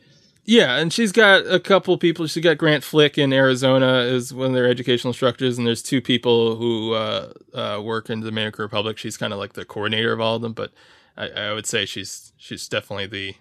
Yeah, 0.46 0.78
and 0.78 0.92
she's 0.92 1.12
got 1.12 1.46
a 1.46 1.60
couple 1.60 1.96
people. 2.00 2.26
She's 2.26 2.44
got 2.44 2.58
Grant 2.58 2.84
Flick 2.84 3.20
in 3.20 3.32
Arizona 3.34 4.00
as 4.00 4.34
one 4.34 4.48
of 4.48 4.54
their 4.54 4.66
educational 4.68 5.12
instructors, 5.12 5.60
and 5.60 5.68
there's 5.68 5.84
two 5.84 6.02
people 6.02 6.56
who 6.56 6.94
uh, 6.94 7.34
uh, 7.54 7.80
work 7.84 8.10
in 8.10 8.22
the 8.22 8.26
Dominican 8.28 8.64
Republic. 8.64 8.98
She's 8.98 9.16
kind 9.18 9.32
of 9.34 9.38
like 9.38 9.54
the 9.54 9.66
coordinator 9.66 10.12
of 10.12 10.20
all 10.22 10.38
of 10.38 10.42
them, 10.42 10.54
but 10.54 10.72
I, 11.16 11.28
I 11.30 11.54
would 11.54 11.68
say 11.68 11.86
she's 11.86 12.32
she's 12.38 12.68
definitely 12.68 13.06
the 13.08 13.36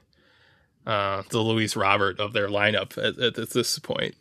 uh, 0.89 1.23
the 1.31 1.39
Luis 1.41 1.77
Robert 1.77 2.19
of 2.19 2.33
their 2.33 2.49
lineup 2.49 2.97
at, 2.99 3.19
at, 3.19 3.39
at 3.39 3.51
this 3.51 3.79
point. 3.79 4.15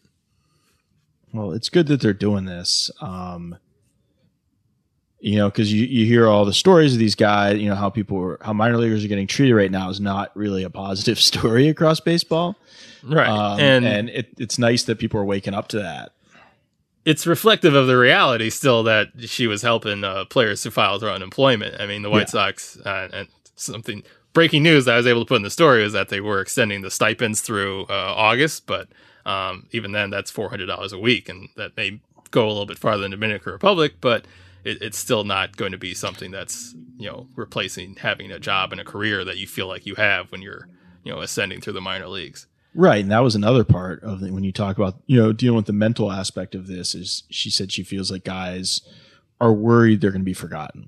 Well, 1.34 1.52
it's 1.52 1.70
good 1.70 1.88
that 1.88 2.02
they're 2.02 2.14
doing 2.14 2.46
this. 2.46 2.92
Um, 3.02 3.58
you 5.20 5.38
know, 5.38 5.50
because 5.50 5.74
you, 5.74 5.86
you 5.86 6.06
hear 6.06 6.28
all 6.28 6.46
the 6.46 6.54
stories 6.54 6.94
of 6.94 7.00
these 7.00 7.16
guys, 7.16 7.60
you 7.60 7.68
know, 7.70 7.76
how 7.76 7.90
people 7.90 8.18
are, 8.22 8.38
how 8.42 8.54
minor 8.54 8.78
leaguers 8.78 9.04
are 9.04 9.08
getting 9.08 9.26
treated 9.28 9.56
right 9.56 9.72
now 9.72 9.90
is 9.90 10.00
not 10.00 10.36
really 10.36 10.64
a 10.64 10.70
positive 10.70 11.20
story 11.32 11.68
across 11.70 12.00
baseball. 12.00 12.56
Right, 13.04 13.28
Um, 13.28 13.60
and, 13.60 13.86
and 13.86 14.10
it, 14.10 14.28
it's 14.38 14.60
nice 14.60 14.84
that 14.84 15.00
people 15.00 15.20
are 15.20 15.26
waking 15.26 15.54
up 15.54 15.70
to 15.70 15.80
that. 15.80 16.12
it's 17.06 17.26
reflective 17.26 17.74
of 17.74 17.88
the 17.88 17.98
reality 17.98 18.50
still 18.50 18.84
that 18.84 19.08
she 19.20 19.48
was 19.48 19.62
helping 19.64 20.04
uh, 20.04 20.26
players 20.26 20.64
who 20.64 20.70
filed 20.70 21.02
for 21.02 21.10
unemployment. 21.10 21.80
I 21.82 21.88
mean, 21.88 22.02
the 22.04 22.10
White 22.10 22.28
Yeah. 22.28 22.50
Sox 22.50 22.78
uh, 22.86 23.10
and 23.14 23.28
something 23.56 24.04
breaking 24.34 24.64
news 24.64 24.86
that 24.86 24.94
I 24.94 24.98
was 24.98 25.08
able 25.08 25.22
to 25.22 25.28
put 25.28 25.38
in 25.38 25.44
the 25.44 25.50
story 25.50 25.84
was 25.84 25.94
that 25.94 26.10
they 26.10 26.22
were 26.22 26.42
extending 26.42 26.82
the 26.82 26.92
stipends 26.92 27.42
through 27.42 27.84
uh, 27.84 28.14
August, 28.16 28.66
but 28.68 28.88
um, 29.26 29.68
even 29.72 29.92
then, 29.92 30.10
that's 30.10 30.32
four 30.32 30.50
hundred 30.50 30.68
dollars 30.68 30.94
a 30.94 31.00
week, 31.00 31.28
and 31.28 31.50
that 31.58 31.76
may 31.76 32.00
go 32.32 32.46
a 32.46 32.50
little 32.50 32.66
bit 32.66 32.80
farther 32.80 33.02
than 33.02 33.12
Dominican 33.12 33.52
Republic, 33.52 33.96
but 34.00 34.26
it, 34.64 34.82
it's 34.82 34.98
still 34.98 35.24
not 35.24 35.58
going 35.58 35.72
to 35.72 35.78
be 35.78 35.94
something 35.94 36.32
that's 36.32 36.74
you 36.98 37.10
know 37.10 37.28
replacing 37.36 37.96
having 37.98 38.32
a 38.32 38.40
job 38.40 38.72
and 38.72 38.82
a 38.82 38.86
career 38.86 39.26
that 39.26 39.38
you 39.38 39.48
feel 39.48 39.68
like 39.68 39.86
you 39.86 39.96
have 39.96 40.32
when 40.32 40.42
you're 40.42 40.68
you 41.04 41.12
know 41.12 41.22
ascending 41.22 41.62
through 41.62 41.74
the 41.74 41.82
minor 41.82 42.08
leagues. 42.08 42.48
Right. 42.78 43.02
And 43.02 43.12
that 43.12 43.24
was 43.24 43.34
another 43.34 43.64
part 43.64 44.04
of 44.04 44.20
the, 44.20 44.32
when 44.32 44.44
you 44.44 44.52
talk 44.52 44.78
about, 44.78 44.98
you 45.08 45.20
know, 45.20 45.34
dealing 45.34 45.56
with 45.56 45.66
the 45.66 45.74
mental 45.74 46.12
aspect 46.12 46.54
of 46.54 46.68
this 46.68 46.94
is 46.94 47.24
she 47.28 47.50
said 47.50 47.72
she 47.72 47.82
feels 47.82 48.12
like 48.12 48.24
guys 48.24 48.82
are 49.42 49.52
worried 49.52 50.00
they're 50.00 50.12
going 50.12 50.22
to 50.22 50.26
be 50.26 50.34
forgotten. 50.34 50.88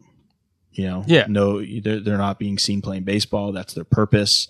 You 0.72 0.86
know, 0.88 1.04
Yeah. 1.08 1.26
no, 1.28 1.64
they're, 1.64 2.00
they're 2.00 2.18
not 2.18 2.40
being 2.40 2.58
seen 2.58 2.82
playing 2.82 3.04
baseball. 3.04 3.52
That's 3.52 3.74
their 3.74 3.84
purpose. 3.84 4.48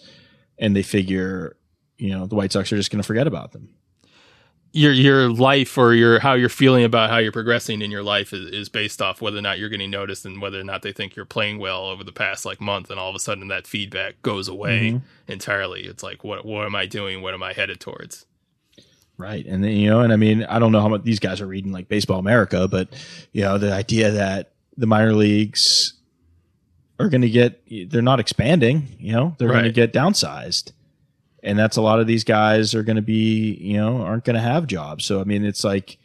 And 0.57 0.75
they 0.75 0.83
figure, 0.83 1.55
you 1.97 2.09
know, 2.09 2.25
the 2.27 2.35
White 2.35 2.51
Sox 2.51 2.71
are 2.73 2.77
just 2.77 2.91
going 2.91 3.01
to 3.01 3.07
forget 3.07 3.25
about 3.27 3.53
them. 3.53 3.69
your 4.71 4.91
your 4.91 5.29
life 5.31 5.77
or 5.79 5.95
your 5.95 6.19
how 6.19 6.33
you're 6.33 6.47
feeling 6.49 6.83
about 6.83 7.09
how 7.09 7.17
you're 7.17 7.31
progressing 7.31 7.81
in 7.81 7.89
your 7.89 8.03
life 8.03 8.33
is, 8.33 8.51
is 8.51 8.69
based 8.69 9.01
off 9.01 9.19
whether 9.21 9.37
or 9.39 9.41
not 9.41 9.57
you're 9.57 9.69
getting 9.69 9.89
noticed 9.89 10.25
and 10.27 10.39
whether 10.41 10.59
or 10.59 10.63
not 10.63 10.83
they 10.83 10.91
think 10.91 11.15
you're 11.15 11.25
playing 11.25 11.57
well 11.57 11.85
over 11.87 12.03
the 12.03 12.11
past 12.11 12.45
like 12.45 12.61
month 12.61 12.91
and 12.91 12.99
all 12.99 13.09
of 13.09 13.15
a 13.15 13.19
sudden 13.19 13.47
that 13.47 13.65
feedback 13.65 14.21
goes 14.21 14.47
away 14.47 14.91
Mhm. 14.91 15.01
entirely 15.27 15.81
it's 15.85 16.03
like 16.03 16.23
what 16.23 16.45
what 16.45 16.65
am 16.67 16.75
i 16.75 16.85
doing 16.85 17.23
what 17.23 17.33
am 17.33 17.41
i 17.41 17.51
headed 17.53 17.79
towards 17.79 18.27
Right. 19.17 19.45
And 19.45 19.61
then, 19.63 19.71
you 19.71 19.89
know, 19.89 19.99
and 19.99 20.13
I 20.13 20.15
mean, 20.15 20.43
I 20.45 20.59
don't 20.59 20.71
know 20.71 20.79
how 20.79 20.87
much 20.87 21.03
these 21.03 21.19
guys 21.19 21.41
are 21.41 21.45
reading 21.47 21.73
like 21.73 21.89
Baseball 21.89 22.19
America, 22.19 22.69
but, 22.69 22.87
you 23.33 23.41
know, 23.41 23.57
the 23.57 23.73
idea 23.73 24.11
that 24.11 24.51
the 24.77 24.87
minor 24.87 25.11
leagues 25.13 25.93
are 26.99 27.09
going 27.09 27.21
to 27.21 27.29
get, 27.29 27.61
they're 27.89 28.01
not 28.01 28.19
expanding, 28.19 28.95
you 28.99 29.13
know, 29.13 29.35
they're 29.39 29.49
going 29.49 29.63
to 29.63 29.71
get 29.71 29.93
downsized. 29.93 30.73
And 31.41 31.57
that's 31.57 31.77
a 31.77 31.81
lot 31.81 32.01
of 32.01 32.07
these 32.07 32.25
guys 32.25 32.75
are 32.75 32.83
going 32.83 32.97
to 32.97 33.01
be, 33.01 33.53
you 33.55 33.77
know, 33.77 34.01
aren't 34.01 34.25
going 34.25 34.35
to 34.35 34.41
have 34.41 34.67
jobs. 34.67 35.05
So, 35.05 35.21
I 35.21 35.23
mean, 35.23 35.45
it's 35.45 35.63
like, 35.63 35.97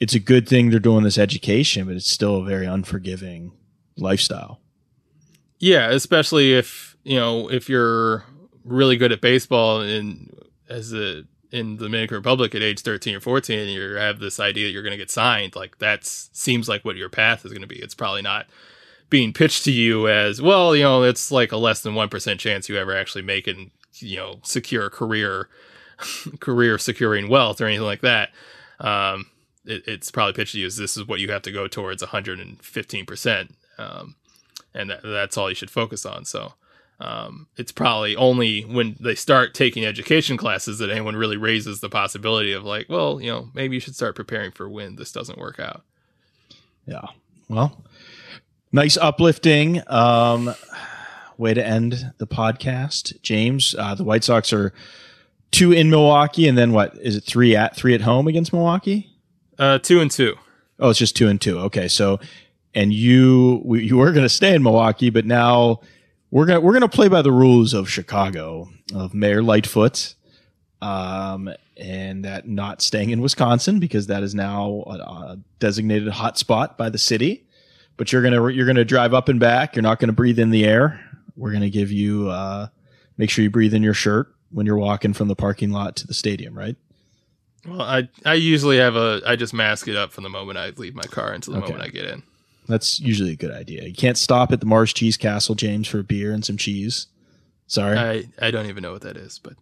it's 0.00 0.14
a 0.14 0.20
good 0.20 0.48
thing 0.48 0.70
they're 0.70 0.80
doing 0.80 1.04
this 1.04 1.18
education, 1.18 1.86
but 1.86 1.96
it's 1.96 2.10
still 2.10 2.36
a 2.36 2.44
very 2.44 2.66
unforgiving 2.66 3.52
lifestyle. 4.00 4.60
yeah 5.58 5.90
especially 5.90 6.54
if 6.54 6.96
you 7.04 7.16
know 7.16 7.50
if 7.50 7.68
you're 7.68 8.24
really 8.64 8.96
good 8.96 9.12
at 9.12 9.20
baseball 9.20 9.80
and 9.80 10.34
as 10.68 10.92
a 10.92 11.24
in 11.52 11.76
the 11.76 11.84
Dominican 11.84 12.16
Republic 12.16 12.54
at 12.54 12.62
age 12.62 12.80
13 12.80 13.16
or 13.16 13.20
14 13.20 13.58
and 13.58 13.70
you 13.70 13.82
have 13.94 14.20
this 14.20 14.38
idea 14.38 14.66
that 14.66 14.72
you're 14.72 14.82
going 14.84 14.92
to 14.92 14.96
get 14.96 15.10
signed 15.10 15.56
like 15.56 15.78
that 15.78 16.04
seems 16.06 16.68
like 16.68 16.84
what 16.84 16.96
your 16.96 17.08
path 17.08 17.44
is 17.44 17.52
going 17.52 17.60
to 17.60 17.66
be 17.68 17.76
it's 17.76 17.94
probably 17.94 18.22
not 18.22 18.46
being 19.10 19.32
pitched 19.32 19.64
to 19.64 19.72
you 19.72 20.08
as 20.08 20.40
well 20.40 20.74
you 20.74 20.82
know 20.82 21.02
it's 21.02 21.30
like 21.30 21.52
a 21.52 21.56
less 21.56 21.80
than 21.82 21.94
1% 21.94 22.38
chance 22.38 22.68
you 22.68 22.76
ever 22.76 22.96
actually 22.96 23.22
make 23.22 23.46
and 23.46 23.70
you 23.96 24.16
know 24.16 24.38
secure 24.42 24.88
career 24.88 25.48
career 26.40 26.78
securing 26.78 27.28
wealth 27.28 27.60
or 27.60 27.66
anything 27.66 27.84
like 27.84 28.00
that 28.00 28.30
um 28.78 29.26
it, 29.64 29.82
it's 29.86 30.10
probably 30.10 30.32
pitched 30.32 30.52
to 30.52 30.58
you 30.60 30.66
as 30.66 30.76
this 30.76 30.96
is 30.96 31.06
what 31.06 31.20
you 31.20 31.30
have 31.30 31.42
to 31.42 31.52
go 31.52 31.66
towards 31.66 32.02
115% 32.02 33.48
um 33.78 34.14
and 34.72 34.90
that, 34.90 35.02
that's 35.02 35.36
all 35.36 35.48
you 35.48 35.54
should 35.54 35.70
focus 35.70 36.06
on 36.06 36.24
so 36.24 36.54
um, 37.00 37.46
it's 37.56 37.72
probably 37.72 38.14
only 38.14 38.60
when 38.62 38.96
they 39.00 39.14
start 39.14 39.54
taking 39.54 39.86
education 39.86 40.36
classes 40.36 40.78
that 40.78 40.90
anyone 40.90 41.16
really 41.16 41.38
raises 41.38 41.80
the 41.80 41.88
possibility 41.88 42.52
of 42.52 42.64
like, 42.64 42.90
well, 42.90 43.20
you 43.20 43.30
know, 43.30 43.48
maybe 43.54 43.74
you 43.74 43.80
should 43.80 43.94
start 43.94 44.14
preparing 44.14 44.50
for 44.50 44.68
when 44.68 44.96
this 44.96 45.10
doesn't 45.10 45.38
work 45.38 45.58
out. 45.58 45.82
Yeah. 46.84 47.06
Well, 47.48 47.82
nice 48.72 48.96
uplifting 48.96 49.82
um, 49.88 50.54
way 51.36 51.54
to 51.54 51.64
end 51.64 52.12
the 52.18 52.26
podcast, 52.26 53.20
James. 53.22 53.74
Uh, 53.78 53.94
the 53.94 54.04
White 54.04 54.24
Sox 54.24 54.52
are 54.52 54.72
two 55.50 55.72
in 55.72 55.90
Milwaukee, 55.90 56.48
and 56.48 56.56
then 56.56 56.72
what 56.72 56.96
is 56.98 57.16
it? 57.16 57.24
Three 57.24 57.56
at 57.56 57.76
three 57.76 57.94
at 57.94 58.02
home 58.02 58.28
against 58.28 58.52
Milwaukee. 58.52 59.10
Uh, 59.58 59.78
two 59.78 60.00
and 60.00 60.10
two. 60.10 60.36
Oh, 60.78 60.90
it's 60.90 60.98
just 60.98 61.16
two 61.16 61.28
and 61.28 61.40
two. 61.40 61.58
Okay, 61.58 61.88
so 61.88 62.20
and 62.74 62.92
you 62.92 63.60
we, 63.64 63.84
you 63.84 63.96
were 63.96 64.12
going 64.12 64.24
to 64.24 64.28
stay 64.28 64.54
in 64.54 64.62
Milwaukee, 64.62 65.10
but 65.10 65.26
now 65.26 65.80
we're 66.30 66.46
gonna 66.46 66.60
we're 66.60 66.72
gonna 66.72 66.88
play 66.88 67.08
by 67.08 67.22
the 67.22 67.32
rules 67.32 67.74
of 67.74 67.90
Chicago 67.90 68.68
of 68.94 69.14
Mayor 69.14 69.42
Lightfoot, 69.42 70.14
um, 70.80 71.50
and 71.76 72.24
that 72.24 72.48
not 72.48 72.82
staying 72.82 73.10
in 73.10 73.20
Wisconsin 73.20 73.80
because 73.80 74.06
that 74.06 74.22
is 74.22 74.34
now 74.34 74.84
a, 74.86 74.90
a 74.90 75.38
designated 75.58 76.08
hot 76.08 76.38
spot 76.38 76.78
by 76.78 76.88
the 76.88 76.98
city. 76.98 77.46
But 78.00 78.12
you're 78.14 78.22
gonna 78.22 78.48
you're 78.48 78.64
gonna 78.66 78.82
drive 78.86 79.12
up 79.12 79.28
and 79.28 79.38
back. 79.38 79.76
You're 79.76 79.82
not 79.82 79.98
gonna 79.98 80.14
breathe 80.14 80.38
in 80.38 80.48
the 80.48 80.64
air. 80.64 80.98
We're 81.36 81.52
gonna 81.52 81.68
give 81.68 81.92
you 81.92 82.30
uh, 82.30 82.68
make 83.18 83.28
sure 83.28 83.42
you 83.42 83.50
breathe 83.50 83.74
in 83.74 83.82
your 83.82 83.92
shirt 83.92 84.34
when 84.50 84.64
you're 84.64 84.78
walking 84.78 85.12
from 85.12 85.28
the 85.28 85.36
parking 85.36 85.70
lot 85.70 85.96
to 85.96 86.06
the 86.06 86.14
stadium, 86.14 86.56
right? 86.56 86.76
Well, 87.68 87.82
I 87.82 88.08
I 88.24 88.34
usually 88.34 88.78
have 88.78 88.96
a 88.96 89.20
I 89.26 89.36
just 89.36 89.52
mask 89.52 89.86
it 89.86 89.96
up 89.96 90.12
from 90.12 90.24
the 90.24 90.30
moment 90.30 90.56
I 90.56 90.70
leave 90.70 90.94
my 90.94 91.02
car 91.02 91.30
until 91.30 91.52
the 91.52 91.58
Okay. 91.60 91.72
moment 91.72 91.88
I 91.90 91.92
get 91.92 92.06
in. 92.06 92.22
That's 92.68 92.98
usually 93.00 93.32
a 93.32 93.36
good 93.36 93.50
idea. 93.52 93.84
You 93.84 93.92
can't 93.94 94.16
stop 94.16 94.50
at 94.50 94.60
the 94.60 94.66
Mars 94.66 94.94
Cheese 94.94 95.18
Castle, 95.18 95.54
James, 95.54 95.86
for 95.86 95.98
a 95.98 96.02
beer 96.02 96.32
and 96.32 96.42
some 96.42 96.56
cheese. 96.56 97.06
Sorry. 97.66 97.98
I 97.98 98.24
I 98.40 98.50
don't 98.50 98.64
even 98.70 98.80
know 98.82 98.92
what 98.92 99.02
that 99.02 99.18
is, 99.18 99.38
but 99.38 99.56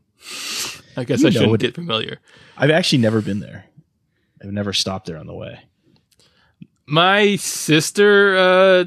I 0.97 1.03
guess 1.03 1.23
You 1.25 1.43
I 1.43 1.47
what- 1.49 1.59
get 1.59 1.75
familiar. 1.75 2.19
I've 2.57 2.71
actually 2.71 2.99
never 2.99 3.21
been 3.21 3.41
there. 3.41 3.65
I've 4.41 4.53
never 4.53 4.73
stopped 4.73 5.07
there 5.07 5.17
on 5.19 5.27
the 5.27 5.35
way. 5.35 5.59
My 6.91 7.37
sister 7.37 8.37
uh, 8.37 8.85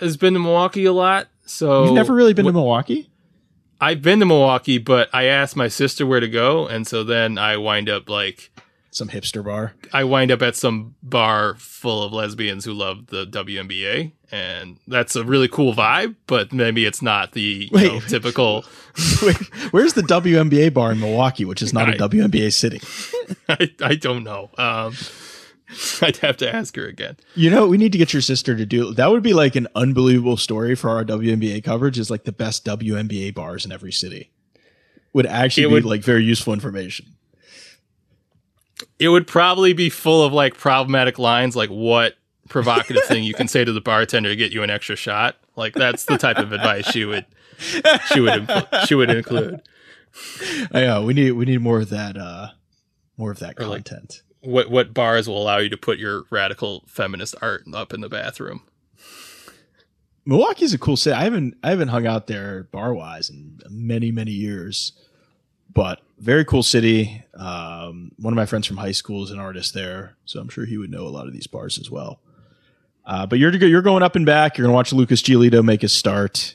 has 0.00 0.16
been 0.16 0.34
to 0.34 0.40
Milwaukee 0.40 0.84
a 0.84 0.92
lot, 0.92 1.28
so 1.46 1.84
You've 1.86 1.94
never 1.94 2.14
really 2.14 2.32
been 2.34 2.44
wh- 2.44 2.48
to 2.48 2.52
Milwaukee? 2.52 3.10
I've 3.80 4.02
been 4.02 4.20
to 4.20 4.26
Milwaukee, 4.26 4.78
but 4.78 5.08
I 5.12 5.24
asked 5.24 5.56
my 5.56 5.68
sister 5.68 6.06
where 6.06 6.20
to 6.20 6.28
go, 6.28 6.66
and 6.68 6.86
so 6.86 7.02
then 7.04 7.36
I 7.36 7.56
wind 7.56 7.88
up 7.90 8.08
like 8.08 8.50
Some 8.92 9.08
hipster 9.08 9.44
bar. 9.44 9.74
I 9.92 10.04
wind 10.04 10.30
up 10.30 10.42
at 10.42 10.54
some 10.54 10.94
bar 11.02 11.56
full 11.56 12.04
of 12.04 12.12
lesbians 12.12 12.64
who 12.64 12.72
love 12.72 13.08
the 13.08 13.26
WNBA, 13.26 14.12
and 14.30 14.78
that's 14.86 15.16
a 15.16 15.24
really 15.24 15.48
cool 15.48 15.74
vibe. 15.74 16.14
But 16.28 16.52
maybe 16.52 16.86
it's 16.86 17.02
not 17.02 17.32
the 17.32 17.40
you 17.40 17.68
Wait. 17.72 17.92
know, 17.92 18.00
typical. 18.00 18.64
Wait, 19.22 19.36
where's 19.72 19.94
the 19.94 20.02
WNBA 20.02 20.72
bar 20.72 20.92
in 20.92 21.00
Milwaukee, 21.00 21.44
which 21.44 21.60
is 21.62 21.72
not 21.72 21.88
a 21.88 21.94
I- 21.94 22.08
WNBA 22.08 22.52
city? 22.52 22.80
I, 23.48 23.70
I 23.82 23.94
don't 23.96 24.22
know. 24.22 24.50
Um, 24.56 24.94
I'd 26.02 26.16
have 26.18 26.36
to 26.38 26.54
ask 26.54 26.76
her 26.76 26.86
again. 26.86 27.16
You 27.34 27.50
know, 27.50 27.66
we 27.66 27.76
need 27.78 27.92
to 27.92 27.98
get 27.98 28.12
your 28.12 28.22
sister 28.22 28.56
to 28.56 28.64
do 28.66 28.92
that. 28.94 29.10
Would 29.10 29.22
be 29.22 29.32
like 29.34 29.56
an 29.56 29.66
unbelievable 29.74 30.36
story 30.36 30.74
for 30.74 30.90
our 30.90 31.04
WNBA 31.04 31.62
coverage. 31.64 31.98
Is 31.98 32.10
like 32.10 32.24
the 32.24 32.32
best 32.32 32.64
WNBA 32.64 33.34
bars 33.34 33.64
in 33.64 33.72
every 33.72 33.92
city. 33.92 34.30
Would 35.12 35.26
actually 35.26 35.64
It 35.64 35.68
be 35.68 35.72
would- 35.74 35.84
like 35.84 36.02
very 36.02 36.24
useful 36.24 36.52
information. 36.52 37.06
It 38.98 39.08
would 39.08 39.26
probably 39.26 39.72
be 39.72 39.88
full 39.90 40.24
of 40.24 40.32
like 40.32 40.56
problematic 40.56 41.18
lines, 41.18 41.54
like 41.56 41.70
what 41.70 42.14
provocative 42.48 43.04
thing 43.04 43.24
you 43.24 43.34
can 43.34 43.48
say 43.48 43.64
to 43.64 43.72
the 43.72 43.80
bartender 43.80 44.28
to 44.30 44.36
get 44.36 44.52
you 44.52 44.62
an 44.62 44.70
extra 44.70 44.96
shot. 44.96 45.36
Like 45.56 45.74
that's 45.74 46.04
the 46.04 46.18
type 46.18 46.38
of 46.38 46.52
advice 46.52 46.90
she 46.90 47.04
would 47.04 47.24
she 47.58 48.20
would 48.20 48.46
impl- 48.46 48.86
she 48.86 48.94
would 48.94 49.10
include. 49.10 49.60
Yeah, 50.72 51.00
we 51.00 51.12
need 51.14 51.32
we 51.32 51.44
need 51.44 51.60
more 51.60 51.80
of 51.80 51.90
that. 51.90 52.16
uh 52.16 52.48
More 53.16 53.30
of 53.32 53.38
that 53.40 53.58
Or 53.58 53.66
like- 53.66 53.84
content. 53.84 54.22
What 54.44 54.70
what 54.70 54.94
bars 54.94 55.28
will 55.28 55.40
allow 55.40 55.58
you 55.58 55.68
to 55.70 55.76
put 55.76 55.98
your 55.98 56.24
radical 56.30 56.84
feminist 56.86 57.34
art 57.40 57.64
up 57.72 57.92
in 57.92 58.00
the 58.00 58.08
bathroom? 58.08 58.62
Milwaukee's 60.26 60.72
a 60.72 60.78
cool 60.78 60.96
city. 60.96 61.14
I 61.14 61.24
haven't 61.24 61.56
I 61.62 61.70
haven't 61.70 61.88
hung 61.88 62.06
out 62.06 62.26
there 62.26 62.64
bar 62.64 62.94
wise 62.94 63.30
in 63.30 63.60
many 63.68 64.10
many 64.10 64.32
years, 64.32 64.92
but 65.72 66.00
very 66.18 66.44
cool 66.44 66.62
city. 66.62 67.22
Um, 67.34 68.12
one 68.18 68.32
of 68.32 68.36
my 68.36 68.46
friends 68.46 68.66
from 68.66 68.78
high 68.78 68.92
school 68.92 69.24
is 69.24 69.30
an 69.30 69.38
artist 69.38 69.74
there, 69.74 70.16
so 70.24 70.40
I'm 70.40 70.48
sure 70.48 70.64
he 70.64 70.78
would 70.78 70.90
know 70.90 71.06
a 71.06 71.08
lot 71.08 71.26
of 71.26 71.32
these 71.32 71.46
bars 71.46 71.78
as 71.78 71.90
well. 71.90 72.20
Uh, 73.04 73.26
but 73.26 73.38
you're 73.38 73.54
you're 73.54 73.82
going 73.82 74.02
up 74.02 74.16
and 74.16 74.24
back. 74.24 74.56
You're 74.56 74.66
gonna 74.66 74.74
watch 74.74 74.92
Lucas 74.92 75.22
Giolito 75.22 75.62
make 75.62 75.82
his 75.82 75.92
start. 75.92 76.54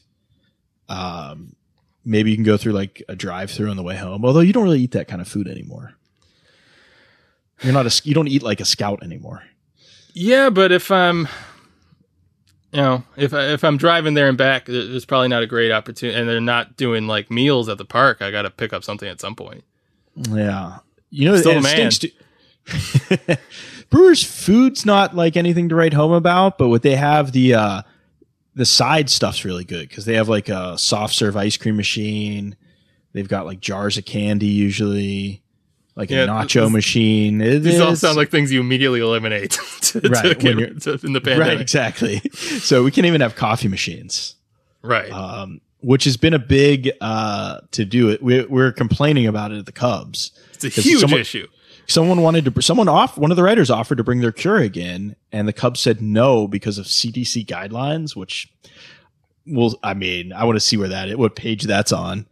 Um, 0.88 1.56
maybe 2.04 2.32
you 2.32 2.38
can 2.38 2.46
go 2.46 2.58
through 2.58 2.74
like 2.74 3.04
a 3.08 3.16
drive 3.16 3.52
through 3.52 3.70
on 3.70 3.78
the 3.78 3.84
way 3.84 3.96
home. 3.96 4.26
Although 4.26 4.40
you 4.40 4.54
don't 4.54 4.64
really 4.64 4.82
eat 4.82 4.92
that 4.92 5.08
kind 5.08 5.22
of 5.22 5.28
food 5.28 5.48
anymore. 5.48 5.94
You're 7.64 7.74
not 7.74 7.86
a 7.86 8.02
you 8.04 8.14
don't 8.14 8.28
eat 8.28 8.42
like 8.44 8.60
a 8.62 8.66
scout 8.66 9.04
anymore. 9.04 9.44
Yeah, 10.14 10.50
but 10.50 10.72
if 10.72 10.90
I'm, 10.92 11.28
you 12.72 12.82
know, 12.82 13.04
if 13.18 13.34
I, 13.34 13.48
if 13.54 13.64
I'm 13.64 13.78
driving 13.78 14.14
there 14.14 14.28
and 14.30 14.38
back, 14.38 14.66
there- 14.66 14.88
there's 14.88 15.06
probably 15.06 15.28
not 15.28 15.44
a 15.44 15.48
great 15.48 15.72
opportunity, 15.72 16.18
and 16.20 16.28
they're 16.30 16.42
not 16.42 16.78
doing 16.78 17.08
like 17.08 17.30
meals 17.32 17.70
at 17.70 17.78
the 17.78 17.86
park. 17.86 18.22
I 18.22 18.32
got 18.32 18.42
to 18.44 18.50
pick 18.50 18.74
up 18.74 18.84
something 18.84 19.08
at 19.08 19.20
some 19.22 19.36
point. 19.36 19.64
Yeah. 20.30 20.78
You 21.10 21.30
know, 21.32 21.38
Still 21.38 21.58
and 21.58 21.66
a 21.66 21.70
it 21.70 21.78
man. 21.78 21.92
stinks 21.92 21.98
to- 22.00 23.38
Brewers 23.90 24.24
food's 24.24 24.86
not 24.86 25.16
like 25.16 25.36
anything 25.36 25.70
to 25.70 25.76
write 25.76 25.94
home 25.94 26.12
about, 26.12 26.58
but 26.60 26.70
what 26.70 26.84
they 26.84 26.96
have 26.96 27.32
the 27.32 27.56
uh 27.56 27.82
the 28.56 28.66
side 28.66 29.10
stuff's 29.10 29.44
really 29.46 29.64
good 29.64 29.88
because 29.90 30.06
they 30.06 30.14
have 30.16 30.30
like 30.30 30.50
a 30.50 30.78
soft 30.78 31.16
serve 31.16 31.36
ice 31.36 31.58
cream 31.58 31.76
machine. 31.78 32.56
They've 33.14 33.28
got 33.28 33.46
like 33.48 33.60
jars 33.60 33.98
of 33.98 34.06
candy 34.06 34.46
usually, 34.48 35.42
like 36.00 36.10
Yeah, 36.10 36.24
a 36.24 36.28
nacho 36.28 36.64
this- 36.64 36.72
machine. 36.72 37.42
It 37.42 37.60
These 37.60 37.80
all 37.80 37.96
sound 37.96 38.16
like 38.18 38.30
things 38.32 38.52
you 38.52 38.60
immediately 38.62 39.02
eliminate 39.02 39.52
to, 39.82 40.02
to 40.02 40.10
Right, 40.10 40.40
get 40.40 40.56
rid- 40.56 40.82
to- 40.84 41.00
in 41.04 41.14
the 41.14 41.22
pandemic. 41.22 41.48
right, 41.48 41.62
exactly. 41.62 42.20
so 42.32 42.84
we 42.84 42.92
can't 42.92 43.06
even 43.06 43.22
have 43.22 43.36
coffee 43.36 43.68
machines. 43.68 44.36
Right. 44.82 45.12
Um, 45.12 45.62
which 45.82 46.06
has 46.06 46.18
been 46.18 46.34
a 46.34 46.40
big 46.40 46.92
uh, 47.02 47.60
to 47.72 47.86
do 47.86 48.10
it. 48.10 48.22
We, 48.24 48.44
we're 48.46 48.72
complaining 48.72 49.28
about 49.28 49.52
it 49.52 49.58
at 49.60 49.66
the 49.66 49.72
Cubs. 49.72 50.32
it's 50.54 50.78
a 50.78 50.82
huge 50.82 51.02
someone- 51.02 51.20
issue. 51.22 51.48
someone 51.88 52.22
wanted 52.22 52.46
to 52.54 52.62
someone 52.62 52.88
off 52.88 53.18
one 53.18 53.32
of 53.32 53.38
the 53.38 53.44
writers 53.44 53.70
offered 53.70 53.98
to 53.98 54.04
bring 54.04 54.20
their 54.22 54.32
Keurig 54.32 54.78
in, 54.78 55.16
and 55.32 55.48
the 55.48 55.54
Cubs 55.54 55.80
said 55.80 56.02
no 56.02 56.48
because 56.48 56.78
of 56.78 56.86
CDC 56.86 57.46
guidelines 57.46 58.16
which 58.16 58.48
well 59.48 59.74
I 59.84 59.94
mean 59.94 60.32
I 60.34 60.44
want 60.46 60.56
to 60.58 60.60
see 60.60 60.78
where 60.78 60.90
that 60.90 61.18
what 61.18 61.36
page 61.36 61.64
that's 61.64 61.92
on 61.92 62.28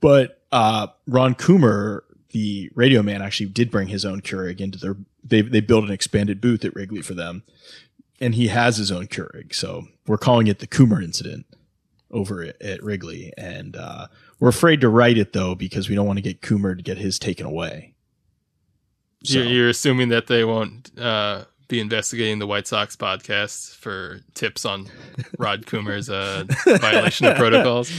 but 0.00 0.40
uh 0.52 0.86
Ron 1.06 1.34
Coomer 1.34 2.00
the 2.32 2.70
radio 2.74 3.02
man 3.02 3.22
actually 3.22 3.46
did 3.46 3.70
bring 3.70 3.88
his 3.88 4.04
own 4.04 4.20
Keurig 4.20 4.60
into 4.60 4.78
their 4.78 4.96
they 5.24 5.40
they 5.42 5.60
built 5.60 5.84
an 5.84 5.90
expanded 5.92 6.40
booth 6.40 6.64
at 6.64 6.74
Wrigley 6.74 7.02
for 7.02 7.14
them 7.14 7.42
and 8.20 8.34
he 8.34 8.48
has 8.48 8.76
his 8.76 8.90
own 8.92 9.06
Keurig 9.06 9.54
so 9.54 9.84
we're 10.06 10.18
calling 10.18 10.46
it 10.48 10.58
the 10.58 10.66
Coomer 10.66 11.02
incident 11.02 11.46
over 12.10 12.42
at, 12.42 12.60
at 12.60 12.82
Wrigley 12.82 13.32
and 13.38 13.76
uh 13.76 14.06
we're 14.40 14.48
afraid 14.48 14.80
to 14.80 14.88
write 14.88 15.16
it 15.18 15.32
though 15.32 15.54
because 15.54 15.88
we 15.88 15.94
don't 15.94 16.06
want 16.06 16.16
to 16.18 16.22
get 16.22 16.40
Coomer 16.42 16.76
to 16.76 16.82
get 16.82 16.98
his 16.98 17.18
taken 17.18 17.46
away 17.46 17.94
So- 19.24 19.38
You're, 19.38 19.46
you're 19.46 19.68
assuming 19.68 20.08
that 20.10 20.26
they 20.26 20.44
won't 20.44 20.90
uh, 20.98 21.44
be 21.68 21.80
investigating 21.80 22.38
the 22.38 22.46
White 22.46 22.66
Sox 22.66 22.96
podcast 22.96 23.76
for 23.76 24.20
tips 24.34 24.64
on 24.66 24.88
Ron 25.38 25.62
Coomer's 25.62 26.10
uh, 26.10 26.44
violation 26.80 27.26
of 27.28 27.36
protocols. 27.38 27.90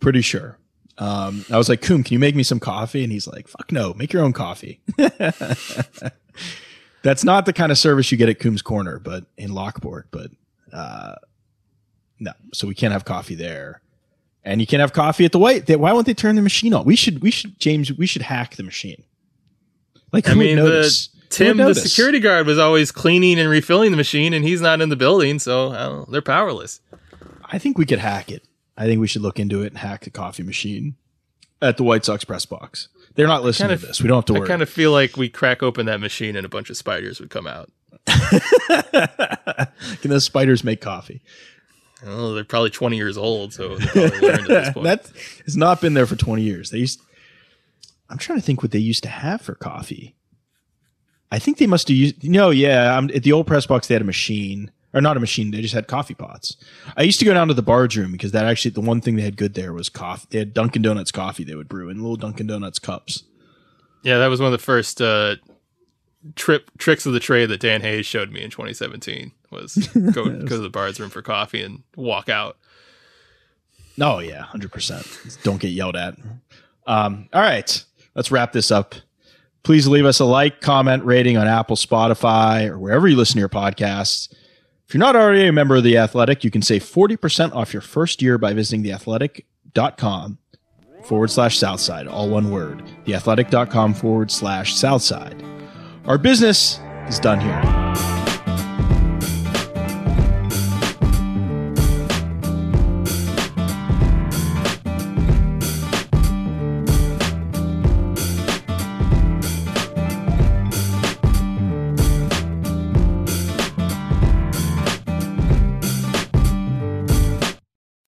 Pretty 0.00 0.20
sure. 0.20 0.58
Um, 0.98 1.44
I 1.50 1.56
was 1.56 1.68
like, 1.68 1.80
Coom, 1.80 2.02
can 2.02 2.12
you 2.12 2.18
make 2.18 2.34
me 2.34 2.42
some 2.42 2.58
coffee? 2.58 3.04
And 3.04 3.12
he's 3.12 3.26
like, 3.26 3.46
fuck 3.48 3.70
no, 3.70 3.94
make 3.94 4.12
your 4.12 4.24
own 4.24 4.32
coffee. 4.32 4.80
That's 7.02 7.22
not 7.22 7.46
the 7.46 7.52
kind 7.52 7.70
of 7.70 7.78
service 7.78 8.10
you 8.10 8.18
get 8.18 8.28
at 8.28 8.40
Coom's 8.40 8.62
Corner, 8.62 8.98
but 8.98 9.24
in 9.36 9.54
Lockport. 9.54 10.08
But 10.10 10.32
uh, 10.72 11.14
no, 12.18 12.32
so 12.52 12.66
we 12.66 12.74
can't 12.74 12.92
have 12.92 13.04
coffee 13.04 13.36
there, 13.36 13.80
and 14.44 14.60
you 14.60 14.66
can't 14.66 14.80
have 14.80 14.92
coffee 14.92 15.24
at 15.24 15.30
the 15.30 15.38
White. 15.38 15.66
They, 15.66 15.76
why 15.76 15.92
won't 15.92 16.06
they 16.06 16.14
turn 16.14 16.34
the 16.34 16.42
machine 16.42 16.74
on? 16.74 16.84
We 16.84 16.96
should, 16.96 17.22
we 17.22 17.30
should, 17.30 17.58
James, 17.60 17.92
we 17.92 18.06
should 18.06 18.22
hack 18.22 18.56
the 18.56 18.64
machine. 18.64 19.04
Like, 20.12 20.28
I 20.28 20.34
mean, 20.34 20.60
would 20.60 20.72
the 20.72 21.08
Tim, 21.30 21.58
the 21.58 21.74
security 21.74 22.18
guard, 22.18 22.46
was 22.46 22.58
always 22.58 22.90
cleaning 22.90 23.38
and 23.38 23.48
refilling 23.48 23.90
the 23.90 23.96
machine, 23.96 24.32
and 24.32 24.44
he's 24.44 24.60
not 24.60 24.80
in 24.80 24.88
the 24.88 24.96
building, 24.96 25.38
so 25.38 25.70
I 25.70 25.78
don't 25.78 25.98
know, 25.98 26.06
they're 26.10 26.22
powerless. 26.22 26.80
I 27.44 27.58
think 27.58 27.78
we 27.78 27.86
could 27.86 27.98
hack 27.98 28.30
it. 28.30 28.47
I 28.78 28.84
think 28.86 29.00
we 29.00 29.08
should 29.08 29.22
look 29.22 29.38
into 29.40 29.62
it 29.62 29.66
and 29.66 29.78
hack 29.78 30.04
the 30.04 30.10
coffee 30.10 30.42
machine 30.44 30.94
at 31.60 31.76
the 31.76 31.82
White 31.82 32.04
Sox 32.04 32.24
press 32.24 32.46
box. 32.46 32.88
They're 33.16 33.26
not 33.26 33.42
listening 33.42 33.70
kind 33.70 33.80
to 33.80 33.84
of- 33.84 33.88
this. 33.90 34.00
We 34.00 34.08
don't 34.08 34.18
have 34.18 34.24
to 34.26 34.32
worry. 34.34 34.44
I 34.44 34.46
kind 34.48 34.62
of 34.62 34.70
feel 34.70 34.92
like 34.92 35.16
we 35.16 35.28
crack 35.28 35.62
open 35.62 35.86
that 35.86 35.98
machine 36.00 36.36
and 36.36 36.46
a 36.46 36.48
bunch 36.48 36.70
of 36.70 36.76
spiders 36.76 37.18
would 37.20 37.30
come 37.30 37.46
out. 37.48 37.70
Can 40.00 40.10
those 40.10 40.24
spiders 40.24 40.64
make 40.64 40.80
coffee? 40.80 41.22
Oh, 42.06 42.34
they're 42.34 42.44
probably 42.44 42.70
20 42.70 42.96
years 42.96 43.18
old, 43.18 43.52
so 43.52 43.76
they 43.76 43.86
probably 43.86 44.20
learned 44.20 44.40
at 44.42 44.46
this 44.48 44.70
point. 44.74 44.84
that 44.84 45.10
has 45.46 45.56
not 45.56 45.80
been 45.80 45.94
there 45.94 46.06
for 46.06 46.14
20 46.16 46.42
years. 46.42 46.70
They 46.70 46.78
used 46.78 47.00
I'm 48.08 48.18
trying 48.18 48.38
to 48.38 48.44
think 48.44 48.62
what 48.62 48.70
they 48.70 48.78
used 48.78 49.02
to 49.02 49.08
have 49.08 49.42
for 49.42 49.54
coffee. 49.54 50.14
I 51.30 51.38
think 51.38 51.58
they 51.58 51.66
must 51.66 51.88
have 51.88 51.96
used 51.96 52.22
no, 52.24 52.50
yeah. 52.50 52.96
Um, 52.96 53.10
at 53.14 53.24
the 53.24 53.32
old 53.32 53.46
press 53.46 53.66
box 53.66 53.88
they 53.88 53.94
had 53.94 54.02
a 54.02 54.06
machine. 54.06 54.70
Or 54.94 55.02
not 55.02 55.18
a 55.18 55.20
machine, 55.20 55.50
they 55.50 55.60
just 55.60 55.74
had 55.74 55.86
coffee 55.86 56.14
pots. 56.14 56.56
I 56.96 57.02
used 57.02 57.18
to 57.18 57.26
go 57.26 57.34
down 57.34 57.48
to 57.48 57.54
the 57.54 57.62
Bards 57.62 57.94
Room 57.96 58.10
because 58.10 58.32
that 58.32 58.46
actually 58.46 58.70
the 58.70 58.80
one 58.80 59.02
thing 59.02 59.16
they 59.16 59.22
had 59.22 59.36
good 59.36 59.52
there 59.52 59.74
was 59.74 59.90
coffee. 59.90 60.26
They 60.30 60.38
had 60.38 60.54
Dunkin' 60.54 60.80
Donuts 60.80 61.12
coffee 61.12 61.44
they 61.44 61.54
would 61.54 61.68
brew 61.68 61.90
in 61.90 61.98
little 61.98 62.16
Dunkin' 62.16 62.46
Donuts 62.46 62.78
cups. 62.78 63.24
yeah, 64.02 64.16
that 64.18 64.28
was 64.28 64.40
one 64.40 64.46
of 64.46 64.58
the 64.58 64.64
first 64.64 65.02
uh, 65.02 65.36
trip 66.36 66.70
tricks 66.78 67.04
of 67.04 67.12
the 67.12 67.20
trade 67.20 67.46
that 67.46 67.60
Dan 67.60 67.82
Hayes 67.82 68.06
showed 68.06 68.30
me 68.30 68.42
in 68.42 68.50
2017 68.50 69.32
was 69.50 69.76
go, 70.12 70.24
go 70.24 70.46
to 70.46 70.58
the 70.58 70.70
Bard's 70.70 70.98
Room 70.98 71.10
for 71.10 71.22
coffee 71.22 71.62
and 71.62 71.82
walk 71.94 72.28
out. 72.30 72.56
Oh 74.00 74.20
yeah, 74.20 74.42
hundred 74.42 74.72
percent. 74.72 75.06
Don't 75.42 75.60
get 75.60 75.68
yelled 75.68 75.96
at. 75.96 76.16
Um, 76.86 77.28
all 77.32 77.42
right, 77.42 77.84
let's 78.14 78.30
wrap 78.30 78.52
this 78.52 78.70
up. 78.70 78.94
Please 79.64 79.86
leave 79.86 80.06
us 80.06 80.20
a 80.20 80.24
like, 80.24 80.60
comment, 80.60 81.04
rating 81.04 81.36
on 81.36 81.46
Apple, 81.46 81.76
Spotify, 81.76 82.68
or 82.68 82.78
wherever 82.78 83.06
you 83.06 83.16
listen 83.16 83.34
to 83.34 83.40
your 83.40 83.48
podcasts. 83.48 84.32
If 84.88 84.94
you're 84.94 85.00
not 85.00 85.16
already 85.16 85.46
a 85.46 85.52
member 85.52 85.76
of 85.76 85.84
the 85.84 85.98
Athletic, 85.98 86.44
you 86.44 86.50
can 86.50 86.62
save 86.62 86.82
forty 86.82 87.14
percent 87.14 87.52
off 87.52 87.74
your 87.74 87.82
first 87.82 88.22
year 88.22 88.38
by 88.38 88.54
visiting 88.54 88.82
theathletic.com 88.82 90.38
forward 91.04 91.30
slash 91.30 91.58
Southside, 91.58 92.08
all 92.08 92.30
one 92.30 92.50
word. 92.50 92.82
Theathletic.com 93.04 93.92
forward 93.92 94.30
slash 94.30 94.74
Southside. 94.74 95.44
Our 96.06 96.16
business 96.16 96.80
is 97.06 97.18
done 97.18 97.38
here. 97.38 97.77